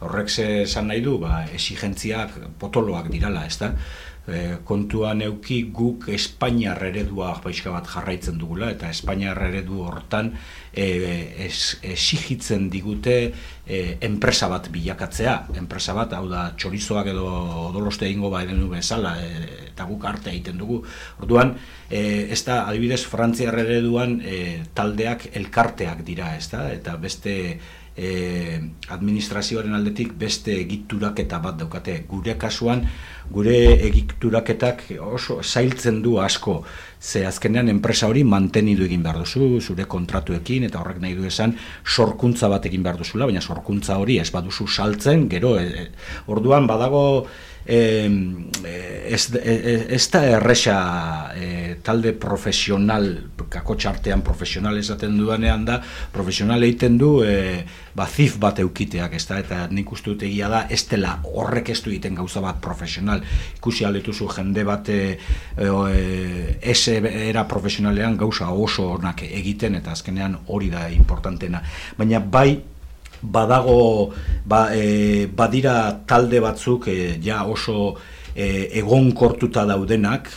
horrek 0.00 0.32
esan 0.40 0.88
nahi 0.88 1.02
du, 1.04 1.18
ba, 1.20 1.44
esigentziak 1.54 2.36
potoloak 2.60 3.10
dirala, 3.12 3.44
ez 3.46 3.58
da? 3.60 3.74
E, 4.30 4.40
kontuan 4.64 5.22
euki 5.26 5.62
guk 5.74 6.08
Espainiar 6.14 6.78
eredua 6.86 7.32
paiska 7.42 7.72
bat 7.74 7.88
jarraitzen 7.90 8.38
dugula, 8.38 8.70
eta 8.70 8.90
Espainiar 8.90 9.38
eredu 9.48 9.82
hortan 9.86 10.32
e, 10.72 10.86
esigitzen 11.90 12.68
digute 12.70 13.16
e, 13.66 13.80
enpresa 14.06 14.48
bat 14.52 14.70
bilakatzea. 14.72 15.34
Enpresa 15.58 15.96
bat, 15.96 16.14
hau 16.14 16.28
da, 16.30 16.46
txorizoak 16.56 17.10
edo 17.12 17.26
doloste 17.74 18.06
egingo 18.08 18.30
ba 18.30 18.44
edenu 18.46 18.70
bezala, 18.70 19.16
e, 19.22 19.66
eta 19.70 19.88
guk 19.90 20.06
arte 20.06 20.32
egiten 20.32 20.60
dugu. 20.60 20.80
Orduan, 21.22 21.56
e, 21.88 22.30
ez 22.30 22.42
da, 22.46 22.62
adibidez, 22.70 23.02
Frantziar 23.10 23.58
ereduan 23.64 24.18
e, 24.22 24.40
taldeak 24.74 25.30
elkarteak 25.34 26.04
dira, 26.06 26.34
ez 26.38 26.48
da? 26.52 26.68
Eta 26.72 26.96
beste 27.00 27.36
e, 27.96 28.60
administrazioaren 28.88 29.74
aldetik 29.74 30.12
beste 30.18 30.54
egituraketa 30.60 31.40
bat 31.42 31.58
daukate. 31.60 31.96
Gure 32.08 32.36
kasuan, 32.40 32.84
gure 33.30 33.56
egituraketak 33.88 34.84
oso 35.00 35.40
zailtzen 35.42 36.00
du 36.02 36.16
asko, 36.20 36.62
ze 37.00 37.24
azkenean 37.26 37.68
enpresa 37.72 38.08
hori 38.10 38.24
mantenidu 38.24 38.84
egin 38.84 39.02
behar 39.02 39.20
duzu, 39.22 39.60
zure 39.60 39.86
kontratuekin, 39.90 40.66
eta 40.68 40.80
horrek 40.80 41.00
nahi 41.02 41.14
du 41.18 41.28
esan 41.28 41.54
sorkuntza 41.84 42.48
bat 42.52 42.66
egin 42.66 42.82
behar 42.82 42.98
duzula, 43.00 43.28
baina 43.30 43.40
sorkuntza 43.40 43.98
hori 43.98 44.18
ez 44.20 44.30
baduzu 44.34 44.66
saltzen, 44.68 45.28
gero, 45.28 45.56
e, 45.60 45.88
orduan 46.28 46.66
badago 46.70 47.04
ez, 47.70 49.24
ez 49.34 50.04
da 50.10 50.22
erresa 50.26 50.76
e, 51.34 51.76
talde 51.82 52.12
profesional, 52.18 53.06
kako 53.50 53.76
txartean 53.78 54.22
profesional 54.26 54.78
esaten 54.78 55.16
duanean 55.18 55.64
da, 55.66 55.78
profesional 56.12 56.62
egiten 56.66 56.98
du 57.00 57.10
e, 57.26 57.64
ba, 57.96 58.06
zif 58.06 58.38
bat 58.42 58.58
eukiteak, 58.62 59.14
ez 59.18 59.24
da, 59.28 59.38
eta 59.42 59.60
nik 59.70 59.92
uste 59.92 60.12
dut 60.12 60.24
egia 60.26 60.50
da, 60.52 60.64
ez 60.70 60.82
dela 60.90 61.16
horrek 61.26 61.72
ez 61.74 61.80
du 61.84 61.92
egiten 61.92 62.18
gauza 62.18 62.42
bat 62.44 62.60
profesional, 62.62 63.22
ikusi 63.58 63.86
aletuzu 63.88 64.28
jende 64.34 64.64
bat 64.66 64.90
e, 64.90 65.00
e, 65.58 66.74
era 67.30 67.46
profesionalean 67.48 68.18
gauza 68.20 68.50
oso 68.50 68.90
onak 68.98 69.24
egiten, 69.30 69.78
eta 69.80 69.94
azkenean 69.96 70.38
hori 70.48 70.70
da 70.72 70.88
importantena, 70.94 71.62
baina 71.98 72.20
bai, 72.20 72.60
badago 73.22 74.10
ba, 74.46 74.68
e, 74.74 75.26
badira 75.26 76.00
talde 76.06 76.40
batzuk 76.40 76.88
e, 76.88 77.18
ja 77.22 77.44
oso 77.44 77.96
e, 78.34 78.68
egonkortuta 78.80 79.64
daudenak, 79.68 80.30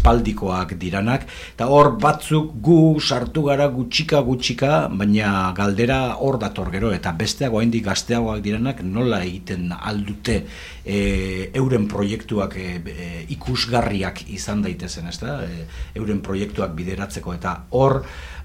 aspaldikoak 0.00 0.74
diranak, 0.80 1.26
eta 1.54 1.68
hor 1.68 1.92
batzuk 2.00 2.54
gu 2.64 3.00
sartu 3.00 3.44
gara 3.48 3.68
gutxika 3.72 4.20
gutxika, 4.24 4.88
baina 4.88 5.52
galdera 5.56 6.16
hor 6.24 6.38
dator 6.40 6.70
gero, 6.72 6.92
eta 6.96 7.12
besteago 7.12 7.60
haindik 7.60 7.84
gazteagoak 7.84 8.40
diranak 8.44 8.82
nola 8.84 9.22
egiten 9.26 9.70
aldute 9.76 10.40
e, 10.84 11.50
euren 11.54 11.86
proiektuak 11.88 12.56
e, 12.56 12.68
e, 12.80 13.10
ikusgarriak 13.36 14.24
izan 14.32 14.64
daitezen, 14.64 15.10
ez 15.12 15.18
da? 15.20 15.40
E, 15.44 15.66
euren 16.00 16.22
proiektuak 16.24 16.74
bideratzeko, 16.76 17.36
eta 17.36 17.56
hor 17.76 18.00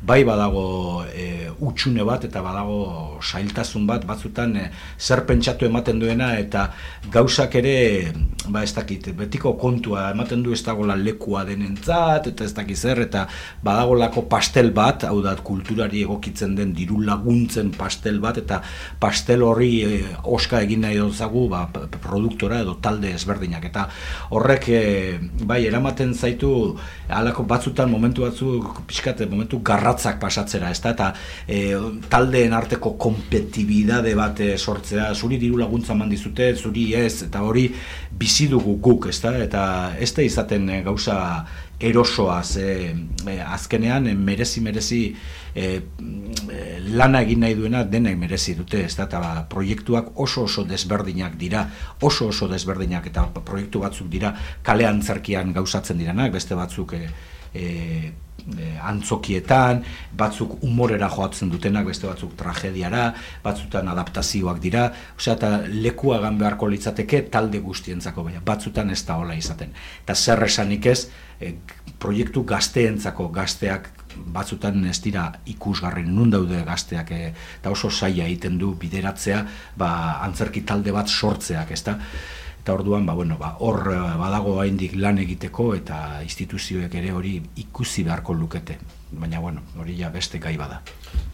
bai 0.06 0.24
badago 0.24 1.04
e, 1.10 1.50
utxune 1.66 2.04
bat 2.06 2.24
eta 2.28 2.42
badago 2.46 3.18
sailtasun 3.22 3.88
bat 3.88 4.06
batzutan 4.06 4.56
e, 4.56 4.66
zer 5.00 5.26
pentsatu 5.26 5.66
ematen 5.66 6.00
duena 6.00 6.36
eta 6.38 6.68
gauzak 7.12 7.56
ere 7.62 8.12
ba 8.48 8.64
ez 8.64 8.74
dakit 8.76 9.10
betiko 9.18 9.56
kontua 9.58 10.12
ematen 10.12 10.44
du 10.44 10.54
ez 10.54 10.62
dagoela 10.64 10.96
lekua 10.96 11.44
denentzat 11.46 12.28
eta 12.34 12.46
ez 12.46 12.54
dakit 12.54 12.78
zer 12.78 13.02
eta 13.08 13.26
badagolako 13.64 14.28
pastel 14.30 14.72
bat 14.72 15.08
hau 15.10 15.22
da 15.26 15.36
kulturari 15.36 16.04
egokitzen 16.06 16.56
den 16.56 16.74
diru 16.78 17.02
laguntzen 17.02 17.72
pastel 17.74 18.20
bat 18.20 18.38
eta 18.38 18.62
pastel 19.00 19.42
horri 19.44 19.72
e, 19.84 20.04
oska 20.24 20.62
egin 20.62 20.86
nahi 20.86 21.00
dozagu 21.02 21.48
ba, 21.50 21.66
produktora 22.02 22.62
edo 22.62 22.78
talde 22.82 23.12
ezberdinak. 23.16 23.66
Eta 23.72 23.88
horrek 24.36 24.70
e, 24.70 24.82
bai 25.48 25.64
eramaten 25.66 26.14
zaitu 26.14 26.52
halako 27.10 27.46
batzutan 27.50 27.90
momentu 27.92 28.26
batzu 28.26 28.60
pixkate 28.88 29.26
momentu 29.32 29.62
garrat 29.66 29.95
urratsak 29.96 30.20
pasatzera, 30.20 30.70
ezta? 30.72 30.92
Eta 30.92 31.14
e, 31.48 31.76
taldeen 32.10 32.54
arteko 32.54 32.96
kompetibidade 33.00 34.16
bat 34.16 34.40
e, 34.40 34.58
sortzea, 34.58 35.14
zuri 35.16 35.38
diru 35.40 35.58
laguntza 35.58 35.94
eman 35.94 36.10
dizute, 36.10 36.54
zuri 36.56 36.94
ez 36.94 37.24
eta 37.24 37.42
hori 37.42 37.70
bizi 38.12 38.48
dugu 38.48 38.78
guk, 38.82 39.08
ezta? 39.10 39.36
Eta 39.38 39.96
ez 40.00 40.14
da 40.14 40.22
izaten 40.26 40.70
e, 40.70 40.82
gauza 40.84 41.46
erosoa 41.80 42.42
ze 42.44 42.96
azkenean 43.52 44.06
merezi 44.16 44.62
merezi 44.62 45.00
e, 45.54 45.82
lana 46.96 47.22
egin 47.22 47.42
nahi 47.44 47.56
duena 47.56 47.84
denek 47.84 48.18
merezi 48.18 48.56
dute, 48.56 48.86
ezta? 48.86 49.08
Eta 49.10 49.20
ba, 49.20 49.46
proiektuak 49.50 50.14
oso 50.16 50.46
oso 50.46 50.64
desberdinak 50.64 51.36
dira, 51.38 51.66
oso 52.02 52.30
oso 52.32 52.48
desberdinak 52.48 53.08
eta 53.08 53.28
proiektu 53.44 53.80
batzuk 53.84 54.10
dira 54.12 54.36
kalean 54.64 55.02
zerkian 55.02 55.54
gauzatzen 55.54 55.98
diranak, 56.00 56.32
beste 56.32 56.56
batzuk 56.56 56.96
e, 56.96 57.10
e, 57.54 58.14
e, 58.58 58.76
antzokietan, 58.82 59.84
batzuk 60.18 60.64
umorera 60.64 61.10
joatzen 61.12 61.50
dutenak, 61.54 61.88
beste 61.90 62.08
batzuk 62.08 62.36
tragediara, 62.40 63.08
batzutan 63.44 63.90
adaptazioak 63.94 64.62
dira, 64.64 64.88
osea, 65.18 65.36
eta 65.36 65.52
lekua 65.72 66.22
gan 66.24 66.40
beharko 66.42 66.70
litzateke 66.72 67.26
talde 67.34 67.62
guztientzako, 67.66 68.28
baina 68.30 68.44
batzutan 68.46 68.94
ez 68.94 69.02
da 69.08 69.18
hola 69.22 69.36
izaten. 69.38 69.74
Eta 70.04 70.16
zer 70.16 70.44
esanik 70.48 70.90
ez, 70.92 71.00
e, 71.40 71.56
proiektu 72.00 72.46
gazteentzako 72.48 73.30
gazteak 73.34 73.92
batzutan 74.16 74.86
ez 74.88 75.00
dira 75.04 75.26
ikusgarren 75.52 76.08
nun 76.16 76.32
daude 76.32 76.62
gazteak 76.68 77.12
e, 77.12 77.22
eta 77.60 77.72
oso 77.74 77.90
saia 77.92 78.28
egiten 78.30 78.58
du 78.62 78.74
bideratzea 78.80 79.42
ba, 79.78 79.92
antzerki 80.24 80.64
talde 80.68 80.96
bat 80.96 81.12
sortzeak, 81.12 81.72
ezta? 81.76 82.00
Eta 82.66 82.74
orduan 82.74 83.06
ba, 83.06 83.14
bueno, 83.14 83.38
ba, 83.38 83.58
hor 83.62 83.92
eh, 83.94 83.98
badago 84.18 84.56
haindik 84.58 84.96
lan 84.98 85.20
egiteko 85.22 85.68
eta 85.78 86.24
instituzioek 86.26 86.96
ere 86.98 87.12
hori 87.14 87.36
ikusi 87.62 88.02
beharko 88.08 88.34
lukete. 88.34 88.80
Baina 89.12 89.38
bueno, 89.40 89.62
hori 89.78 89.94
ja 90.00 90.10
beste 90.10 90.40
gai 90.42 90.56
bada. 90.58 90.80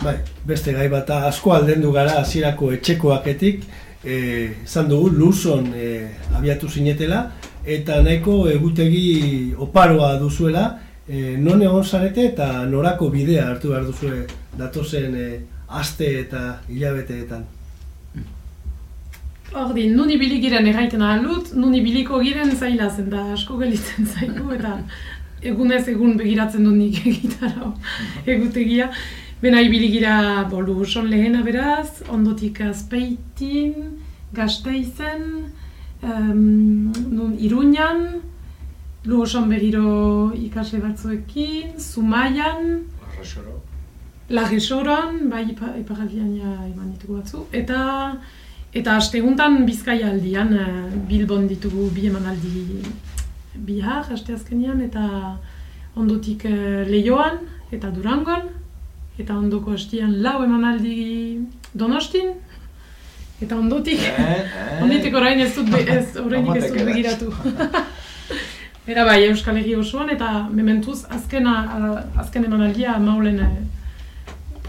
Bai, 0.03 0.17
beste 0.43 0.73
gai 0.75 0.89
bata 0.91 1.21
asko 1.29 1.53
aldendu 1.55 1.93
gara 1.95 2.17
hasierako 2.19 2.73
etxekoaketik. 2.75 3.63
Eh, 4.03 4.65
izan 4.65 4.89
dugu 4.89 5.07
luzon 5.13 5.71
e, 5.77 5.87
abiatu 6.35 6.67
zinetela 6.67 7.21
eta 7.63 8.01
nahiko 8.01 8.49
egutegi 8.51 9.53
oparoa 9.55 10.17
duzuela. 10.19 10.65
E, 11.07 11.37
non 11.39 11.63
egon 11.63 11.87
zarete 11.87 12.27
eta 12.33 12.65
norako 12.65 13.07
bidea 13.13 13.47
hartu 13.53 13.71
behar 13.71 13.87
duzue 13.87 14.25
datozen 14.59 15.15
e, 15.15 15.31
aste 15.79 16.11
eta 16.25 16.45
hilabeteetan 16.67 17.47
Ordi, 19.51 19.89
nun 19.91 20.09
ibili 20.09 20.37
giren 20.39 20.67
erraiten 20.67 21.01
ahalut, 21.03 21.49
nun 21.59 21.73
ibiliko 21.75 22.21
giren 22.23 22.53
zaila 22.55 22.89
zen 22.89 23.09
da 23.11 23.23
asko 23.33 23.57
gelitzen 23.59 24.07
zaigu 24.13 24.53
eta 24.55 24.77
egunez 25.51 25.81
egun 25.91 26.15
begiratzen 26.19 26.63
dut 26.67 26.77
nik 26.77 27.01
egitara 27.11 27.73
egutegia. 28.35 28.87
Bena 29.41 29.61
ibili 29.65 29.89
gira 29.91 30.45
bolu 30.49 30.85
son 30.85 31.09
lehena 31.11 31.41
beraz, 31.43 32.03
ondotik 32.15 32.61
azpeitin, 32.61 33.73
gazteizen, 34.37 35.23
um, 36.03 36.91
nun 37.15 37.33
iruñan, 37.39 38.21
lu 39.05 39.21
oson 39.25 39.49
begiro 39.49 40.31
ikasle 40.37 40.79
batzuekin, 40.79 41.73
Zumaian, 41.79 42.85
Lagesoroan, 44.29 45.25
bai 45.29 45.43
iparaldian 45.51 46.35
ja 46.37 46.53
iman 46.69 46.93
ditugu 46.93 47.17
batzu, 47.17 47.43
eta 47.51 47.81
Eta 48.71 48.95
asteguntan 48.95 49.65
bizkaia 49.67 50.07
aldian, 50.13 50.53
uh, 50.55 50.91
Bilbon 51.07 51.47
ditugu 51.49 51.89
bi 51.91 52.05
emanaldi 52.07 52.79
bihar, 53.67 54.05
aste 54.13 54.31
azkenian, 54.33 54.79
eta 54.85 55.35
ondotik 55.99 56.45
uh, 56.47 56.85
Leioan 56.87 57.41
eta 57.75 57.89
Durangon, 57.91 58.47
eta 59.19 59.35
ondoko 59.35 59.75
hastian 59.75 60.21
lau 60.23 60.37
emanaldi 60.45 61.41
Donostin, 61.75 62.31
eta 63.41 63.57
ondotik, 63.57 63.99
eh, 64.07 64.39
eh. 64.39 64.79
ondotik 64.85 65.19
orain 65.19 65.43
ez 65.43 65.51
dut, 65.55 65.73
ez, 65.81 66.15
orain 66.25 66.47
ez 66.55 66.71
dut 66.71 66.81
begiratu. 66.87 67.31
Era 68.91 69.03
bai, 69.05 69.19
Euskal 69.27 69.59
Herri 69.59 69.75
osoan, 69.77 70.09
eta 70.15 70.47
mementuz 70.49 71.03
azkena, 71.11 71.57
azken 72.23 72.47
emanaldia 72.47 72.95
maulen 73.03 73.43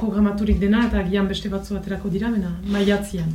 programaturik 0.02 0.58
dena 0.62 0.86
eta 0.88 1.04
gian 1.08 1.30
beste 1.30 1.50
batzu 1.52 1.78
aterako 1.78 2.10
dira 2.12 2.30
bena, 2.34 2.52
maiatzian. 2.74 3.30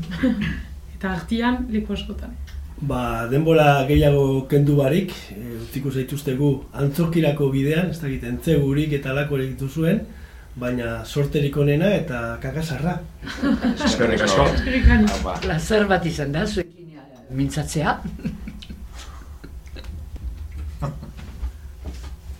eta 0.97 1.13
artian 1.13 1.65
leku 1.73 1.95
askotan. 1.95 2.35
Ba, 2.77 3.25
denbora 3.31 3.85
gehiago 3.89 4.45
kendu 4.51 4.75
barik, 4.77 5.13
e, 5.33 5.55
utziko 5.63 5.89
zaituztegu 5.89 6.51
antzokirako 6.83 7.49
bidean, 7.53 7.89
ez 7.89 7.97
dakit, 8.03 8.27
entzegurik 8.29 8.93
eta 8.99 9.15
lako 9.17 9.39
egitu 9.41 9.69
zuen, 9.69 10.03
baina 10.57 10.99
sorterik 11.05 11.57
onena 11.57 11.89
eta 11.95 12.21
kakasarra. 12.41 12.97
Eskerrik 13.85 14.25
asko. 14.27 14.45
Plazer 15.41 15.87
bat 15.89 16.05
izan 16.05 16.37
da, 16.37 16.45
zuekin 16.45 16.77
mintzatzea. 17.37 17.97